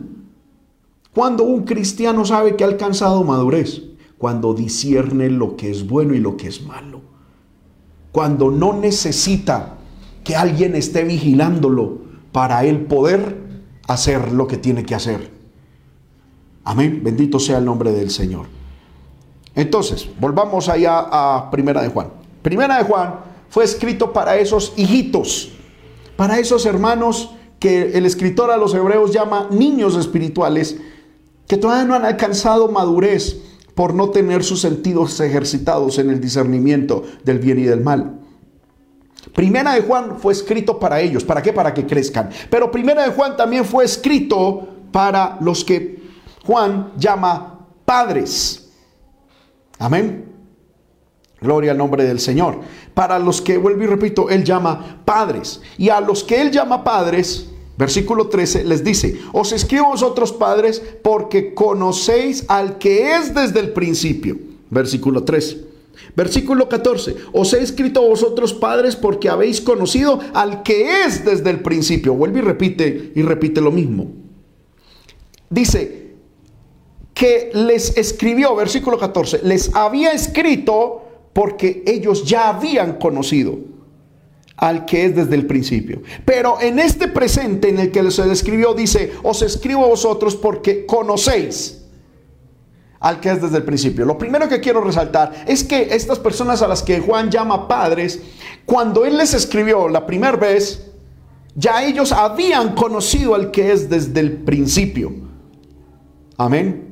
Cuando 1.13 1.43
un 1.43 1.63
cristiano 1.63 2.25
sabe 2.25 2.55
que 2.55 2.63
ha 2.63 2.67
alcanzado 2.67 3.23
madurez, 3.23 3.81
cuando 4.17 4.53
discierne 4.53 5.29
lo 5.29 5.55
que 5.55 5.69
es 5.69 5.87
bueno 5.87 6.13
y 6.13 6.19
lo 6.19 6.37
que 6.37 6.47
es 6.47 6.63
malo. 6.63 7.01
Cuando 8.11 8.51
no 8.51 8.73
necesita 8.73 9.77
que 10.23 10.35
alguien 10.35 10.75
esté 10.75 11.03
vigilándolo 11.03 12.04
para 12.35 12.65
él 12.65 12.81
poder 12.81 13.37
hacer 13.87 14.33
lo 14.33 14.45
que 14.45 14.57
tiene 14.57 14.83
que 14.83 14.93
hacer. 14.93 15.31
Amén. 16.65 16.99
Bendito 17.01 17.39
sea 17.39 17.59
el 17.59 17.63
nombre 17.63 17.93
del 17.93 18.11
Señor. 18.11 18.47
Entonces, 19.55 20.09
volvamos 20.19 20.67
allá 20.67 20.99
a 21.09 21.49
Primera 21.49 21.81
de 21.81 21.87
Juan. 21.87 22.09
Primera 22.41 22.77
de 22.77 22.83
Juan 22.83 23.21
fue 23.47 23.63
escrito 23.63 24.11
para 24.11 24.35
esos 24.35 24.73
hijitos, 24.75 25.53
para 26.17 26.37
esos 26.37 26.65
hermanos 26.65 27.29
que 27.57 27.97
el 27.97 28.05
escritor 28.05 28.51
a 28.51 28.57
los 28.57 28.73
hebreos 28.73 29.13
llama 29.13 29.47
niños 29.49 29.95
espirituales, 29.95 30.75
que 31.47 31.55
todavía 31.55 31.85
no 31.85 31.95
han 31.95 32.03
alcanzado 32.03 32.67
madurez 32.67 33.37
por 33.75 33.93
no 33.93 34.09
tener 34.09 34.43
sus 34.43 34.59
sentidos 34.59 35.21
ejercitados 35.21 35.99
en 35.99 36.09
el 36.09 36.19
discernimiento 36.19 37.05
del 37.23 37.39
bien 37.39 37.59
y 37.59 37.63
del 37.63 37.79
mal. 37.79 38.24
Primera 39.35 39.73
de 39.73 39.81
Juan 39.81 40.17
fue 40.17 40.31
escrito 40.31 40.79
para 40.79 41.01
ellos, 41.01 41.25
¿para 41.25 41.41
qué? 41.41 41.51
Para 41.51 41.73
que 41.73 41.85
crezcan. 41.85 42.29
Pero 42.49 42.71
Primera 42.71 43.03
de 43.03 43.11
Juan 43.11 43.35
también 43.35 43.65
fue 43.65 43.83
escrito 43.83 44.65
para 44.93 45.37
los 45.41 45.65
que 45.65 46.01
Juan 46.45 46.93
llama 46.97 47.67
padres. 47.83 48.69
Amén. 49.77 50.31
Gloria 51.41 51.73
al 51.73 51.77
nombre 51.77 52.05
del 52.05 52.21
Señor. 52.21 52.61
Para 52.93 53.19
los 53.19 53.41
que, 53.41 53.57
vuelvo 53.57 53.83
y 53.83 53.87
repito, 53.87 54.29
Él 54.29 54.45
llama 54.45 55.01
padres. 55.03 55.61
Y 55.77 55.89
a 55.89 55.99
los 55.99 56.23
que 56.23 56.41
Él 56.41 56.49
llama 56.49 56.85
padres, 56.85 57.49
versículo 57.77 58.29
13, 58.29 58.63
les 58.63 58.85
dice, 58.85 59.19
os 59.33 59.51
escribo 59.51 59.87
vosotros 59.87 60.31
padres 60.31 60.81
porque 61.03 61.53
conocéis 61.53 62.45
al 62.47 62.77
que 62.77 63.17
es 63.17 63.33
desde 63.35 63.59
el 63.59 63.73
principio. 63.73 64.37
Versículo 64.69 65.25
13. 65.25 65.74
Versículo 66.15 66.69
14, 66.69 67.15
os 67.33 67.53
he 67.53 67.61
escrito 67.61 68.01
a 68.01 68.09
vosotros 68.09 68.53
padres 68.53 68.95
porque 68.95 69.29
habéis 69.29 69.61
conocido 69.61 70.19
al 70.33 70.63
que 70.63 71.03
es 71.03 71.25
desde 71.25 71.49
el 71.49 71.61
principio. 71.61 72.13
Vuelve 72.13 72.39
y 72.39 72.43
repite 72.43 73.11
y 73.15 73.21
repite 73.21 73.61
lo 73.61 73.71
mismo. 73.71 74.11
Dice 75.49 76.15
que 77.13 77.51
les 77.53 77.97
escribió, 77.97 78.55
versículo 78.55 78.97
14, 78.97 79.41
les 79.43 79.73
había 79.73 80.11
escrito 80.11 81.03
porque 81.33 81.83
ellos 81.85 82.25
ya 82.25 82.49
habían 82.49 82.97
conocido 82.97 83.57
al 84.57 84.85
que 84.85 85.05
es 85.05 85.15
desde 85.15 85.35
el 85.35 85.45
principio. 85.45 86.01
Pero 86.23 86.59
en 86.61 86.79
este 86.79 87.07
presente 87.07 87.69
en 87.69 87.79
el 87.79 87.91
que 87.91 88.09
se 88.11 88.23
describió 88.23 88.73
dice, 88.73 89.11
os 89.23 89.41
escribo 89.41 89.85
a 89.85 89.89
vosotros 89.89 90.35
porque 90.35 90.85
conocéis 90.85 91.84
al 92.99 93.19
que 93.19 93.31
es 93.31 93.41
desde 93.41 93.57
el 93.57 93.63
principio. 93.63 94.05
Lo 94.05 94.17
primero 94.17 94.47
que 94.47 94.59
quiero 94.59 94.81
resaltar 94.81 95.45
es 95.47 95.63
que 95.63 95.89
estas 95.91 96.19
personas 96.19 96.61
a 96.61 96.67
las 96.67 96.83
que 96.83 96.99
Juan 96.99 97.29
llama 97.29 97.67
padres, 97.67 98.21
cuando 98.65 99.05
él 99.05 99.17
les 99.17 99.33
escribió 99.33 99.87
la 99.87 100.05
primera 100.05 100.37
vez, 100.37 100.91
ya 101.55 101.83
ellos 101.83 102.11
habían 102.11 102.75
conocido 102.75 103.35
al 103.35 103.51
que 103.51 103.71
es 103.71 103.89
desde 103.89 104.19
el 104.19 104.31
principio. 104.43 105.13
Amén 106.37 106.85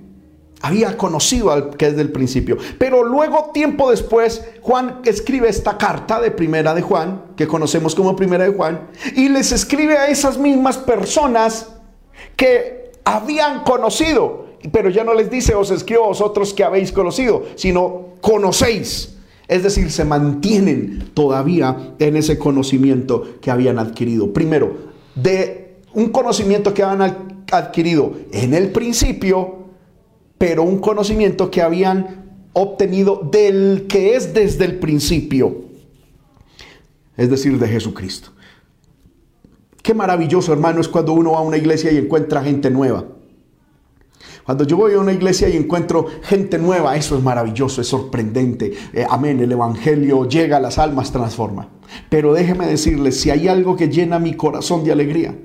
había 0.64 0.96
conocido 0.98 1.52
al 1.52 1.72
que 1.76 1.88
es 1.88 1.98
del 1.98 2.12
principio. 2.12 2.58
Pero 2.80 3.04
luego, 3.04 3.52
tiempo 3.54 3.92
después, 3.92 4.46
Juan 4.62 5.02
escribe 5.04 5.50
esta 5.50 5.78
carta 5.78 6.22
de 6.22 6.32
primera 6.32 6.74
de 6.74 6.82
Juan, 6.82 7.22
que 7.36 7.48
conocemos 7.48 7.94
como 7.94 8.16
primera 8.16 8.46
de 8.46 8.54
Juan, 8.54 8.88
y 9.14 9.28
les 9.28 9.52
escribe 9.52 9.98
a 9.98 10.08
esas 10.08 10.38
mismas 10.38 10.78
personas 10.78 11.68
que 12.38 12.94
habían 13.04 13.64
conocido, 13.66 14.43
pero 14.72 14.90
ya 14.90 15.04
no 15.04 15.14
les 15.14 15.30
dice, 15.30 15.56
os 15.56 15.72
escribo 15.72 16.06
a 16.06 16.08
vosotros 16.08 16.54
que 16.54 16.64
habéis 16.64 16.92
conocido, 16.92 17.44
sino 17.56 18.14
conocéis. 18.22 19.16
Es 19.48 19.64
decir, 19.64 19.92
se 19.92 20.06
mantienen 20.06 21.12
todavía 21.14 21.96
en 22.00 22.16
ese 22.16 22.38
conocimiento 22.38 23.40
que 23.42 23.52
habían 23.52 23.78
adquirido. 23.78 24.32
Primero, 24.32 24.94
de 25.16 25.80
un 25.94 26.10
conocimiento 26.10 26.74
que 26.74 26.84
habían 26.84 27.44
adquirido 27.52 28.14
en 28.32 28.54
el 28.54 28.72
principio, 28.72 29.64
pero 30.38 30.64
un 30.64 30.80
conocimiento 30.80 31.52
que 31.52 31.62
habían 31.62 32.24
obtenido 32.54 33.28
del 33.32 33.86
que 33.88 34.16
es 34.16 34.34
desde 34.34 34.66
el 34.66 34.80
principio, 34.80 35.66
es 37.18 37.30
decir, 37.30 37.60
de 37.60 37.68
Jesucristo. 37.68 38.30
Qué 39.82 39.94
maravilloso, 39.94 40.54
hermano, 40.54 40.80
es 40.80 40.88
cuando 40.88 41.12
uno 41.14 41.34
va 41.34 41.40
a 41.40 41.42
una 41.42 41.58
iglesia 41.58 41.92
y 41.92 41.98
encuentra 41.98 42.42
gente 42.42 42.70
nueva. 42.70 43.06
Cuando 44.46 44.66
yo 44.66 44.78
voy 44.78 44.94
a 44.94 45.00
una 45.00 45.14
iglesia 45.14 45.48
y 45.48 45.56
encuentro 45.56 46.06
gente 46.24 46.58
nueva, 46.58 46.96
eso 46.98 47.18
es 47.18 47.24
maravilloso, 47.24 47.82
es 47.82 47.88
sorprendente. 47.88 48.74
Eh, 48.94 49.06
amén, 49.10 49.40
el 49.40 49.52
Evangelio 49.52 50.28
llega 50.28 50.58
a 50.58 50.60
las 50.60 50.78
almas, 50.78 51.12
transforma. 51.12 51.70
Pero 52.10 52.34
déjeme 52.34 52.68
decirles, 52.68 53.20
si 53.20 53.30
hay 53.30 53.48
algo 53.48 53.76
que 53.76 53.88
llena 53.88 54.20
mi 54.20 54.34
corazón 54.34 54.84
de 54.84 54.92
alegría, 54.92 55.36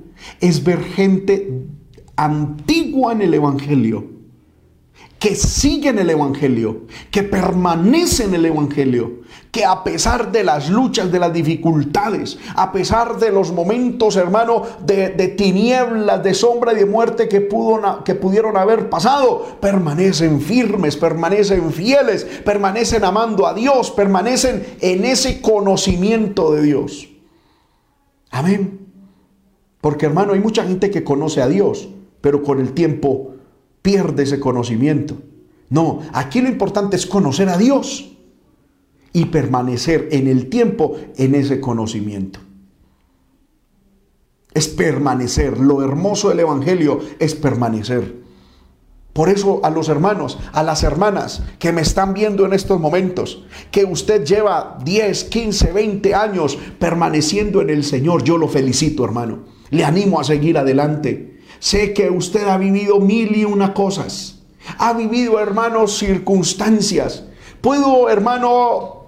es 0.41 0.65
ver 0.65 0.83
gente 0.83 1.67
antigua 2.17 3.13
en 3.13 3.23
el 3.23 3.35
Evangelio 3.35 4.18
que 5.19 5.35
siguen 5.35 5.99
el 5.99 6.11
Evangelio, 6.11 6.83
que 7.11 7.25
permanecen 7.25 8.29
en 8.29 8.35
el 8.37 8.47
Evangelio, 8.47 9.19
que 9.51 9.65
a 9.65 9.83
pesar 9.83 10.31
de 10.31 10.45
las 10.45 10.71
luchas, 10.71 11.11
de 11.11 11.19
las 11.19 11.33
dificultades, 11.33 12.39
a 12.55 12.71
pesar 12.71 13.19
de 13.19 13.33
los 13.33 13.51
momentos, 13.51 14.17
hermano, 14.17 14.63
de, 14.85 15.09
tinieblas, 15.37 16.23
de 16.23 16.35
sombra 16.35 16.73
y 16.73 16.77
de 16.77 16.87
muerte 16.87 17.29
que, 17.29 17.49
que 18.05 18.15
pudieron 18.15 18.57
haber 18.57 18.89
pasado, 18.89 19.57
permanecen 19.61 20.41
firmes, 20.41 20.97
permanecen 20.97 21.73
fieles, 21.73 22.25
permanecen 22.45 23.05
amando 23.05 23.47
a 23.47 23.55
Dios, 23.55 23.91
permanecen 23.91 24.65
en 24.81 25.05
ese 25.05 25.41
conocimiento 25.41 26.53
de 26.53 26.63
Dios. 26.63 27.09
Amén. 28.31 28.87
Porque 29.81 30.07
hermano, 30.07 30.35
hay 30.35 30.41
mucha 30.41 30.65
gente 30.65 30.91
que 30.91 31.03
conoce 31.03 31.43
a 31.43 31.49
Dios, 31.49 31.89
pero 32.21 32.43
con 32.43 32.61
el 32.61 32.73
tiempo 32.73 33.38
pierde 33.83 34.25
ese 34.25 34.41
conocimiento. 34.41 35.17
No, 35.71 36.01
aquí 36.13 36.41
lo 36.41 36.49
importante 36.49 36.97
es 36.97 37.07
conocer 37.07 37.49
a 37.49 37.59
Dios 37.59 38.17
y 39.13 39.27
permanecer 39.27 40.09
en 40.13 40.29
el 40.29 40.49
tiempo 40.49 40.97
en 41.17 41.35
ese 41.35 41.61
conocimiento. 41.61 42.41
Es 44.55 44.69
permanecer. 44.69 45.59
Lo 45.59 45.83
hermoso 45.83 46.31
del 46.31 46.41
Evangelio 46.41 47.01
es 47.19 47.35
permanecer. 47.35 48.19
Por 49.13 49.29
eso 49.29 49.61
a 49.65 49.71
los 49.71 49.89
hermanos, 49.89 50.39
a 50.53 50.63
las 50.63 50.85
hermanas 50.85 51.43
que 51.59 51.73
me 51.73 51.81
están 51.81 52.15
viendo 52.15 52.47
en 52.47 52.53
estos 52.53 52.79
momentos, 52.79 53.45
que 53.73 53.85
usted 53.85 54.25
lleva 54.25 54.79
10, 54.85 55.25
15, 55.25 55.73
20 55.73 56.15
años 56.15 56.57
permaneciendo 56.79 57.61
en 57.61 57.71
el 57.71 57.83
Señor, 57.83 58.23
yo 58.23 58.39
lo 58.39 58.47
felicito 58.47 59.05
hermano. 59.05 59.41
Le 59.71 59.85
animo 59.85 60.21
a 60.21 60.25
seguir 60.25 60.57
adelante. 60.57 61.38
Sé 61.59 61.93
que 61.93 62.11
usted 62.11 62.47
ha 62.47 62.57
vivido 62.59 63.01
mil 63.01 63.37
y 63.37 63.45
una 63.45 63.75
cosas. 63.75 64.39
Ha 64.79 64.93
vivido, 64.93 65.41
hermanos, 65.41 65.99
circunstancias. 65.99 67.25
Puedo, 67.61 68.09
hermano, 68.09 68.99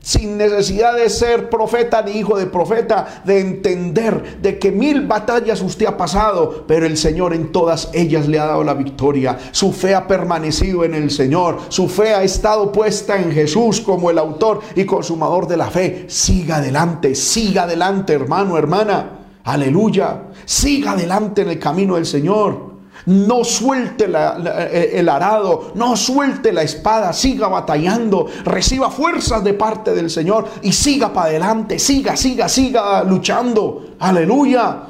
sin 0.00 0.38
necesidad 0.38 0.94
de 0.94 1.10
ser 1.10 1.50
profeta 1.50 2.02
ni 2.02 2.12
hijo 2.12 2.38
de 2.38 2.46
profeta, 2.46 3.22
de 3.24 3.40
entender 3.40 4.40
de 4.40 4.58
que 4.58 4.70
mil 4.70 5.06
batallas 5.06 5.60
usted 5.60 5.86
ha 5.86 5.96
pasado, 5.96 6.64
pero 6.66 6.86
el 6.86 6.96
Señor 6.96 7.34
en 7.34 7.52
todas 7.52 7.90
ellas 7.92 8.26
le 8.26 8.38
ha 8.38 8.46
dado 8.46 8.64
la 8.64 8.74
victoria. 8.74 9.38
Su 9.50 9.72
fe 9.72 9.94
ha 9.94 10.06
permanecido 10.06 10.84
en 10.84 10.94
el 10.94 11.10
Señor, 11.10 11.58
su 11.68 11.88
fe 11.88 12.14
ha 12.14 12.22
estado 12.22 12.72
puesta 12.72 13.20
en 13.20 13.32
Jesús 13.32 13.80
como 13.80 14.10
el 14.10 14.18
autor 14.18 14.60
y 14.74 14.84
consumador 14.84 15.46
de 15.46 15.56
la 15.56 15.70
fe. 15.70 16.06
Siga 16.08 16.56
adelante, 16.56 17.14
siga 17.14 17.64
adelante, 17.64 18.14
hermano, 18.14 18.56
hermana. 18.56 19.17
Aleluya. 19.48 20.24
Siga 20.44 20.92
adelante 20.92 21.42
en 21.42 21.50
el 21.50 21.58
camino 21.58 21.94
del 21.94 22.06
Señor. 22.06 22.68
No 23.06 23.44
suelte 23.44 24.06
eh, 24.06 24.90
el 24.94 25.08
arado, 25.08 25.72
no 25.74 25.96
suelte 25.96 26.52
la 26.52 26.62
espada, 26.62 27.12
siga 27.12 27.48
batallando, 27.48 28.26
reciba 28.44 28.90
fuerzas 28.90 29.42
de 29.44 29.54
parte 29.54 29.94
del 29.94 30.10
Señor 30.10 30.48
y 30.62 30.72
siga 30.72 31.12
para 31.12 31.28
adelante, 31.28 31.78
siga, 31.78 32.16
siga, 32.16 32.48
siga 32.48 33.04
luchando. 33.04 33.94
Aleluya. 34.00 34.88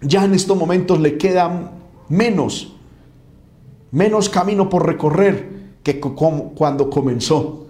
Ya 0.00 0.24
en 0.24 0.34
estos 0.34 0.56
momentos 0.56 0.98
le 0.98 1.16
quedan 1.16 1.70
menos 2.08 2.72
menos 3.92 4.28
camino 4.28 4.68
por 4.68 4.86
recorrer 4.86 5.76
que 5.82 6.00
cuando 6.00 6.90
comenzó. 6.90 7.66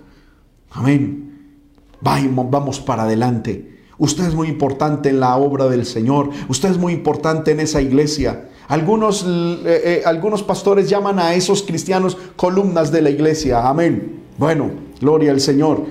Amén. 0.70 1.58
Vamos, 2.00 2.50
vamos 2.50 2.80
para 2.80 3.02
adelante. 3.02 3.71
Usted 3.98 4.26
es 4.26 4.34
muy 4.34 4.48
importante 4.48 5.10
en 5.10 5.20
la 5.20 5.36
obra 5.36 5.68
del 5.68 5.86
Señor. 5.86 6.30
Usted 6.48 6.70
es 6.70 6.78
muy 6.78 6.92
importante 6.92 7.52
en 7.52 7.60
esa 7.60 7.80
iglesia. 7.80 8.48
Algunos, 8.68 9.24
eh, 9.26 9.62
eh, 9.66 10.02
algunos 10.06 10.42
pastores 10.42 10.88
llaman 10.88 11.18
a 11.18 11.34
esos 11.34 11.62
cristianos 11.62 12.16
columnas 12.36 12.90
de 12.90 13.02
la 13.02 13.10
iglesia. 13.10 13.68
Amén. 13.68 14.22
Bueno, 14.38 14.70
gloria 15.00 15.30
al 15.30 15.40
Señor. 15.40 15.84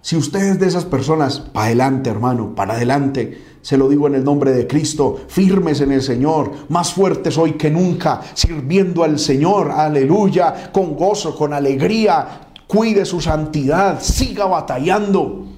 Si 0.00 0.16
usted 0.16 0.40
es 0.42 0.58
de 0.58 0.66
esas 0.66 0.84
personas, 0.84 1.38
para 1.38 1.66
adelante, 1.66 2.10
hermano, 2.10 2.54
para 2.56 2.74
adelante. 2.74 3.40
Se 3.62 3.76
lo 3.76 3.88
digo 3.88 4.08
en 4.08 4.16
el 4.16 4.24
nombre 4.24 4.50
de 4.52 4.66
Cristo, 4.66 5.20
firmes 5.28 5.80
en 5.80 5.92
el 5.92 6.02
Señor, 6.02 6.50
más 6.68 6.92
fuertes 6.92 7.38
hoy 7.38 7.52
que 7.52 7.70
nunca, 7.70 8.20
sirviendo 8.34 9.04
al 9.04 9.20
Señor, 9.20 9.70
aleluya, 9.70 10.72
con 10.72 10.96
gozo, 10.96 11.36
con 11.36 11.52
alegría. 11.52 12.48
Cuide 12.66 13.04
su 13.04 13.20
santidad, 13.20 14.00
siga 14.02 14.46
batallando. 14.46 15.51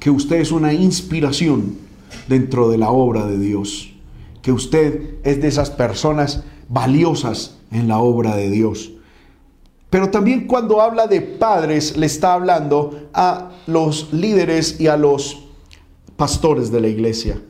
Que 0.00 0.10
usted 0.10 0.40
es 0.40 0.50
una 0.50 0.72
inspiración 0.72 1.76
dentro 2.26 2.68
de 2.68 2.78
la 2.78 2.90
obra 2.90 3.26
de 3.26 3.38
Dios. 3.38 3.92
Que 4.42 4.50
usted 4.50 5.18
es 5.22 5.40
de 5.40 5.48
esas 5.48 5.70
personas 5.70 6.42
valiosas 6.68 7.58
en 7.70 7.86
la 7.86 7.98
obra 7.98 8.34
de 8.34 8.50
Dios. 8.50 8.92
Pero 9.90 10.10
también 10.10 10.46
cuando 10.46 10.80
habla 10.80 11.06
de 11.06 11.20
padres, 11.20 11.96
le 11.96 12.06
está 12.06 12.32
hablando 12.34 13.08
a 13.12 13.50
los 13.66 14.12
líderes 14.12 14.80
y 14.80 14.86
a 14.86 14.96
los 14.96 15.48
pastores 16.16 16.70
de 16.70 16.80
la 16.80 16.88
iglesia. 16.88 17.42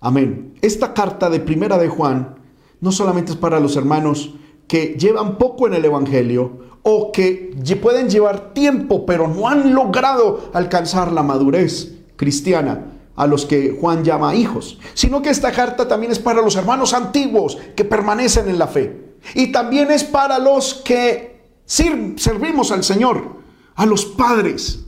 Amén. 0.00 0.54
Esta 0.62 0.94
carta 0.94 1.28
de 1.28 1.40
Primera 1.40 1.76
de 1.76 1.88
Juan 1.88 2.36
no 2.80 2.92
solamente 2.92 3.32
es 3.32 3.36
para 3.36 3.60
los 3.60 3.76
hermanos 3.76 4.34
que 4.70 4.94
llevan 4.96 5.36
poco 5.36 5.66
en 5.66 5.74
el 5.74 5.84
Evangelio 5.84 6.52
o 6.84 7.10
que 7.10 7.56
pueden 7.82 8.08
llevar 8.08 8.54
tiempo 8.54 9.04
pero 9.04 9.26
no 9.26 9.48
han 9.48 9.74
logrado 9.74 10.48
alcanzar 10.52 11.10
la 11.10 11.24
madurez 11.24 11.92
cristiana 12.14 12.92
a 13.16 13.26
los 13.26 13.46
que 13.46 13.76
Juan 13.80 14.04
llama 14.04 14.36
hijos, 14.36 14.78
sino 14.94 15.22
que 15.22 15.30
esta 15.30 15.50
carta 15.50 15.88
también 15.88 16.12
es 16.12 16.20
para 16.20 16.40
los 16.40 16.54
hermanos 16.54 16.94
antiguos 16.94 17.58
que 17.74 17.84
permanecen 17.84 18.48
en 18.48 18.60
la 18.60 18.68
fe. 18.68 19.16
Y 19.34 19.50
también 19.50 19.90
es 19.90 20.04
para 20.04 20.38
los 20.38 20.74
que 20.74 21.48
servimos 21.64 22.70
al 22.70 22.84
Señor, 22.84 23.24
a 23.74 23.84
los 23.86 24.06
padres, 24.06 24.84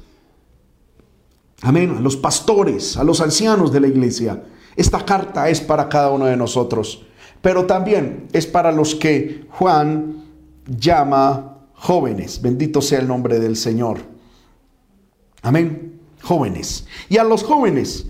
amén, 1.60 1.96
a 1.98 2.00
los 2.00 2.14
pastores, 2.14 2.96
a 2.96 3.02
los 3.02 3.20
ancianos 3.20 3.72
de 3.72 3.80
la 3.80 3.88
iglesia. 3.88 4.44
Esta 4.76 5.04
carta 5.04 5.48
es 5.48 5.60
para 5.60 5.88
cada 5.88 6.10
uno 6.10 6.26
de 6.26 6.36
nosotros, 6.36 7.02
pero 7.42 7.66
también 7.66 8.28
es 8.32 8.46
para 8.46 8.72
los 8.72 8.94
que 8.94 9.44
Juan 9.50 10.24
llama 10.66 11.58
jóvenes. 11.74 12.40
Bendito 12.40 12.80
sea 12.80 13.00
el 13.00 13.08
nombre 13.08 13.40
del 13.40 13.56
Señor. 13.56 13.98
Amén. 15.42 16.00
Jóvenes. 16.22 16.86
Y 17.08 17.18
a 17.18 17.24
los 17.24 17.42
jóvenes, 17.42 18.06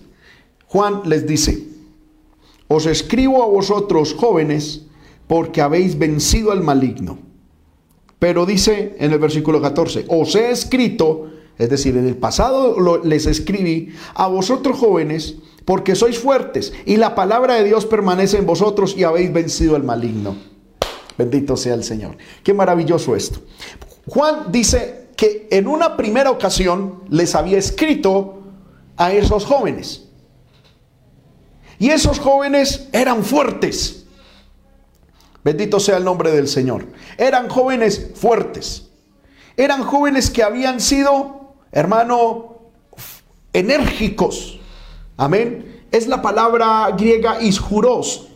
Juan 0.67 1.01
les 1.05 1.25
dice, 1.25 1.67
os 2.67 2.85
escribo 2.85 3.43
a 3.43 3.47
vosotros 3.47 4.13
jóvenes 4.13 4.85
porque 5.27 5.61
habéis 5.61 5.97
vencido 5.97 6.51
al 6.51 6.61
maligno. 6.61 7.17
Pero 8.19 8.45
dice 8.45 8.95
en 8.99 9.11
el 9.11 9.19
versículo 9.19 9.61
14, 9.61 10.05
os 10.09 10.35
he 10.35 10.51
escrito, 10.51 11.31
es 11.57 11.69
decir, 11.69 11.97
en 11.97 12.07
el 12.07 12.15
pasado 12.15 13.01
les 13.03 13.25
escribí 13.25 13.89
a 14.13 14.27
vosotros 14.27 14.77
jóvenes, 14.77 15.37
porque 15.65 15.95
sois 15.95 16.19
fuertes 16.19 16.73
y 16.85 16.97
la 16.97 17.15
palabra 17.15 17.55
de 17.55 17.63
Dios 17.63 17.85
permanece 17.85 18.37
en 18.37 18.45
vosotros 18.45 18.95
y 18.97 19.03
habéis 19.03 19.31
vencido 19.31 19.75
al 19.75 19.83
maligno. 19.83 20.35
Bendito 21.17 21.55
sea 21.55 21.73
el 21.75 21.83
Señor. 21.83 22.17
Qué 22.43 22.53
maravilloso 22.53 23.15
esto. 23.15 23.39
Juan 24.07 24.51
dice 24.51 25.09
que 25.15 25.47
en 25.51 25.67
una 25.67 25.95
primera 25.95 26.31
ocasión 26.31 27.03
les 27.09 27.35
había 27.35 27.57
escrito 27.57 28.41
a 28.97 29.11
esos 29.13 29.45
jóvenes. 29.45 30.09
Y 31.79 31.89
esos 31.89 32.19
jóvenes 32.19 32.87
eran 32.91 33.23
fuertes. 33.23 34.05
Bendito 35.43 35.79
sea 35.79 35.97
el 35.97 36.03
nombre 36.03 36.31
del 36.31 36.47
Señor. 36.47 36.87
Eran 37.17 37.49
jóvenes 37.49 38.11
fuertes. 38.15 38.89
Eran 39.57 39.83
jóvenes 39.83 40.29
que 40.29 40.43
habían 40.43 40.79
sido, 40.79 41.55
hermano, 41.71 42.71
enérgicos. 43.51 44.59
Amén. 45.17 45.85
Es 45.91 46.07
la 46.07 46.21
palabra 46.21 46.89
griega 46.97 47.41
isjuros, 47.41 48.29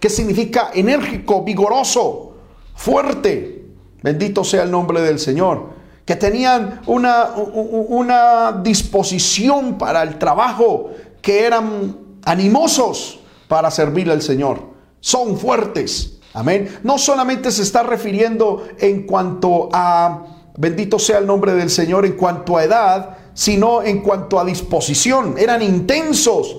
que 0.00 0.08
significa 0.08 0.70
enérgico, 0.74 1.42
vigoroso, 1.42 2.36
fuerte. 2.74 3.66
Bendito 4.02 4.44
sea 4.44 4.62
el 4.62 4.70
nombre 4.70 5.00
del 5.02 5.18
Señor. 5.18 5.76
Que 6.04 6.16
tenían 6.16 6.80
una, 6.86 7.30
una 7.34 8.60
disposición 8.62 9.76
para 9.76 10.02
el 10.02 10.18
trabajo, 10.18 10.90
que 11.20 11.44
eran 11.44 11.96
animosos 12.24 13.20
para 13.48 13.70
servir 13.70 14.10
al 14.10 14.22
Señor. 14.22 14.60
Son 15.00 15.36
fuertes. 15.36 16.18
Amén. 16.32 16.78
No 16.82 16.98
solamente 16.98 17.50
se 17.50 17.62
está 17.62 17.82
refiriendo 17.82 18.68
en 18.78 19.06
cuanto 19.06 19.68
a, 19.72 20.24
bendito 20.56 20.98
sea 20.98 21.18
el 21.18 21.26
nombre 21.26 21.54
del 21.54 21.70
Señor, 21.70 22.04
en 22.04 22.12
cuanto 22.12 22.56
a 22.56 22.64
edad, 22.64 23.18
sino 23.36 23.82
en 23.82 24.00
cuanto 24.00 24.40
a 24.40 24.44
disposición. 24.46 25.34
Eran 25.36 25.62
intensos, 25.62 26.56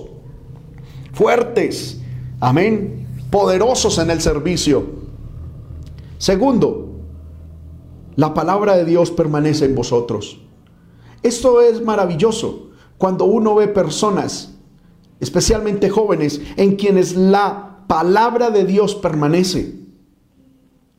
fuertes, 1.12 2.00
amén, 2.38 3.06
poderosos 3.30 3.98
en 3.98 4.10
el 4.10 4.20
servicio. 4.20 4.86
Segundo, 6.18 6.88
la 8.14 8.32
palabra 8.32 8.76
de 8.76 8.84
Dios 8.84 9.10
permanece 9.10 9.64
en 9.64 9.74
vosotros. 9.74 10.40
Esto 11.24 11.60
es 11.60 11.82
maravilloso 11.82 12.70
cuando 12.96 13.24
uno 13.24 13.56
ve 13.56 13.66
personas, 13.66 14.54
especialmente 15.18 15.90
jóvenes, 15.90 16.40
en 16.56 16.76
quienes 16.76 17.16
la 17.16 17.80
palabra 17.88 18.50
de 18.50 18.64
Dios 18.64 18.94
permanece. 18.94 19.74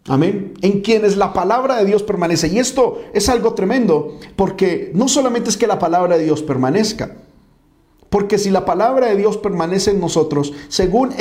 Amén. 0.09 0.55
En 0.61 0.81
quienes 0.81 1.15
la 1.17 1.33
palabra 1.33 1.77
de 1.77 1.85
Dios 1.85 2.01
permanece. 2.01 2.47
Y 2.47 2.57
esto 2.57 2.99
es 3.13 3.29
algo 3.29 3.53
tremendo, 3.53 4.17
porque 4.35 4.91
no 4.95 5.07
solamente 5.07 5.51
es 5.51 5.57
que 5.57 5.67
la 5.67 5.77
palabra 5.77 6.17
de 6.17 6.25
Dios 6.25 6.41
permanezca, 6.41 7.15
porque 8.09 8.39
si 8.39 8.49
la 8.49 8.65
palabra 8.65 9.07
de 9.07 9.15
Dios 9.15 9.37
permanece 9.37 9.91
en 9.91 9.99
nosotros, 9.99 10.51
según 10.67 11.13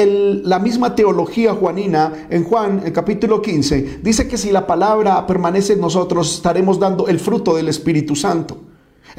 la 0.44 0.58
misma 0.58 0.94
teología 0.94 1.52
juanina, 1.52 2.28
en 2.30 2.44
Juan, 2.44 2.80
el 2.82 2.94
capítulo 2.94 3.42
15, 3.42 4.00
dice 4.02 4.26
que 4.26 4.38
si 4.38 4.50
la 4.50 4.66
palabra 4.66 5.26
permanece 5.26 5.74
en 5.74 5.82
nosotros, 5.82 6.36
estaremos 6.36 6.78
dando 6.78 7.08
el 7.08 7.20
fruto 7.20 7.54
del 7.54 7.68
Espíritu 7.68 8.16
Santo. 8.16 8.67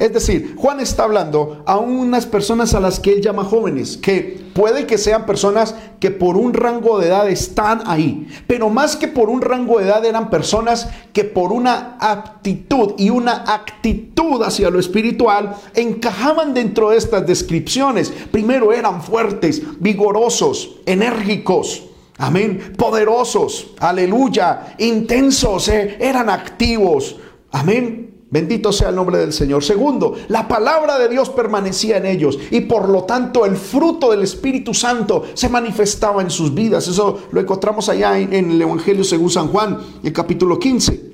Es 0.00 0.14
decir, 0.14 0.54
Juan 0.56 0.80
está 0.80 1.04
hablando 1.04 1.62
a 1.66 1.76
unas 1.76 2.24
personas 2.24 2.72
a 2.72 2.80
las 2.80 2.98
que 2.98 3.12
él 3.12 3.20
llama 3.20 3.44
jóvenes, 3.44 3.98
que 3.98 4.40
puede 4.54 4.86
que 4.86 4.96
sean 4.96 5.26
personas 5.26 5.74
que 6.00 6.10
por 6.10 6.38
un 6.38 6.54
rango 6.54 6.98
de 6.98 7.08
edad 7.08 7.28
están 7.28 7.82
ahí, 7.84 8.26
pero 8.46 8.70
más 8.70 8.96
que 8.96 9.08
por 9.08 9.28
un 9.28 9.42
rango 9.42 9.78
de 9.78 9.84
edad 9.84 10.02
eran 10.06 10.30
personas 10.30 10.88
que 11.12 11.24
por 11.24 11.52
una 11.52 11.98
aptitud 12.00 12.94
y 12.96 13.10
una 13.10 13.44
actitud 13.46 14.42
hacia 14.42 14.70
lo 14.70 14.80
espiritual 14.80 15.54
encajaban 15.74 16.54
dentro 16.54 16.90
de 16.90 16.96
estas 16.96 17.26
descripciones. 17.26 18.10
Primero 18.30 18.72
eran 18.72 19.02
fuertes, 19.02 19.60
vigorosos, 19.80 20.76
enérgicos. 20.86 21.82
Amén, 22.16 22.72
poderosos, 22.78 23.72
aleluya, 23.78 24.74
intensos, 24.78 25.68
eh, 25.68 25.98
eran 26.00 26.30
activos. 26.30 27.16
Amén. 27.50 28.09
Bendito 28.30 28.70
sea 28.72 28.90
el 28.90 28.94
nombre 28.94 29.18
del 29.18 29.32
Señor. 29.32 29.64
Segundo, 29.64 30.14
la 30.28 30.46
palabra 30.46 30.98
de 31.00 31.08
Dios 31.08 31.30
permanecía 31.30 31.96
en 31.96 32.06
ellos 32.06 32.38
y 32.52 32.60
por 32.60 32.88
lo 32.88 33.02
tanto 33.02 33.44
el 33.44 33.56
fruto 33.56 34.08
del 34.10 34.22
Espíritu 34.22 34.72
Santo 34.72 35.24
se 35.34 35.48
manifestaba 35.48 36.22
en 36.22 36.30
sus 36.30 36.54
vidas. 36.54 36.86
Eso 36.86 37.24
lo 37.32 37.40
encontramos 37.40 37.88
allá 37.88 38.16
en, 38.18 38.32
el 38.32 38.62
Evangelio 38.62 39.02
según 39.02 39.30
San 39.30 39.48
Juan, 39.48 39.78
el 40.04 40.12
capítulo 40.12 40.60
15. 40.60 41.10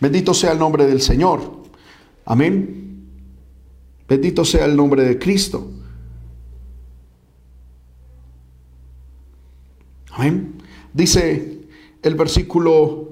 Bendito 0.00 0.32
sea 0.32 0.52
el 0.52 0.58
nombre 0.58 0.86
del 0.86 1.02
Señor. 1.02 1.40
Amén. 2.24 3.06
Bendito 4.08 4.46
sea 4.46 4.64
el 4.64 4.74
nombre 4.74 5.04
de 5.04 5.18
Cristo. 5.18 5.70
Amén. 10.12 10.54
Dice 10.94 11.60
el 12.02 12.14
versículo 12.14 13.09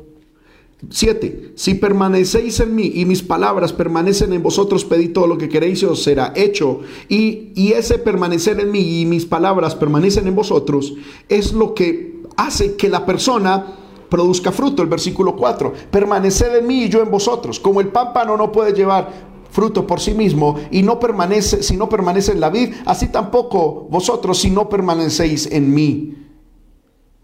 7. 0.90 1.52
Si 1.56 1.74
permanecéis 1.74 2.60
en 2.60 2.74
mí 2.74 2.92
y 2.94 3.04
mis 3.04 3.22
palabras 3.22 3.72
permanecen 3.72 4.32
en 4.32 4.42
vosotros, 4.42 4.84
pedid 4.84 5.12
todo 5.12 5.26
lo 5.26 5.36
que 5.36 5.48
queréis 5.48 5.82
y 5.82 5.86
os 5.86 6.02
será 6.02 6.32
hecho. 6.36 6.80
Y, 7.08 7.52
y 7.56 7.72
ese 7.72 7.98
permanecer 7.98 8.60
en 8.60 8.70
mí 8.70 9.00
y 9.00 9.06
mis 9.06 9.26
palabras 9.26 9.74
permanecen 9.74 10.28
en 10.28 10.36
vosotros 10.36 10.94
es 11.28 11.52
lo 11.52 11.74
que 11.74 12.22
hace 12.36 12.76
que 12.76 12.88
la 12.88 13.04
persona 13.04 13.74
produzca 14.08 14.52
fruto. 14.52 14.82
El 14.82 14.88
versículo 14.88 15.36
4. 15.36 15.72
Permaneced 15.90 16.56
en 16.56 16.66
mí 16.66 16.84
y 16.84 16.88
yo 16.88 17.02
en 17.02 17.10
vosotros. 17.10 17.58
Como 17.58 17.80
el 17.80 17.88
pámpano 17.88 18.36
no 18.36 18.52
puede 18.52 18.72
llevar 18.72 19.28
fruto 19.50 19.86
por 19.86 19.98
sí 19.98 20.14
mismo 20.14 20.56
y 20.70 20.82
no 20.82 21.00
permanece, 21.00 21.62
si 21.62 21.76
no 21.76 21.88
permanece 21.88 22.32
en 22.32 22.40
la 22.40 22.50
vid, 22.50 22.74
así 22.84 23.08
tampoco 23.08 23.88
vosotros 23.90 24.38
si 24.38 24.50
no 24.50 24.68
permanecéis 24.68 25.50
en 25.50 25.74
mí. 25.74 26.14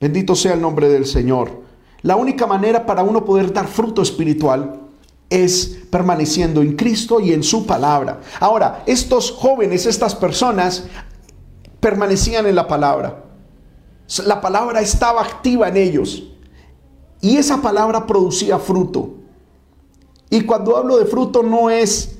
Bendito 0.00 0.34
sea 0.34 0.54
el 0.54 0.60
nombre 0.60 0.88
del 0.88 1.06
Señor. 1.06 1.62
La 2.04 2.16
única 2.16 2.46
manera 2.46 2.84
para 2.84 3.02
uno 3.02 3.24
poder 3.24 3.50
dar 3.50 3.66
fruto 3.66 4.02
espiritual 4.02 4.78
es 5.30 5.78
permaneciendo 5.90 6.60
en 6.60 6.76
Cristo 6.76 7.18
y 7.18 7.32
en 7.32 7.42
su 7.42 7.64
palabra. 7.64 8.20
Ahora, 8.40 8.82
estos 8.84 9.30
jóvenes, 9.30 9.86
estas 9.86 10.14
personas, 10.14 10.84
permanecían 11.80 12.46
en 12.46 12.56
la 12.56 12.68
palabra. 12.68 13.24
La 14.26 14.38
palabra 14.42 14.82
estaba 14.82 15.22
activa 15.22 15.68
en 15.68 15.78
ellos. 15.78 16.24
Y 17.22 17.38
esa 17.38 17.62
palabra 17.62 18.06
producía 18.06 18.58
fruto. 18.58 19.14
Y 20.28 20.42
cuando 20.42 20.76
hablo 20.76 20.98
de 20.98 21.06
fruto 21.06 21.42
no 21.42 21.70
es 21.70 22.13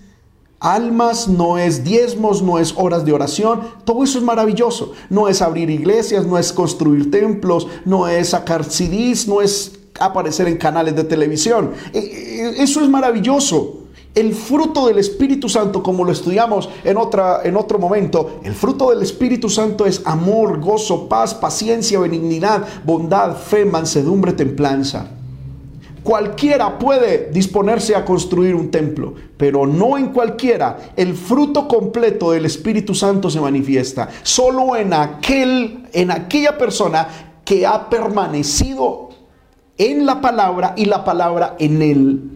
almas, 0.64 1.28
no 1.28 1.58
es 1.58 1.84
diezmos, 1.84 2.42
no 2.42 2.58
es 2.58 2.74
horas 2.76 3.04
de 3.04 3.12
oración. 3.12 3.60
Todo 3.84 4.02
eso 4.02 4.18
es 4.18 4.24
maravilloso. 4.24 4.92
No 5.10 5.28
es 5.28 5.42
abrir 5.42 5.68
iglesias, 5.70 6.26
no 6.26 6.38
es 6.38 6.52
construir 6.52 7.10
templos, 7.10 7.68
no 7.84 8.08
es 8.08 8.30
sacar 8.30 8.64
CDs, 8.64 9.28
no 9.28 9.42
es 9.42 9.78
aparecer 10.00 10.48
en 10.48 10.56
canales 10.56 10.96
de 10.96 11.04
televisión. 11.04 11.72
E, 11.92 11.98
e, 11.98 12.62
eso 12.62 12.80
es 12.80 12.88
maravilloso. 12.88 13.80
El 14.14 14.32
fruto 14.32 14.86
del 14.86 14.98
Espíritu 14.98 15.48
Santo, 15.48 15.82
como 15.82 16.04
lo 16.04 16.12
estudiamos 16.12 16.68
en, 16.84 16.96
otra, 16.96 17.40
en 17.44 17.56
otro 17.56 17.78
momento, 17.78 18.40
el 18.44 18.54
fruto 18.54 18.90
del 18.90 19.02
Espíritu 19.02 19.50
Santo 19.50 19.84
es 19.86 20.02
amor, 20.04 20.60
gozo, 20.60 21.08
paz, 21.08 21.34
paciencia, 21.34 21.98
benignidad, 21.98 22.64
bondad, 22.84 23.36
fe, 23.36 23.64
mansedumbre, 23.64 24.32
templanza. 24.32 25.10
Cualquiera 26.04 26.78
puede 26.78 27.30
disponerse 27.32 27.96
a 27.96 28.04
construir 28.04 28.54
un 28.54 28.70
templo, 28.70 29.14
pero 29.38 29.66
no 29.66 29.96
en 29.96 30.08
cualquiera. 30.08 30.92
El 30.94 31.14
fruto 31.14 31.66
completo 31.66 32.32
del 32.32 32.44
Espíritu 32.44 32.94
Santo 32.94 33.30
se 33.30 33.40
manifiesta 33.40 34.10
solo 34.22 34.76
en 34.76 34.92
aquel 34.92 35.88
en 35.94 36.10
aquella 36.10 36.58
persona 36.58 37.08
que 37.42 37.66
ha 37.66 37.88
permanecido 37.88 39.08
en 39.78 40.04
la 40.04 40.20
palabra 40.20 40.74
y 40.76 40.84
la 40.84 41.04
palabra 41.04 41.56
en 41.58 41.80
él. 41.80 42.30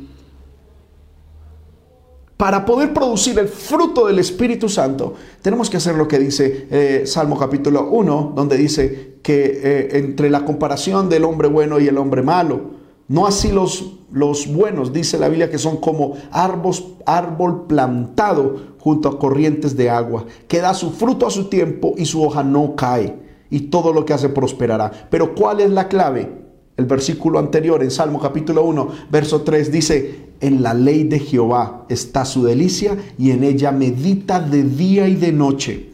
Para 2.38 2.64
poder 2.64 2.94
producir 2.94 3.38
el 3.38 3.48
fruto 3.48 4.06
del 4.06 4.18
Espíritu 4.18 4.70
Santo, 4.70 5.14
tenemos 5.42 5.68
que 5.68 5.76
hacer 5.76 5.94
lo 5.94 6.08
que 6.08 6.18
dice 6.18 6.68
eh, 6.70 7.02
Salmo 7.04 7.36
capítulo 7.36 7.90
1, 7.90 8.32
donde 8.34 8.56
dice 8.56 9.18
que 9.22 9.60
eh, 9.62 9.98
entre 9.98 10.30
la 10.30 10.46
comparación 10.46 11.10
del 11.10 11.24
hombre 11.24 11.48
bueno 11.48 11.78
y 11.78 11.86
el 11.86 11.98
hombre 11.98 12.22
malo, 12.22 12.77
no 13.08 13.26
así 13.26 13.50
los, 13.50 13.94
los 14.12 14.46
buenos, 14.46 14.92
dice 14.92 15.18
la 15.18 15.28
Biblia, 15.28 15.50
que 15.50 15.58
son 15.58 15.78
como 15.78 16.14
árboles, 16.30 16.84
árbol 17.06 17.66
plantado 17.66 18.76
junto 18.78 19.08
a 19.08 19.18
corrientes 19.18 19.76
de 19.76 19.88
agua, 19.88 20.26
que 20.46 20.60
da 20.60 20.74
su 20.74 20.90
fruto 20.90 21.26
a 21.26 21.30
su 21.30 21.44
tiempo 21.44 21.94
y 21.96 22.04
su 22.04 22.22
hoja 22.22 22.42
no 22.42 22.76
cae, 22.76 23.18
y 23.50 23.60
todo 23.60 23.92
lo 23.92 24.04
que 24.04 24.12
hace 24.12 24.28
prosperará. 24.28 25.08
Pero 25.10 25.34
¿cuál 25.34 25.60
es 25.60 25.70
la 25.70 25.88
clave? 25.88 26.38
El 26.76 26.84
versículo 26.84 27.38
anterior 27.38 27.82
en 27.82 27.90
Salmo 27.90 28.20
capítulo 28.20 28.62
1, 28.64 28.88
verso 29.10 29.42
3 29.42 29.72
dice, 29.72 30.28
en 30.40 30.62
la 30.62 30.74
ley 30.74 31.04
de 31.04 31.18
Jehová 31.18 31.86
está 31.88 32.24
su 32.24 32.44
delicia 32.44 32.96
y 33.18 33.32
en 33.32 33.42
ella 33.42 33.72
medita 33.72 34.38
de 34.38 34.62
día 34.62 35.08
y 35.08 35.16
de 35.16 35.32
noche. 35.32 35.90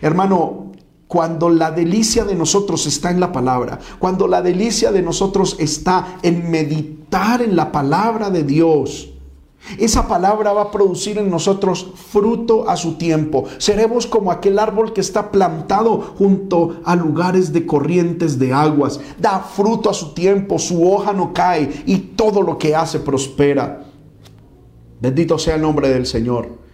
Hermano, 0.00 0.67
cuando 1.08 1.48
la 1.48 1.70
delicia 1.70 2.24
de 2.24 2.34
nosotros 2.34 2.86
está 2.86 3.10
en 3.10 3.18
la 3.18 3.32
palabra, 3.32 3.78
cuando 3.98 4.28
la 4.28 4.42
delicia 4.42 4.92
de 4.92 5.02
nosotros 5.02 5.56
está 5.58 6.18
en 6.22 6.50
meditar 6.50 7.42
en 7.42 7.56
la 7.56 7.72
palabra 7.72 8.30
de 8.30 8.44
Dios, 8.44 9.10
esa 9.76 10.06
palabra 10.06 10.52
va 10.52 10.62
a 10.62 10.70
producir 10.70 11.18
en 11.18 11.30
nosotros 11.30 11.92
fruto 12.10 12.68
a 12.68 12.76
su 12.76 12.94
tiempo. 12.94 13.44
Seremos 13.58 14.06
como 14.06 14.30
aquel 14.30 14.58
árbol 14.58 14.92
que 14.92 15.00
está 15.00 15.30
plantado 15.30 16.14
junto 16.16 16.80
a 16.84 16.94
lugares 16.94 17.52
de 17.52 17.66
corrientes 17.66 18.38
de 18.38 18.52
aguas. 18.52 19.00
Da 19.18 19.40
fruto 19.40 19.90
a 19.90 19.94
su 19.94 20.14
tiempo, 20.14 20.58
su 20.58 20.90
hoja 20.90 21.12
no 21.12 21.34
cae 21.34 21.82
y 21.86 21.98
todo 21.98 22.40
lo 22.40 22.56
que 22.56 22.74
hace 22.74 23.00
prospera. 23.00 23.84
Bendito 25.00 25.38
sea 25.38 25.56
el 25.56 25.62
nombre 25.62 25.88
del 25.88 26.06
Señor. 26.06 26.67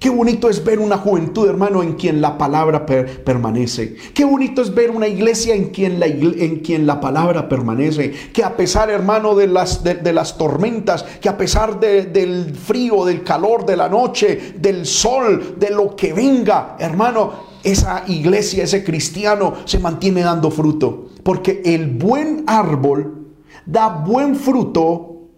Qué 0.00 0.08
bonito 0.08 0.48
es 0.48 0.64
ver 0.64 0.78
una 0.78 0.96
juventud, 0.96 1.46
hermano, 1.46 1.82
en 1.82 1.92
quien 1.92 2.22
la 2.22 2.38
palabra 2.38 2.86
permanece. 2.86 3.96
Qué 4.14 4.24
bonito 4.24 4.62
es 4.62 4.74
ver 4.74 4.90
una 4.90 5.06
iglesia 5.06 5.54
en 5.54 5.66
quien 5.66 6.00
la, 6.00 6.06
en 6.06 6.60
quien 6.60 6.86
la 6.86 7.02
palabra 7.02 7.50
permanece. 7.50 8.10
Que 8.32 8.42
a 8.42 8.56
pesar, 8.56 8.88
hermano, 8.88 9.34
de 9.34 9.46
las, 9.46 9.84
de, 9.84 10.12
las 10.14 10.38
tormentas, 10.38 11.02
que 11.02 11.28
a 11.28 11.36
pesar 11.36 11.78
del 11.78 12.54
frío, 12.54 13.04
del 13.04 13.22
calor, 13.22 13.66
de 13.66 13.76
la 13.76 13.90
noche, 13.90 14.54
del 14.56 14.86
sol, 14.86 15.56
de 15.58 15.68
lo 15.68 15.94
que 15.94 16.14
venga, 16.14 16.76
hermano, 16.78 17.50
esa 17.62 18.04
iglesia, 18.06 18.64
ese 18.64 18.82
cristiano 18.82 19.52
se 19.66 19.80
mantiene 19.80 20.22
dando 20.22 20.50
fruto. 20.50 21.10
Porque 21.22 21.60
el 21.62 21.88
buen 21.88 22.44
árbol 22.46 23.26
da 23.66 23.88
buen 23.88 24.34
fruto 24.34 25.28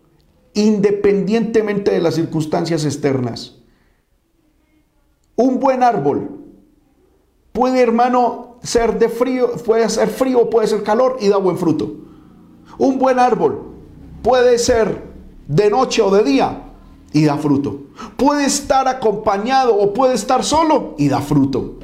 independientemente 0.55 1.91
de 1.91 2.01
las 2.01 2.15
circunstancias 2.15 2.85
externas. 2.85 3.62
Un 5.37 5.59
buen 5.59 5.83
árbol 5.83 6.31
puede, 7.53 7.81
hermano, 7.81 8.57
ser 8.63 8.99
de 8.99 9.09
frío, 9.09 9.53
puede 9.65 9.89
ser 9.89 10.09
frío, 10.09 10.49
puede 10.49 10.67
ser 10.67 10.83
calor 10.83 11.17
y 11.21 11.29
da 11.29 11.37
buen 11.37 11.59
fruto. 11.59 11.97
Un 12.79 12.99
buen 12.99 13.19
árbol 13.19 13.73
puede 14.23 14.59
ser 14.59 15.03
de 15.47 15.71
noche 15.71 16.03
o 16.03 16.11
de 16.11 16.23
día 16.25 16.63
y 17.13 17.25
da 17.25 17.37
fruto. 17.37 17.81
Puede 18.17 18.47
estar 18.47 18.89
acompañado 18.89 19.77
o 19.77 19.93
puede 19.93 20.15
estar 20.15 20.45
solo 20.45 20.95
y 20.99 21.09
da 21.09 21.21
fruto. 21.21 21.79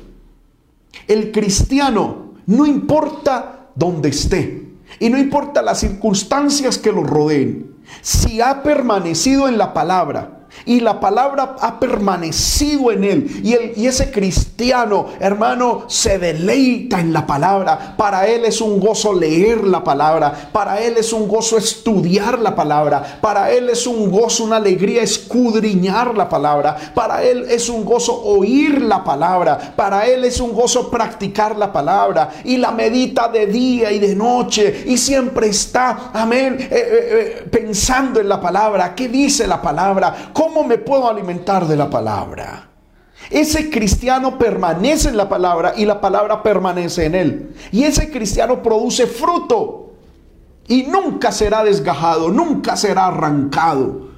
El 1.07 1.32
cristiano, 1.32 2.32
no 2.46 2.66
importa 2.66 3.68
dónde 3.74 4.09
esté 4.09 4.72
y 4.99 5.11
no 5.11 5.18
importa 5.18 5.62
las 5.62 5.80
circunstancias 5.80 6.78
que 6.78 6.92
lo 6.92 7.03
rodeen, 7.03 7.76
si 8.01 8.40
ha 8.40 8.62
permanecido 8.62 9.49
en 9.49 9.59
la 9.59 9.72
palabra, 9.72 10.38
y 10.64 10.80
la 10.80 11.01
palabra 11.01 11.57
ha 11.61 11.78
permanecido 11.78 12.90
en 12.92 13.05
él. 13.05 13.40
Y, 13.42 13.80
y 13.80 13.86
ese 13.86 14.11
cristiano, 14.11 15.07
hermano, 15.20 15.84
se 15.88 16.18
deleita 16.18 17.01
en 17.01 17.12
la 17.12 17.26
palabra. 17.26 17.94
Para 17.96 18.26
él 18.26 18.44
es 18.44 18.61
un 18.61 18.80
gozo 18.80 19.12
leer 19.12 19.64
la 19.64 19.82
palabra. 19.82 20.51
Para 20.53 20.80
él 20.80 20.96
es 20.96 21.12
un 21.12 21.28
gozo 21.28 21.57
estudiar 21.57 22.38
la 22.38 22.55
palabra. 22.55 23.18
Para 23.20 23.51
él 23.51 23.70
es 23.70 23.86
un 23.86 24.11
gozo, 24.11 24.44
una 24.44 24.57
alegría 24.57 25.03
escudriñar 25.03 26.14
la 26.16 26.28
palabra. 26.28 26.76
Para 26.94 27.22
él 27.22 27.46
es 27.49 27.68
un 27.68 27.84
gozo 27.84 28.20
oír 28.22 28.82
la 28.82 29.05
palabra. 29.05 29.74
Para 29.76 30.07
él 30.07 30.24
es 30.24 30.40
un 30.40 30.53
gozo 30.53 30.90
practicar 30.90 31.57
la 31.57 31.72
palabra. 31.72 32.30
Y 32.44 32.57
la 32.57 32.72
medita 32.72 33.28
de 33.28 33.46
día 33.46 33.92
y 33.92 33.99
de 33.99 34.14
noche. 34.14 34.84
Y 34.86 34.99
siempre 34.99 35.49
está, 35.49 36.11
amén, 36.12 36.57
eh, 36.61 36.68
eh, 36.70 37.09
eh, 37.42 37.49
pensando 37.51 38.20
en 38.20 38.28
la 38.28 38.40
palabra. 38.40 38.94
¿Qué 38.94 39.09
dice 39.09 39.46
la 39.46 39.62
palabra? 39.62 40.30
¿Cómo 40.39 40.62
me 40.62 40.78
puedo 40.78 41.11
alimentar 41.11 41.66
de 41.66 41.74
la 41.74 41.91
palabra? 41.91 42.70
Ese 43.28 43.70
cristiano 43.70 44.39
permanece 44.39 45.09
en 45.09 45.16
la 45.16 45.28
palabra 45.28 45.74
y 45.76 45.84
la 45.84 46.01
palabra 46.01 46.45
permanece 46.45 47.07
en 47.07 47.16
él. 47.16 47.55
Y 47.72 47.82
ese 47.82 48.09
cristiano 48.09 48.62
produce 48.62 49.09
fruto 49.09 49.95
y 50.68 50.84
nunca 50.84 51.32
será 51.32 51.64
desgajado, 51.64 52.30
nunca 52.30 52.76
será 52.76 53.09
arrancado. 53.09 54.11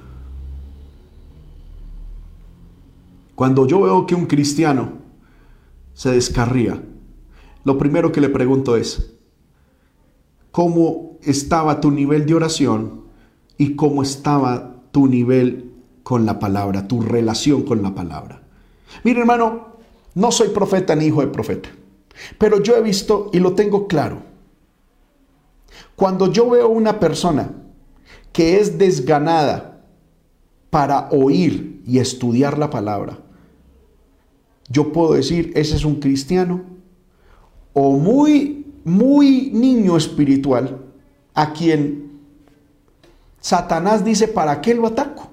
Cuando 3.33 3.65
yo 3.65 3.81
veo 3.81 4.05
que 4.05 4.13
un 4.13 4.27
cristiano 4.27 4.99
se 5.95 6.11
descarría, 6.11 6.83
lo 7.63 7.79
primero 7.79 8.11
que 8.11 8.21
le 8.21 8.29
pregunto 8.29 8.75
es, 8.77 9.15
¿cómo 10.51 11.17
estaba 11.23 11.81
tu 11.81 11.89
nivel 11.89 12.27
de 12.27 12.35
oración 12.35 13.05
y 13.57 13.75
cómo 13.75 14.03
estaba 14.03 14.75
tu 14.91 15.07
nivel 15.07 15.70
con 16.11 16.25
la 16.25 16.39
palabra, 16.39 16.89
tu 16.89 16.99
relación 16.99 17.63
con 17.63 17.81
la 17.81 17.95
palabra. 17.95 18.41
Mire 19.05 19.21
hermano, 19.21 19.77
no 20.13 20.29
soy 20.29 20.49
profeta 20.49 20.93
ni 20.93 21.05
hijo 21.05 21.21
de 21.21 21.27
profeta, 21.27 21.69
pero 22.37 22.61
yo 22.61 22.75
he 22.75 22.81
visto 22.81 23.29
y 23.31 23.39
lo 23.39 23.53
tengo 23.53 23.87
claro. 23.87 24.21
Cuando 25.95 26.29
yo 26.29 26.49
veo 26.49 26.67
una 26.67 26.99
persona 26.99 27.49
que 28.33 28.59
es 28.59 28.77
desganada 28.77 29.85
para 30.69 31.07
oír 31.11 31.81
y 31.87 31.99
estudiar 31.99 32.57
la 32.57 32.69
palabra, 32.69 33.17
yo 34.67 34.91
puedo 34.91 35.13
decir, 35.13 35.53
ese 35.55 35.77
es 35.77 35.85
un 35.85 36.01
cristiano 36.01 36.61
o 37.71 37.91
muy, 37.93 38.65
muy 38.83 39.49
niño 39.53 39.95
espiritual 39.95 40.77
a 41.33 41.53
quien 41.53 42.19
Satanás 43.39 44.03
dice, 44.03 44.27
¿para 44.27 44.59
qué 44.59 44.75
lo 44.75 44.87
ataco? 44.87 45.30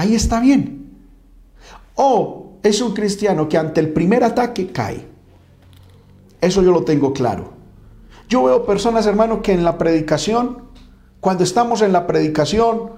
Ahí 0.00 0.14
está 0.14 0.40
bien. 0.40 0.98
O 1.94 2.54
es 2.62 2.80
un 2.80 2.94
cristiano 2.94 3.48
que 3.48 3.58
ante 3.58 3.80
el 3.80 3.92
primer 3.92 4.24
ataque 4.24 4.72
cae. 4.72 5.06
Eso 6.40 6.62
yo 6.62 6.72
lo 6.72 6.84
tengo 6.84 7.12
claro. 7.12 7.52
Yo 8.28 8.44
veo 8.44 8.64
personas, 8.64 9.06
hermano, 9.06 9.42
que 9.42 9.52
en 9.52 9.64
la 9.64 9.76
predicación, 9.76 10.64
cuando 11.20 11.44
estamos 11.44 11.82
en 11.82 11.92
la 11.92 12.06
predicación, 12.06 12.92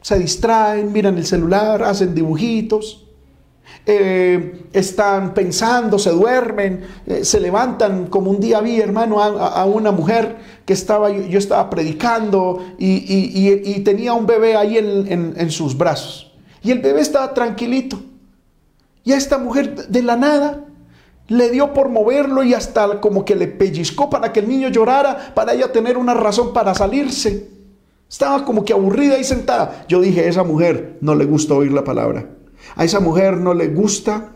se 0.00 0.18
distraen, 0.18 0.92
miran 0.92 1.18
el 1.18 1.26
celular, 1.26 1.82
hacen 1.82 2.14
dibujitos. 2.14 3.05
Eh, 3.88 4.66
están 4.72 5.32
pensando, 5.32 5.96
se 6.00 6.10
duermen, 6.10 6.84
eh, 7.06 7.24
se 7.24 7.38
levantan, 7.38 8.06
como 8.06 8.32
un 8.32 8.40
día 8.40 8.60
vi, 8.60 8.80
hermano, 8.80 9.22
a, 9.22 9.64
una 9.64 9.92
mujer 9.92 10.36
que 10.64 10.72
estaba, 10.72 11.08
yo 11.10 11.38
estaba 11.38 11.70
predicando 11.70 12.64
y, 12.78 13.78
tenía 13.84 14.12
un 14.12 14.26
bebé 14.26 14.56
ahí 14.56 14.76
en, 14.76 15.50
sus 15.52 15.78
brazos. 15.78 16.32
Y 16.64 16.72
el 16.72 16.80
bebé 16.80 17.00
estaba 17.00 17.32
tranquilito. 17.32 18.00
Y 19.04 19.12
a 19.12 19.16
esta 19.16 19.38
mujer 19.38 19.86
de 19.86 20.02
la 20.02 20.16
nada 20.16 20.64
le 21.28 21.50
dio 21.50 21.72
por 21.72 21.88
moverlo 21.88 22.42
y 22.42 22.54
hasta 22.54 23.00
como 23.00 23.24
que 23.24 23.36
le 23.36 23.46
pellizcó 23.46 24.10
para 24.10 24.32
que 24.32 24.40
el 24.40 24.48
niño 24.48 24.68
llorara, 24.68 25.32
para 25.32 25.52
ella 25.52 25.70
tener 25.70 25.96
una 25.96 26.14
razón 26.14 26.52
para 26.52 26.74
salirse. 26.74 27.50
Estaba 28.10 28.44
como 28.44 28.64
que 28.64 28.72
aburrida 28.72 29.16
y 29.16 29.22
sentada. 29.22 29.84
Yo 29.88 30.00
dije, 30.00 30.26
esa 30.26 30.42
mujer 30.42 30.98
no 31.00 31.14
le 31.14 31.24
gusta 31.24 31.54
oír 31.54 31.72
la 31.72 31.84
palabra. 31.84 32.35
A 32.74 32.84
esa 32.84 33.00
mujer 33.00 33.38
no 33.38 33.54
le 33.54 33.68
gusta 33.68 34.32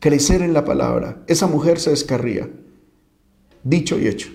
crecer 0.00 0.42
en 0.42 0.52
la 0.52 0.64
palabra. 0.64 1.22
Esa 1.26 1.46
mujer 1.46 1.78
se 1.78 1.90
descarría. 1.90 2.50
Dicho 3.62 3.98
y 3.98 4.08
hecho. 4.08 4.28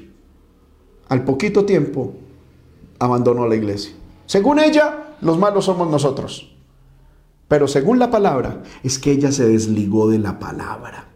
Al 1.10 1.24
poquito 1.24 1.66
tiempo 1.66 2.14
abandonó 3.00 3.48
la 3.48 3.56
iglesia. 3.56 3.94
Según 4.26 4.60
ella, 4.60 5.16
los 5.22 5.38
malos 5.38 5.66
somos 5.66 5.90
nosotros. 5.90 6.56
Pero 7.48 7.68
según 7.68 8.00
la 8.00 8.10
palabra, 8.10 8.64
es 8.82 8.98
que 8.98 9.12
ella 9.12 9.32
se 9.32 9.46
desligó 9.46 10.10
de 10.10 10.20
la 10.20 10.40
palabra. 10.40 11.10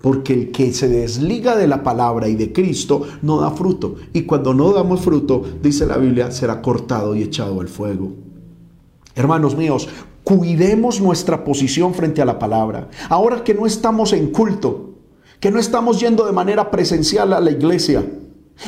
Porque 0.00 0.32
el 0.32 0.52
que 0.52 0.72
se 0.72 0.88
desliga 0.88 1.56
de 1.56 1.66
la 1.66 1.82
palabra 1.82 2.28
y 2.28 2.34
de 2.34 2.52
Cristo 2.52 3.02
no 3.22 3.40
da 3.40 3.50
fruto. 3.50 3.96
Y 4.12 4.22
cuando 4.22 4.54
no 4.54 4.72
damos 4.72 5.02
fruto, 5.02 5.42
dice 5.62 5.86
la 5.86 5.98
Biblia, 5.98 6.30
será 6.30 6.62
cortado 6.62 7.14
y 7.14 7.22
echado 7.22 7.60
al 7.60 7.68
fuego. 7.68 8.12
Hermanos 9.14 9.56
míos, 9.56 9.88
cuidemos 10.24 11.00
nuestra 11.00 11.44
posición 11.44 11.94
frente 11.94 12.20
a 12.22 12.24
la 12.24 12.38
palabra. 12.38 12.88
Ahora 13.08 13.44
que 13.44 13.54
no 13.54 13.66
estamos 13.66 14.12
en 14.12 14.30
culto, 14.30 14.94
que 15.38 15.50
no 15.50 15.60
estamos 15.60 16.00
yendo 16.00 16.24
de 16.24 16.32
manera 16.32 16.70
presencial 16.70 17.32
a 17.34 17.40
la 17.40 17.50
iglesia, 17.50 18.04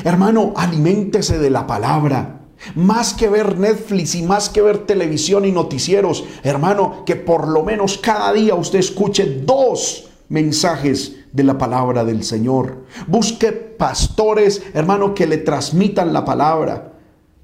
hermano, 0.04 0.52
aliméntese 0.54 1.38
de 1.38 1.50
la 1.50 1.66
palabra. 1.66 2.42
Más 2.74 3.12
que 3.12 3.28
ver 3.28 3.58
Netflix 3.58 4.14
y 4.14 4.22
más 4.22 4.48
que 4.48 4.62
ver 4.62 4.86
televisión 4.86 5.44
y 5.44 5.52
noticieros, 5.52 6.24
hermano, 6.42 7.04
que 7.04 7.16
por 7.16 7.48
lo 7.48 7.62
menos 7.62 7.98
cada 7.98 8.32
día 8.32 8.54
usted 8.54 8.78
escuche 8.78 9.42
dos 9.44 10.08
mensajes 10.28 11.16
de 11.32 11.44
la 11.44 11.58
palabra 11.58 12.04
del 12.04 12.24
Señor. 12.24 12.84
Busque 13.06 13.52
pastores, 13.52 14.62
hermano, 14.74 15.14
que 15.14 15.26
le 15.26 15.38
transmitan 15.38 16.12
la 16.12 16.24
palabra, 16.24 16.95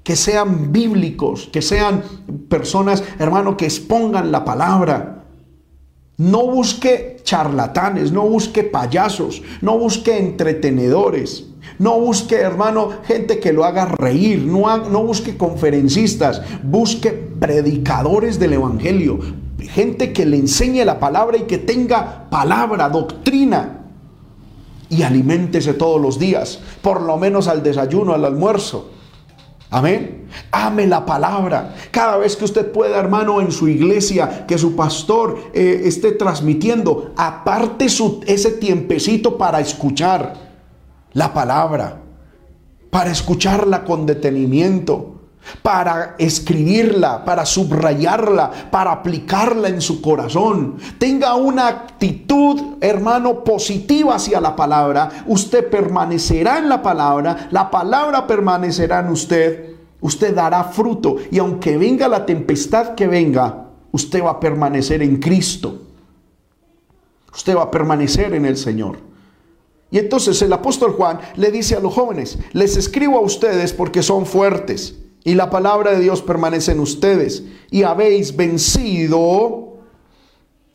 que 0.03 0.15
sean 0.15 0.71
bíblicos, 0.71 1.49
que 1.51 1.61
sean 1.61 2.03
personas, 2.49 3.03
hermano, 3.19 3.55
que 3.55 3.65
expongan 3.65 4.31
la 4.31 4.43
palabra. 4.43 5.25
No 6.17 6.45
busque 6.47 7.17
charlatanes, 7.23 8.11
no 8.11 8.23
busque 8.23 8.63
payasos, 8.63 9.41
no 9.61 9.77
busque 9.77 10.17
entretenedores. 10.17 11.47
No 11.79 11.99
busque, 11.99 12.35
hermano, 12.35 12.89
gente 13.05 13.39
que 13.39 13.53
lo 13.53 13.63
haga 13.63 13.85
reír. 13.85 14.45
No, 14.45 15.03
busque 15.03 15.37
conferencistas. 15.37 16.41
Busque 16.61 17.11
predicadores 17.11 18.37
del 18.37 18.53
Evangelio 18.53 19.19
gente 19.69 20.13
que 20.13 20.25
le 20.25 20.37
enseñe 20.37 20.85
la 20.85 20.99
palabra 20.99 21.37
y 21.37 21.43
que 21.43 21.57
tenga 21.57 22.29
palabra, 22.29 22.89
doctrina. 22.89 23.79
Y 24.89 25.03
aliméntese 25.03 25.73
todos 25.73 25.99
los 25.99 26.19
días, 26.19 26.59
por 26.81 27.01
lo 27.01 27.17
menos 27.17 27.47
al 27.47 27.63
desayuno, 27.63 28.13
al 28.13 28.25
almuerzo. 28.25 28.91
Amén. 29.73 30.27
Ame 30.51 30.85
la 30.85 31.03
palabra. 31.03 31.73
Cada 31.89 32.17
vez 32.17 32.35
que 32.35 32.45
usted 32.45 32.71
pueda, 32.71 32.99
hermano, 32.99 33.41
en 33.41 33.51
su 33.51 33.67
iglesia, 33.67 34.45
que 34.45 34.59
su 34.59 34.75
pastor 34.75 35.49
eh, 35.51 35.81
esté 35.85 36.11
transmitiendo, 36.11 37.11
aparte 37.17 37.89
su, 37.89 38.21
ese 38.27 38.51
tiempecito 38.51 39.35
para 39.35 39.59
escuchar 39.59 40.35
la 41.13 41.33
palabra, 41.33 42.03
para 42.91 43.09
escucharla 43.09 43.83
con 43.83 44.05
detenimiento 44.05 45.12
para 45.61 46.15
escribirla, 46.17 47.23
para 47.23 47.45
subrayarla, 47.45 48.69
para 48.71 48.91
aplicarla 48.91 49.69
en 49.69 49.81
su 49.81 50.01
corazón. 50.01 50.77
Tenga 50.97 51.35
una 51.35 51.67
actitud, 51.67 52.77
hermano, 52.81 53.43
positiva 53.43 54.15
hacia 54.15 54.41
la 54.41 54.55
palabra. 54.55 55.23
Usted 55.27 55.69
permanecerá 55.69 56.57
en 56.57 56.69
la 56.69 56.81
palabra, 56.81 57.47
la 57.51 57.69
palabra 57.69 58.27
permanecerá 58.27 58.99
en 58.99 59.09
usted. 59.09 59.73
Usted 60.01 60.35
dará 60.35 60.65
fruto 60.65 61.15
y 61.31 61.39
aunque 61.39 61.77
venga 61.77 62.09
la 62.09 62.25
tempestad 62.25 62.93
que 62.93 63.07
venga, 63.07 63.67
usted 63.91 64.21
va 64.21 64.31
a 64.31 64.39
permanecer 64.39 65.01
en 65.01 65.17
Cristo. 65.17 65.79
Usted 67.33 67.55
va 67.55 67.63
a 67.63 67.71
permanecer 67.71 68.33
en 68.33 68.45
el 68.45 68.57
Señor. 68.57 68.97
Y 69.91 69.99
entonces 69.99 70.41
el 70.41 70.51
apóstol 70.51 70.91
Juan 70.91 71.19
le 71.35 71.51
dice 71.51 71.75
a 71.75 71.79
los 71.79 71.93
jóvenes, 71.93 72.37
les 72.51 72.75
escribo 72.75 73.17
a 73.17 73.21
ustedes 73.21 73.71
porque 73.71 74.03
son 74.03 74.25
fuertes 74.25 75.02
y 75.23 75.35
la 75.35 75.49
palabra 75.49 75.91
de 75.91 76.01
Dios 76.01 76.21
permanece 76.21 76.73
en 76.73 76.79
ustedes 76.79 77.43
y 77.71 77.83
habéis 77.83 78.35
vencido, 78.35 79.77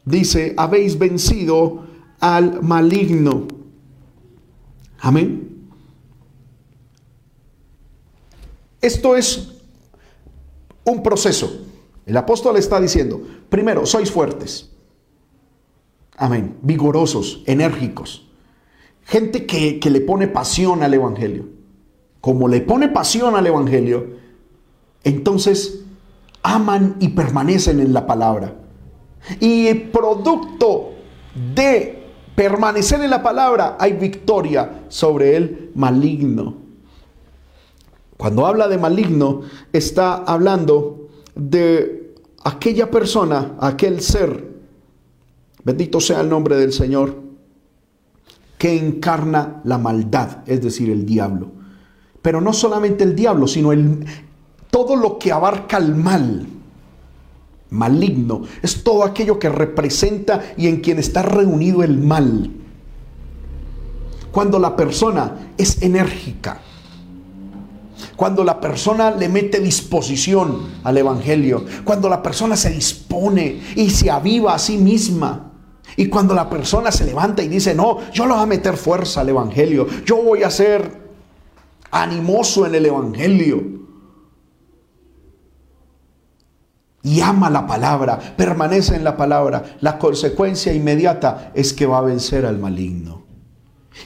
dice, 0.05 0.55
habéis 0.57 0.99
vencido 0.99 1.84
al 2.18 2.62
maligno. 2.62 3.46
Amén. 5.01 5.68
Esto 8.80 9.16
es 9.16 9.55
un 10.84 11.03
proceso. 11.03 11.66
El 12.07 12.16
apóstol 12.16 12.57
está 12.57 12.80
diciendo, 12.80 13.20
primero, 13.51 13.84
sois 13.84 14.11
fuertes. 14.11 14.70
Amén. 16.16 16.57
Vigorosos, 16.62 17.42
enérgicos. 17.46 18.26
Gente 19.05 19.44
que, 19.44 19.78
que 19.78 19.90
le 19.90 20.01
pone 20.01 20.26
pasión 20.26 20.82
al 20.82 20.94
Evangelio. 20.94 21.46
Como 22.20 22.49
le 22.49 22.62
pone 22.62 22.88
pasión 22.88 23.36
al 23.36 23.46
Evangelio, 23.46 24.17
entonces 25.05 25.84
aman 26.42 26.96
y 27.01 27.09
permanecen 27.09 27.80
en 27.80 27.92
la 27.92 28.07
palabra. 28.07 28.55
Y 29.40 29.72
producto 29.74 30.92
de 31.55 32.07
permanecer 32.34 33.01
en 33.03 33.11
la 33.11 33.22
palabra 33.22 33.76
hay 33.78 33.92
victoria 33.94 34.84
sobre 34.88 35.36
el 35.36 35.70
maligno. 35.74 36.57
Cuando 38.16 38.46
habla 38.46 38.68
de 38.68 38.78
maligno, 38.78 39.42
está 39.72 40.14
hablando 40.16 41.09
de 41.34 42.14
aquella 42.44 42.90
persona, 42.90 43.57
aquel 43.61 44.01
ser, 44.01 44.49
bendito 45.62 46.01
sea 46.01 46.20
el 46.20 46.28
nombre 46.28 46.57
del 46.57 46.72
Señor, 46.72 47.16
que 48.57 48.76
encarna 48.76 49.61
la 49.64 49.78
maldad, 49.78 50.38
es 50.46 50.61
decir, 50.61 50.90
el 50.90 51.07
diablo. 51.07 51.53
Pero 52.22 52.40
no 52.40 52.53
solamente 52.53 53.05
el 53.05 53.14
diablo, 53.14 53.46
sino 53.46 53.70
el, 53.70 54.05
todo 54.70 54.96
lo 54.96 55.18
que 55.18 55.32
abarca 55.32 55.76
el 55.76 55.94
mal, 55.94 56.46
maligno, 57.70 58.42
es 58.62 58.82
todo 58.82 59.04
aquello 59.04 59.38
que 59.38 59.48
representa 59.48 60.42
y 60.56 60.68
en 60.68 60.80
quien 60.80 60.98
está 60.98 61.22
reunido 61.22 61.82
el 61.82 61.98
mal. 61.98 62.50
Cuando 64.32 64.58
la 64.58 64.76
persona 64.76 65.52
es 65.56 65.82
enérgica, 65.82 66.60
cuando 68.16 68.44
la 68.44 68.60
persona 68.60 69.10
le 69.10 69.28
mete 69.28 69.60
disposición 69.60 70.80
al 70.84 70.98
Evangelio, 70.98 71.64
cuando 71.84 72.08
la 72.08 72.22
persona 72.22 72.56
se 72.56 72.70
dispone 72.70 73.60
y 73.76 73.90
se 73.90 74.10
aviva 74.10 74.54
a 74.54 74.58
sí 74.58 74.76
misma, 74.76 75.52
y 75.96 76.06
cuando 76.06 76.34
la 76.34 76.48
persona 76.48 76.92
se 76.92 77.04
levanta 77.04 77.42
y 77.42 77.48
dice, 77.48 77.74
no, 77.74 77.98
yo 78.12 78.26
le 78.26 78.34
voy 78.34 78.42
a 78.42 78.46
meter 78.46 78.76
fuerza 78.76 79.22
al 79.22 79.30
Evangelio, 79.30 79.86
yo 80.04 80.22
voy 80.22 80.42
a 80.42 80.50
ser 80.50 81.08
animoso 81.90 82.66
en 82.66 82.74
el 82.74 82.86
Evangelio, 82.86 83.77
y 87.09 87.22
ama 87.22 87.48
la 87.48 87.66
palabra, 87.66 88.18
permanece 88.36 88.94
en 88.94 89.02
la 89.02 89.16
palabra, 89.16 89.76
la 89.80 89.98
consecuencia 89.98 90.74
inmediata 90.74 91.52
es 91.54 91.72
que 91.72 91.86
va 91.86 91.98
a 91.98 92.02
vencer 92.02 92.44
al 92.44 92.59
maligno. 92.59 93.24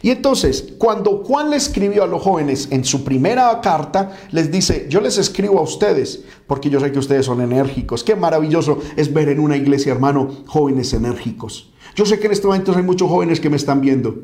Y 0.02 0.10
entonces, 0.10 0.74
cuando 0.78 1.24
Juan 1.24 1.50
le 1.50 1.56
escribió 1.56 2.04
a 2.04 2.06
los 2.06 2.22
jóvenes 2.22 2.68
en 2.70 2.84
su 2.84 3.02
primera 3.02 3.60
carta, 3.60 4.12
les 4.30 4.52
dice, 4.52 4.86
yo 4.88 5.00
les 5.00 5.18
escribo 5.18 5.58
a 5.58 5.62
ustedes, 5.62 6.22
porque 6.46 6.70
yo 6.70 6.78
sé 6.78 6.92
que 6.92 7.00
ustedes 7.00 7.26
son 7.26 7.40
enérgicos. 7.40 8.04
Qué 8.04 8.14
maravilloso 8.14 8.78
es 8.96 9.12
ver 9.12 9.28
en 9.28 9.40
una 9.40 9.56
iglesia, 9.56 9.92
hermano, 9.92 10.28
jóvenes 10.46 10.92
enérgicos. 10.94 11.72
Yo 11.96 12.06
sé 12.06 12.20
que 12.20 12.26
en 12.26 12.32
este 12.32 12.46
momento 12.46 12.72
hay 12.74 12.84
muchos 12.84 13.10
jóvenes 13.10 13.40
que 13.40 13.50
me 13.50 13.56
están 13.56 13.80
viendo. 13.80 14.14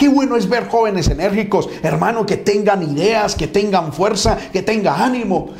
Qué 0.00 0.08
bueno 0.08 0.34
es 0.36 0.48
ver 0.48 0.66
jóvenes 0.66 1.08
enérgicos, 1.08 1.68
hermano, 1.82 2.24
que 2.24 2.38
tengan 2.38 2.82
ideas, 2.82 3.34
que 3.34 3.48
tengan 3.48 3.92
fuerza, 3.92 4.34
que 4.50 4.62
tengan 4.62 4.98
ánimo. 4.98 5.50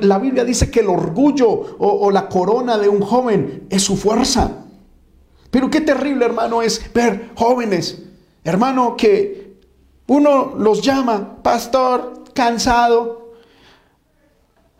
La 0.00 0.18
Biblia 0.18 0.42
dice 0.42 0.72
que 0.72 0.80
el 0.80 0.88
orgullo 0.88 1.76
o 1.78 2.10
la 2.10 2.28
corona 2.28 2.76
de 2.78 2.88
un 2.88 3.00
joven 3.00 3.68
es 3.70 3.84
su 3.84 3.96
fuerza. 3.96 4.64
Pero 5.52 5.70
qué 5.70 5.82
terrible, 5.82 6.24
hermano, 6.24 6.62
es 6.62 6.92
ver 6.92 7.30
jóvenes, 7.36 8.02
hermano, 8.42 8.96
que 8.96 9.54
uno 10.08 10.54
los 10.58 10.82
llama, 10.82 11.40
pastor, 11.40 12.24
cansado. 12.34 13.34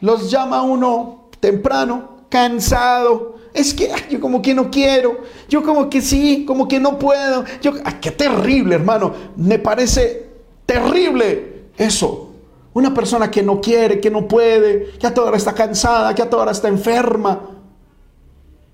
Los 0.01 0.32
llama 0.32 0.62
uno 0.62 1.28
temprano, 1.38 2.26
cansado, 2.28 3.36
es 3.53 3.74
que 3.74 3.90
yo 4.09 4.20
como 4.20 4.40
que 4.40 4.55
no 4.55 4.70
quiero, 4.70 5.22
yo 5.48 5.62
como 5.62 5.90
que 5.90 6.01
sí, 6.01 6.44
como 6.46 6.68
que 6.68 6.78
no 6.78 6.98
puedo. 6.98 7.44
Yo, 7.61 7.72
qué 8.01 8.11
terrible, 8.12 8.76
hermano. 8.76 9.12
Me 9.36 9.59
parece 9.59 10.28
terrible 10.66 11.64
eso. 11.76 12.28
Una 12.72 12.94
persona 12.94 13.30
que 13.30 13.42
no 13.42 13.61
quiere, 13.61 14.01
que 14.01 14.11
no 14.11 14.28
puede, 14.28 14.92
que 14.98 15.07
a 15.07 15.12
toda 15.12 15.28
hora 15.28 15.36
está 15.36 15.53
cansada, 15.53 16.14
que 16.14 16.22
a 16.22 16.30
toda 16.30 16.42
hora 16.42 16.53
está 16.53 16.68
enferma. 16.68 17.40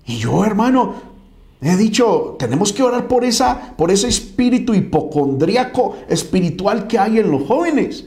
Y 0.05 0.17
yo, 0.17 0.45
hermano, 0.45 0.93
he 1.59 1.75
dicho, 1.75 2.35
tenemos 2.37 2.71
que 2.71 2.83
orar 2.83 3.07
por 3.07 3.25
esa 3.25 3.75
por 3.75 3.89
ese 3.89 4.07
espíritu 4.07 4.75
hipocondríaco 4.75 5.95
espiritual 6.07 6.85
que 6.85 6.99
hay 6.99 7.17
en 7.17 7.31
los 7.31 7.47
jóvenes. 7.47 8.05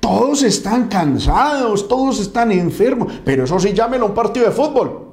Todos 0.00 0.42
están 0.42 0.88
cansados, 0.88 1.86
todos 1.86 2.20
están 2.20 2.50
enfermos, 2.50 3.12
pero 3.24 3.44
eso 3.44 3.58
sí 3.60 3.72
llámelo 3.72 4.06
un 4.06 4.14
partido 4.14 4.46
de 4.46 4.52
fútbol. 4.52 5.07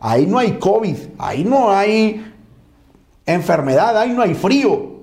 Ahí 0.00 0.26
no 0.26 0.38
hay 0.38 0.58
COVID, 0.58 0.96
ahí 1.18 1.44
no 1.44 1.70
hay 1.70 2.32
enfermedad, 3.26 3.96
ahí 3.98 4.10
no 4.10 4.22
hay 4.22 4.34
frío. 4.34 4.98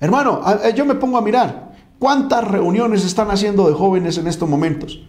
Hermano, 0.00 0.42
yo 0.74 0.84
me 0.84 0.94
pongo 0.94 1.16
a 1.16 1.22
mirar, 1.22 1.72
¿cuántas 1.98 2.46
reuniones 2.46 3.04
están 3.04 3.30
haciendo 3.30 3.66
de 3.68 3.74
jóvenes 3.74 4.18
en 4.18 4.26
estos 4.26 4.48
momentos? 4.48 5.02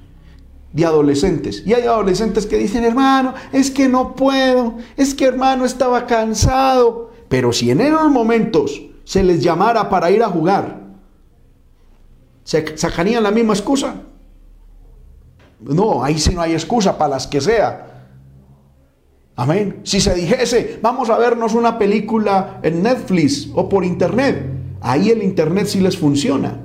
De 0.71 0.85
adolescentes. 0.85 1.63
Y 1.65 1.73
hay 1.73 1.83
adolescentes 1.83 2.45
que 2.45 2.57
dicen, 2.57 2.83
hermano, 2.83 3.33
es 3.51 3.71
que 3.71 3.87
no 3.87 4.15
puedo, 4.15 4.75
es 4.97 5.13
que 5.13 5.25
hermano 5.25 5.65
estaba 5.65 6.05
cansado. 6.05 7.11
Pero 7.29 7.53
si 7.53 7.71
en 7.71 7.81
esos 7.81 8.09
momentos 8.11 8.81
se 9.03 9.23
les 9.23 9.41
llamara 9.41 9.89
para 9.89 10.11
ir 10.11 10.23
a 10.23 10.29
jugar, 10.29 10.81
¿se 12.43 12.77
sacarían 12.77 13.23
la 13.23 13.31
misma 13.31 13.53
excusa? 13.53 13.95
No, 15.59 16.03
ahí 16.03 16.19
sí 16.19 16.35
no 16.35 16.41
hay 16.41 16.53
excusa 16.53 16.97
para 16.97 17.11
las 17.11 17.27
que 17.27 17.41
sea. 17.41 17.94
Amén. 19.37 19.81
Si 19.83 19.99
se 19.99 20.13
dijese, 20.15 20.79
vamos 20.81 21.09
a 21.09 21.17
vernos 21.17 21.53
una 21.53 21.77
película 21.77 22.59
en 22.63 22.81
Netflix 22.81 23.49
o 23.53 23.67
por 23.67 23.83
internet, 23.83 24.45
ahí 24.81 25.09
el 25.09 25.21
internet 25.21 25.67
sí 25.67 25.81
les 25.81 25.97
funciona. 25.97 26.61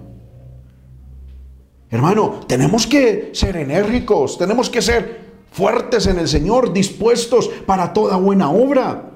Hermano, 1.90 2.40
tenemos 2.46 2.86
que 2.86 3.30
ser 3.34 3.56
enérgicos, 3.56 4.38
tenemos 4.38 4.70
que 4.70 4.80
ser 4.80 5.20
fuertes 5.50 6.06
en 6.06 6.20
el 6.20 6.28
Señor, 6.28 6.72
dispuestos 6.72 7.48
para 7.66 7.92
toda 7.92 8.16
buena 8.16 8.50
obra. 8.50 9.06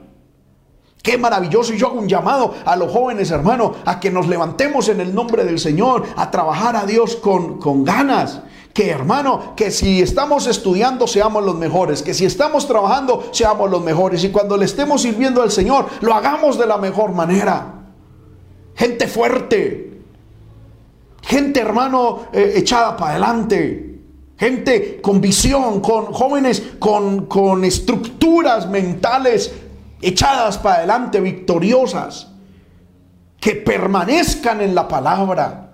Qué 1.01 1.17
maravilloso. 1.17 1.73
Y 1.73 1.79
yo 1.79 1.89
hago 1.89 2.01
un 2.01 2.09
llamado 2.09 2.55
a 2.65 2.75
los 2.75 2.91
jóvenes, 2.91 3.31
hermano, 3.31 3.75
a 3.85 4.01
que 4.01 4.11
nos 4.11 4.27
levantemos 4.27 4.89
en 4.89 5.01
el 5.01 5.15
nombre 5.15 5.45
del 5.45 5.61
Señor, 5.61 6.05
a 6.17 6.31
trabajar 6.33 6.75
a 6.75 6.87
Dios 6.87 7.15
con, 7.15 7.61
con 7.61 7.85
ganas 7.85 8.41
que 8.75 8.91
hermano, 8.91 9.55
que 9.55 9.71
si 9.71 10.03
estamos 10.03 10.49
estudiando 10.49 11.07
seamos 11.07 11.45
los 11.45 11.55
mejores, 11.55 12.03
que 12.03 12.13
si 12.13 12.27
estamos 12.27 12.67
trabajando 12.67 13.29
seamos 13.31 13.71
los 13.71 13.81
mejores 13.81 14.25
y 14.25 14.31
cuando 14.31 14.57
le 14.57 14.65
estemos 14.65 15.03
sirviendo 15.03 15.41
al 15.43 15.53
Señor 15.53 15.87
lo 16.01 16.13
hagamos 16.13 16.59
de 16.59 16.67
la 16.67 16.77
mejor 16.77 17.13
manera. 17.13 17.85
Gente 18.75 19.07
fuerte, 19.07 20.01
gente 21.23 21.61
hermano 21.61 22.27
eh, 22.33 22.55
echada 22.57 22.97
para 22.97 23.13
adelante, 23.13 24.01
gente 24.37 25.01
con 25.01 25.21
visión, 25.21 25.81
con 25.81 26.07
jóvenes 26.07 26.61
con, 26.81 27.27
con 27.27 27.65
estructuras 27.65 28.69
mentales 28.69 29.53
echadas 30.03 30.59
para 30.59 30.79
adelante, 30.79 31.21
victoriosas, 31.21 32.29
que 33.41 33.55
permanezcan 33.55 34.61
en 34.61 34.75
la 34.75 34.89
palabra. 34.89 35.73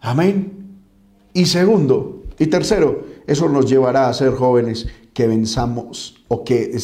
Amén. 0.00 0.63
Y 1.34 1.46
segundo, 1.46 2.22
y 2.38 2.46
tercero, 2.46 3.02
eso 3.26 3.48
nos 3.48 3.68
llevará 3.68 4.08
a 4.08 4.14
ser 4.14 4.32
jóvenes 4.32 4.86
que 5.12 5.26
venzamos 5.26 6.24
o 6.28 6.44
que 6.44 6.78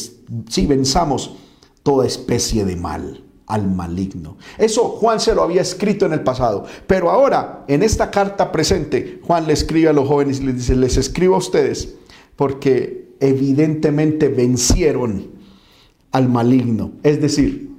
sí 0.49 0.67
venzamos 0.67 1.35
toda 1.83 2.05
especie 2.05 2.65
de 2.65 2.75
mal, 2.75 3.23
al 3.47 3.69
maligno. 3.69 4.37
Eso 4.57 4.83
Juan 4.89 5.19
se 5.19 5.33
lo 5.33 5.41
había 5.41 5.61
escrito 5.61 6.05
en 6.05 6.13
el 6.13 6.21
pasado, 6.21 6.65
pero 6.85 7.09
ahora 7.09 7.63
en 7.67 7.81
esta 7.81 8.11
carta 8.11 8.51
presente 8.51 9.21
Juan 9.23 9.47
le 9.47 9.53
escribe 9.53 9.89
a 9.89 9.93
los 9.93 10.07
jóvenes 10.07 10.41
y 10.41 10.43
les 10.43 10.55
dice, 10.57 10.75
les 10.75 10.97
escribo 10.97 11.35
a 11.35 11.39
ustedes 11.39 11.95
porque 12.35 13.15
evidentemente 13.21 14.27
vencieron 14.27 15.31
al 16.11 16.27
maligno. 16.27 16.91
Es 17.03 17.21
decir, 17.21 17.70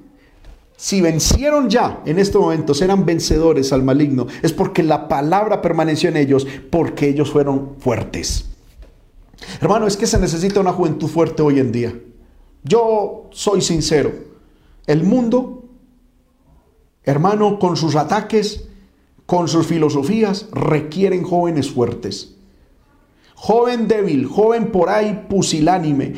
si 0.83 1.01
vencieron 1.01 1.71
ya 1.71 2.03
en 2.07 2.19
este 2.19 2.39
momento, 2.39 2.73
eran 2.83 3.07
vencedores 3.07 3.73
al 3.73 3.85
maligno, 3.85 4.27
es 4.43 4.53
porque 4.53 4.83
la 4.83 5.07
palabra 5.07 5.63
permaneció 5.63 6.09
en 6.09 6.17
ellos, 6.17 6.45
porque 6.71 7.09
ellos 7.09 7.31
fueron 7.31 7.77
fuertes. 7.79 8.47
Hermano, 9.61 9.87
es 9.87 9.97
que 9.97 10.09
se 10.09 10.19
necesita 10.19 10.59
una 10.59 10.73
juventud 10.73 11.07
fuerte 11.07 11.41
hoy 11.41 11.61
en 11.61 11.71
día. 11.71 11.97
Yo 12.65 13.29
soy 13.31 13.61
sincero. 13.61 14.13
El 14.85 15.05
mundo, 15.05 15.69
hermano, 17.05 17.61
con 17.61 17.77
sus 17.77 17.95
ataques, 17.95 18.65
con 19.25 19.47
sus 19.47 19.69
filosofías, 19.69 20.49
requieren 20.51 21.23
jóvenes 21.23 21.71
fuertes. 21.71 22.35
Joven 23.37 23.87
débil, 23.87 24.27
joven 24.27 24.73
por 24.73 24.89
ahí 24.89 25.27
pusilánime, 25.29 26.15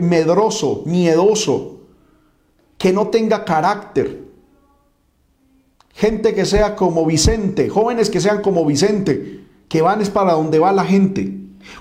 medroso, 0.00 0.82
miedoso, 0.86 1.71
que 2.82 2.92
no 2.92 3.06
tenga 3.06 3.44
carácter. 3.44 4.24
Gente 5.94 6.34
que 6.34 6.44
sea 6.44 6.74
como 6.74 7.06
Vicente, 7.06 7.68
jóvenes 7.68 8.10
que 8.10 8.20
sean 8.20 8.42
como 8.42 8.66
Vicente, 8.66 9.44
que 9.68 9.82
van 9.82 10.00
es 10.00 10.10
para 10.10 10.32
donde 10.32 10.58
va 10.58 10.72
la 10.72 10.84
gente. 10.84 11.32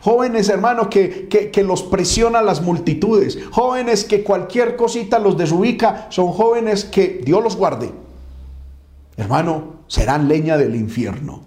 Jóvenes 0.01 0.47
hermanos 0.47 0.89
que, 0.89 1.27
que, 1.27 1.63
los 1.63 1.81
presiona 1.81 2.43
las 2.43 2.61
multitudes. 2.61 3.39
Jóvenes 3.49 4.03
que 4.03 4.23
cualquier 4.23 4.75
cosita 4.75 5.17
los 5.17 5.39
desubica. 5.39 6.05
Son 6.11 6.27
jóvenes 6.27 6.85
que 6.85 7.19
Dios 7.25 7.43
los 7.43 7.55
guarde. 7.55 7.91
Hermano, 9.17 9.77
serán 9.87 10.27
leña 10.27 10.55
del 10.55 10.75
infierno. 10.75 11.45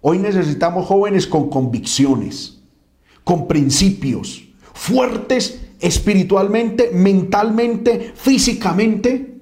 Hoy 0.00 0.18
necesitamos 0.18 0.88
jóvenes 0.88 1.28
con 1.28 1.48
convicciones, 1.48 2.60
con 3.22 3.46
principios, 3.46 4.48
fuertes 4.72 5.63
espiritualmente, 5.84 6.90
mentalmente, 6.94 8.14
físicamente, 8.16 9.34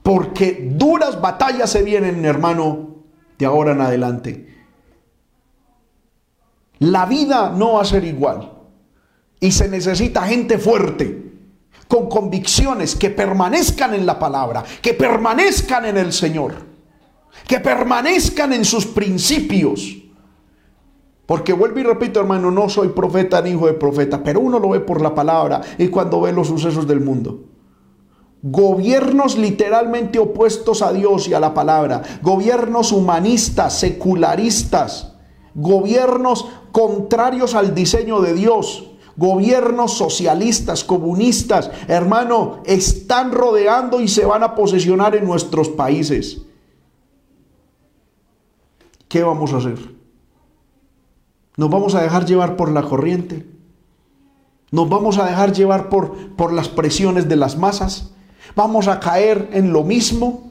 porque 0.00 0.68
duras 0.76 1.20
batallas 1.20 1.68
se 1.68 1.82
vienen, 1.82 2.24
hermano, 2.24 3.02
de 3.36 3.46
ahora 3.46 3.72
en 3.72 3.80
adelante. 3.80 4.46
La 6.78 7.06
vida 7.06 7.52
no 7.56 7.72
va 7.72 7.82
a 7.82 7.84
ser 7.84 8.04
igual 8.04 8.52
y 9.40 9.50
se 9.50 9.68
necesita 9.68 10.22
gente 10.22 10.58
fuerte, 10.58 11.32
con 11.88 12.08
convicciones 12.08 12.94
que 12.94 13.10
permanezcan 13.10 13.94
en 13.94 14.06
la 14.06 14.20
palabra, 14.20 14.62
que 14.80 14.94
permanezcan 14.94 15.86
en 15.86 15.96
el 15.96 16.12
Señor, 16.12 16.54
que 17.48 17.58
permanezcan 17.58 18.52
en 18.52 18.64
sus 18.64 18.86
principios 18.86 20.02
porque 21.26 21.52
vuelvo 21.52 21.78
y 21.78 21.84
repito, 21.84 22.20
hermano, 22.20 22.50
no 22.50 22.68
soy 22.68 22.88
profeta 22.88 23.40
ni 23.40 23.50
hijo 23.50 23.66
de 23.66 23.74
profeta, 23.74 24.22
pero 24.22 24.40
uno 24.40 24.58
lo 24.58 24.70
ve 24.70 24.80
por 24.80 25.00
la 25.00 25.14
palabra 25.14 25.60
y 25.78 25.88
cuando 25.88 26.20
ve 26.20 26.32
los 26.32 26.48
sucesos 26.48 26.86
del 26.86 27.00
mundo. 27.00 27.44
Gobiernos 28.42 29.38
literalmente 29.38 30.18
opuestos 30.18 30.82
a 30.82 30.92
Dios 30.92 31.28
y 31.28 31.34
a 31.34 31.38
la 31.40 31.54
palabra, 31.54 32.02
gobiernos 32.22 32.90
humanistas, 32.90 33.78
secularistas, 33.78 35.14
gobiernos 35.54 36.46
contrarios 36.72 37.54
al 37.54 37.72
diseño 37.72 38.20
de 38.20 38.34
Dios, 38.34 38.90
gobiernos 39.16 39.92
socialistas, 39.92 40.82
comunistas, 40.82 41.70
hermano, 41.86 42.62
están 42.64 43.30
rodeando 43.30 44.00
y 44.00 44.08
se 44.08 44.24
van 44.24 44.42
a 44.42 44.56
posesionar 44.56 45.14
en 45.14 45.24
nuestros 45.24 45.68
países. 45.68 46.42
¿Qué 49.06 49.22
vamos 49.22 49.52
a 49.52 49.58
hacer? 49.58 50.01
Nos 51.56 51.70
vamos 51.70 51.94
a 51.94 52.02
dejar 52.02 52.24
llevar 52.24 52.56
por 52.56 52.70
la 52.70 52.82
corriente. 52.82 53.46
Nos 54.70 54.88
vamos 54.88 55.18
a 55.18 55.26
dejar 55.26 55.52
llevar 55.52 55.90
por, 55.90 56.34
por 56.34 56.52
las 56.52 56.68
presiones 56.68 57.28
de 57.28 57.36
las 57.36 57.58
masas. 57.58 58.12
Vamos 58.56 58.88
a 58.88 59.00
caer 59.00 59.50
en 59.52 59.72
lo 59.72 59.84
mismo 59.84 60.50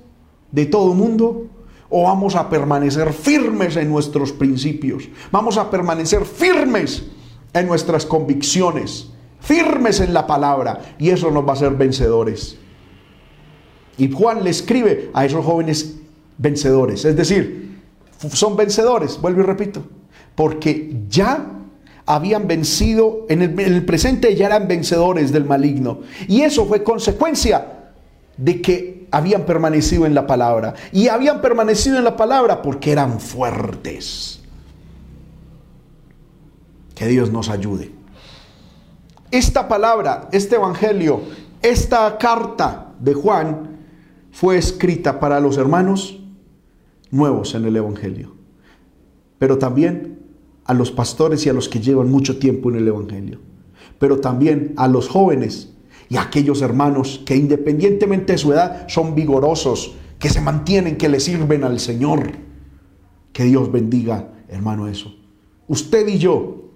de 0.51 0.67
todo 0.67 0.93
mundo. 0.93 1.47
O 1.89 2.03
vamos 2.03 2.35
a 2.35 2.49
permanecer 2.49 3.11
firmes 3.13 3.75
en 3.75 3.89
nuestros 3.89 4.31
principios. 4.31 5.09
Vamos 5.31 5.57
a 5.57 5.69
permanecer 5.69 6.23
firmes 6.23 7.03
en 7.51 7.67
nuestras 7.67 8.05
convicciones. 8.05 9.09
Firmes 9.39 9.99
en 9.99 10.13
la 10.13 10.27
palabra. 10.27 10.95
Y 10.99 11.09
eso 11.09 11.31
nos 11.31 11.45
va 11.45 11.49
a 11.49 11.53
hacer 11.53 11.71
vencedores. 11.71 12.57
Y 13.97 14.09
Juan 14.11 14.43
le 14.43 14.51
escribe 14.51 15.09
a 15.13 15.25
esos 15.25 15.43
jóvenes 15.43 15.97
vencedores. 16.37 17.03
Es 17.05 17.15
decir, 17.15 17.81
son 18.31 18.55
vencedores. 18.55 19.19
Vuelvo 19.19 19.41
y 19.41 19.43
repito 19.43 19.81
porque 20.41 21.03
ya 21.07 21.51
habían 22.07 22.47
vencido, 22.47 23.27
en 23.29 23.43
el, 23.43 23.85
presente 23.85 24.35
ya 24.35 24.47
eran 24.47 24.67
vencedores 24.67 25.31
del 25.31 25.45
maligno. 25.45 25.99
Y 26.27 26.41
eso 26.41 26.65
fue 26.65 26.81
consecuencia 26.81 27.91
de 28.37 28.59
que 28.59 29.07
habían 29.11 29.45
permanecido 29.45 30.07
en 30.07 30.15
la 30.15 30.25
palabra. 30.25 30.73
Y 30.91 31.09
habían 31.09 31.41
permanecido 31.41 31.99
en 31.99 32.05
la 32.05 32.17
palabra 32.17 32.63
porque 32.63 32.91
eran 32.91 33.19
fuertes. 33.19 34.41
Que 36.95 37.05
Dios 37.05 37.31
nos 37.31 37.47
ayude. 37.47 37.91
esta 39.29 39.67
palabra, 39.67 40.27
este 40.31 40.55
evangelio, 40.55 41.21
esta 41.61 42.17
carta 42.17 42.95
de 42.99 43.13
Juan 43.13 43.77
fue 44.31 44.57
escrita 44.57 45.19
para 45.19 45.39
los 45.39 45.59
hermanos 45.59 46.19
nuevos 47.11 47.53
en 47.53 47.65
el 47.65 47.75
evangelio, 47.75 48.33
pero 49.37 49.59
también 49.59 50.10
a 50.71 50.73
los 50.73 50.89
pastores 50.89 51.45
y 51.45 51.49
a 51.49 51.53
los 51.53 51.67
que 51.67 51.81
llevan 51.81 52.09
mucho 52.09 52.39
tiempo 52.39 52.69
en 52.69 52.77
el 52.77 52.87
evangelio, 52.87 53.39
pero 53.99 54.21
también 54.21 54.73
a 54.77 54.87
los 54.87 55.09
jóvenes 55.09 55.73
y 56.07 56.15
a 56.15 56.21
aquellos 56.21 56.61
hermanos 56.61 57.21
que 57.25 57.35
independientemente 57.35 58.31
de 58.31 58.37
su 58.37 58.53
edad 58.53 58.87
son 58.87 59.13
vigorosos, 59.13 59.95
que 60.17 60.29
se 60.29 60.39
mantienen, 60.39 60.95
que 60.95 61.09
le 61.09 61.19
sirven 61.19 61.65
al 61.65 61.81
Señor. 61.81 62.31
Que 63.33 63.43
Dios 63.43 63.69
bendiga, 63.69 64.29
hermano, 64.47 64.87
eso. 64.87 65.13
Usted 65.67 66.07
y 66.07 66.17
yo, 66.19 66.69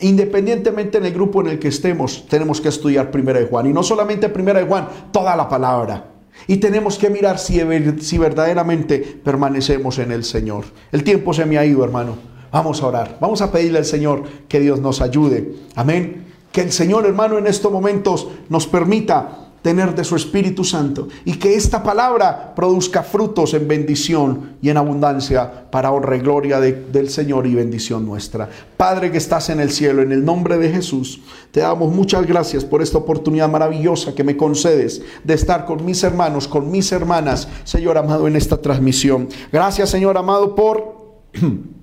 independientemente 0.00 0.98
en 0.98 1.04
el 1.04 1.14
grupo 1.14 1.40
en 1.40 1.46
el 1.46 1.58
que 1.60 1.68
estemos, 1.68 2.26
tenemos 2.28 2.60
que 2.60 2.70
estudiar 2.70 3.12
Primera 3.12 3.38
de 3.38 3.46
Juan. 3.46 3.68
Y 3.68 3.72
no 3.72 3.84
solamente 3.84 4.28
Primera 4.28 4.58
de 4.58 4.66
Juan, 4.66 4.88
toda 5.12 5.36
la 5.36 5.48
palabra. 5.48 6.10
Y 6.48 6.56
tenemos 6.56 6.98
que 6.98 7.08
mirar 7.08 7.38
si, 7.38 7.60
si 8.00 8.18
verdaderamente 8.18 8.98
permanecemos 8.98 10.00
en 10.00 10.10
el 10.10 10.24
Señor. 10.24 10.64
El 10.90 11.04
tiempo 11.04 11.32
se 11.32 11.46
me 11.46 11.56
ha 11.56 11.64
ido, 11.64 11.84
hermano. 11.84 12.37
Vamos 12.50 12.82
a 12.82 12.86
orar. 12.86 13.18
Vamos 13.20 13.42
a 13.42 13.50
pedirle 13.52 13.78
al 13.78 13.84
Señor 13.84 14.24
que 14.48 14.60
Dios 14.60 14.80
nos 14.80 15.00
ayude. 15.00 15.54
Amén. 15.74 16.26
Que 16.52 16.62
el 16.62 16.72
Señor, 16.72 17.06
hermano, 17.06 17.38
en 17.38 17.46
estos 17.46 17.70
momentos 17.70 18.28
nos 18.48 18.66
permita 18.66 19.48
tener 19.62 19.94
de 19.94 20.04
su 20.04 20.16
Espíritu 20.16 20.64
Santo 20.64 21.08
y 21.24 21.34
que 21.34 21.54
esta 21.54 21.82
palabra 21.82 22.54
produzca 22.54 23.02
frutos 23.02 23.54
en 23.54 23.66
bendición 23.66 24.56
y 24.62 24.70
en 24.70 24.76
abundancia 24.76 25.70
para 25.70 25.90
honra 25.90 26.16
y 26.16 26.20
gloria 26.20 26.60
del 26.60 27.10
Señor 27.10 27.46
y 27.46 27.54
bendición 27.54 28.06
nuestra. 28.06 28.48
Padre 28.76 29.10
que 29.10 29.18
estás 29.18 29.50
en 29.50 29.60
el 29.60 29.70
cielo, 29.70 30.02
en 30.02 30.12
el 30.12 30.24
nombre 30.24 30.58
de 30.58 30.70
Jesús, 30.70 31.20
te 31.50 31.60
damos 31.60 31.92
muchas 31.92 32.26
gracias 32.26 32.64
por 32.64 32.82
esta 32.82 32.98
oportunidad 32.98 33.48
maravillosa 33.48 34.14
que 34.14 34.24
me 34.24 34.36
concedes 34.36 35.02
de 35.24 35.34
estar 35.34 35.66
con 35.66 35.84
mis 35.84 36.02
hermanos, 36.02 36.46
con 36.46 36.70
mis 36.70 36.92
hermanas, 36.92 37.48
Señor 37.64 37.98
amado, 37.98 38.26
en 38.28 38.36
esta 38.36 38.60
transmisión. 38.60 39.28
Gracias, 39.52 39.90
Señor 39.90 40.16
amado, 40.16 40.54
por... 40.54 40.96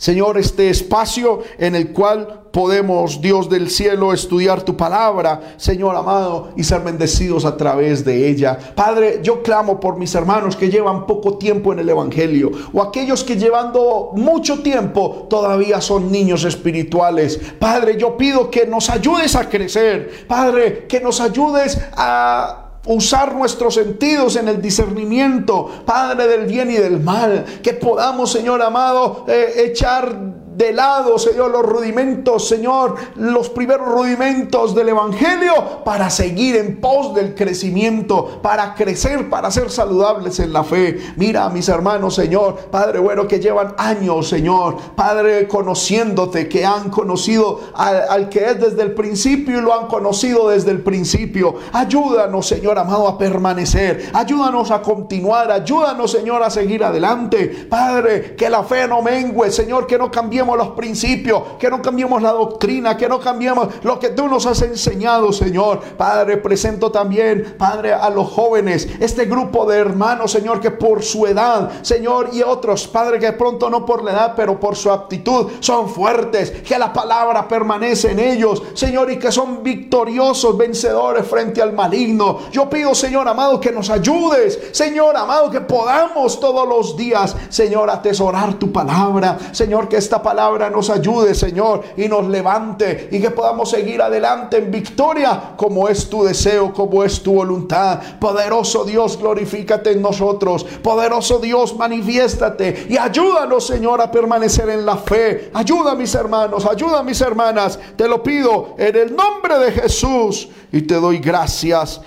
Señor, 0.00 0.38
este 0.38 0.70
espacio 0.70 1.40
en 1.58 1.74
el 1.74 1.92
cual 1.92 2.44
podemos, 2.52 3.20
Dios 3.20 3.50
del 3.50 3.68
cielo, 3.68 4.14
estudiar 4.14 4.62
tu 4.62 4.74
palabra, 4.74 5.52
Señor 5.58 5.94
amado, 5.94 6.52
y 6.56 6.64
ser 6.64 6.80
bendecidos 6.80 7.44
a 7.44 7.58
través 7.58 8.02
de 8.02 8.30
ella. 8.30 8.58
Padre, 8.74 9.20
yo 9.22 9.42
clamo 9.42 9.78
por 9.78 9.98
mis 9.98 10.14
hermanos 10.14 10.56
que 10.56 10.70
llevan 10.70 11.06
poco 11.06 11.36
tiempo 11.36 11.74
en 11.74 11.80
el 11.80 11.88
Evangelio, 11.90 12.50
o 12.72 12.80
aquellos 12.80 13.22
que 13.22 13.36
llevando 13.36 14.12
mucho 14.14 14.62
tiempo 14.62 15.26
todavía 15.28 15.82
son 15.82 16.10
niños 16.10 16.44
espirituales. 16.44 17.38
Padre, 17.58 17.98
yo 17.98 18.16
pido 18.16 18.50
que 18.50 18.66
nos 18.66 18.88
ayudes 18.88 19.36
a 19.36 19.50
crecer. 19.50 20.26
Padre, 20.26 20.86
que 20.88 21.00
nos 21.00 21.20
ayudes 21.20 21.78
a 21.94 22.59
usar 22.86 23.34
nuestros 23.34 23.74
sentidos 23.74 24.36
en 24.36 24.48
el 24.48 24.60
discernimiento, 24.60 25.70
Padre 25.84 26.26
del 26.26 26.46
bien 26.46 26.70
y 26.70 26.74
del 26.74 27.00
mal, 27.00 27.44
que 27.62 27.74
podamos, 27.74 28.32
Señor 28.32 28.62
amado, 28.62 29.24
eh, 29.28 29.66
echar 29.66 30.16
de 30.60 30.74
lado, 30.74 31.18
Señor, 31.18 31.50
los 31.50 31.62
rudimentos, 31.62 32.46
Señor, 32.46 32.94
los 33.16 33.48
primeros 33.48 33.88
rudimentos 33.88 34.74
del 34.74 34.90
Evangelio 34.90 35.54
para 35.86 36.10
seguir 36.10 36.56
en 36.56 36.82
pos 36.82 37.14
del 37.14 37.34
crecimiento, 37.34 38.40
para 38.42 38.74
crecer, 38.74 39.30
para 39.30 39.50
ser 39.50 39.70
saludables 39.70 40.38
en 40.38 40.52
la 40.52 40.62
fe. 40.62 40.98
Mira 41.16 41.46
a 41.46 41.48
mis 41.48 41.66
hermanos, 41.70 42.14
Señor, 42.14 42.56
Padre 42.70 42.98
bueno, 42.98 43.26
que 43.26 43.40
llevan 43.40 43.74
años, 43.78 44.28
Señor, 44.28 44.76
Padre, 44.94 45.48
conociéndote, 45.48 46.46
que 46.46 46.66
han 46.66 46.90
conocido 46.90 47.60
al, 47.72 48.04
al 48.10 48.28
que 48.28 48.44
es 48.44 48.60
desde 48.60 48.82
el 48.82 48.92
principio 48.92 49.58
y 49.58 49.62
lo 49.62 49.72
han 49.72 49.86
conocido 49.86 50.50
desde 50.50 50.72
el 50.72 50.82
principio. 50.82 51.54
Ayúdanos, 51.72 52.46
Señor 52.46 52.78
amado, 52.78 53.08
a 53.08 53.16
permanecer. 53.16 54.10
Ayúdanos 54.12 54.70
a 54.70 54.82
continuar. 54.82 55.50
Ayúdanos, 55.50 56.10
Señor, 56.10 56.42
a 56.42 56.50
seguir 56.50 56.84
adelante. 56.84 57.66
Padre, 57.70 58.36
que 58.36 58.50
la 58.50 58.62
fe 58.62 58.86
no 58.86 59.00
mengue, 59.00 59.50
Señor, 59.50 59.86
que 59.86 59.96
no 59.96 60.10
los 60.56 60.68
principios, 60.70 61.42
que 61.58 61.70
no 61.70 61.82
cambiemos 61.82 62.22
la 62.22 62.32
doctrina, 62.32 62.96
que 62.96 63.08
no 63.08 63.20
cambiemos 63.20 63.68
lo 63.82 63.98
que 63.98 64.10
tú 64.10 64.28
nos 64.28 64.46
has 64.46 64.62
enseñado, 64.62 65.32
Señor. 65.32 65.80
Padre, 65.96 66.36
presento 66.36 66.90
también, 66.90 67.54
Padre, 67.58 67.92
a 67.92 68.10
los 68.10 68.30
jóvenes, 68.30 68.88
este 69.00 69.26
grupo 69.26 69.66
de 69.66 69.78
hermanos, 69.78 70.32
Señor, 70.32 70.60
que 70.60 70.70
por 70.70 71.02
su 71.02 71.26
edad, 71.26 71.70
Señor, 71.82 72.30
y 72.32 72.42
otros, 72.42 72.86
Padre, 72.88 73.18
que 73.18 73.32
pronto 73.32 73.70
no 73.70 73.84
por 73.84 74.02
la 74.02 74.12
edad, 74.12 74.32
pero 74.36 74.58
por 74.58 74.76
su 74.76 74.90
aptitud, 74.90 75.48
son 75.60 75.88
fuertes, 75.88 76.50
que 76.50 76.78
la 76.78 76.92
palabra 76.92 77.46
permanece 77.46 78.12
en 78.12 78.18
ellos, 78.18 78.62
Señor, 78.74 79.10
y 79.10 79.18
que 79.18 79.32
son 79.32 79.62
victoriosos, 79.62 80.56
vencedores 80.56 81.26
frente 81.26 81.62
al 81.62 81.72
maligno. 81.72 82.40
Yo 82.50 82.68
pido, 82.68 82.94
Señor 82.94 83.28
amado, 83.28 83.60
que 83.60 83.72
nos 83.72 83.90
ayudes, 83.90 84.58
Señor 84.72 85.16
amado, 85.16 85.50
que 85.50 85.60
podamos 85.60 86.38
todos 86.40 86.68
los 86.68 86.96
días, 86.96 87.36
Señor, 87.48 87.90
atesorar 87.90 88.54
tu 88.54 88.72
palabra, 88.72 89.38
Señor, 89.52 89.88
que 89.88 89.96
esta 89.96 90.22
palabra 90.22 90.29
palabra 90.30 90.70
nos 90.70 90.88
ayude, 90.90 91.34
Señor, 91.34 91.82
y 91.96 92.06
nos 92.06 92.24
levante 92.28 93.08
y 93.10 93.20
que 93.20 93.32
podamos 93.32 93.68
seguir 93.68 94.00
adelante 94.00 94.58
en 94.58 94.70
victoria 94.70 95.54
como 95.56 95.88
es 95.88 96.08
tu 96.08 96.22
deseo, 96.22 96.72
como 96.72 97.02
es 97.02 97.20
tu 97.20 97.32
voluntad. 97.34 97.98
Poderoso 98.20 98.84
Dios, 98.84 99.18
glorifícate 99.18 99.90
en 99.90 100.00
nosotros. 100.00 100.62
Poderoso 100.62 101.40
Dios, 101.40 101.74
manifiéstate 101.76 102.86
y 102.88 102.96
ayúdanos, 102.96 103.66
Señor, 103.66 104.00
a 104.00 104.08
permanecer 104.08 104.68
en 104.68 104.86
la 104.86 104.98
fe. 104.98 105.50
Ayuda 105.52 105.96
mis 105.96 106.14
hermanos, 106.14 106.64
ayuda 106.64 107.02
mis 107.02 107.20
hermanas. 107.20 107.76
Te 107.96 108.06
lo 108.06 108.22
pido 108.22 108.76
en 108.78 108.94
el 108.94 109.16
nombre 109.16 109.58
de 109.58 109.72
Jesús 109.72 110.48
y 110.70 110.82
te 110.82 110.94
doy 110.94 111.18
gracias. 111.18 112.00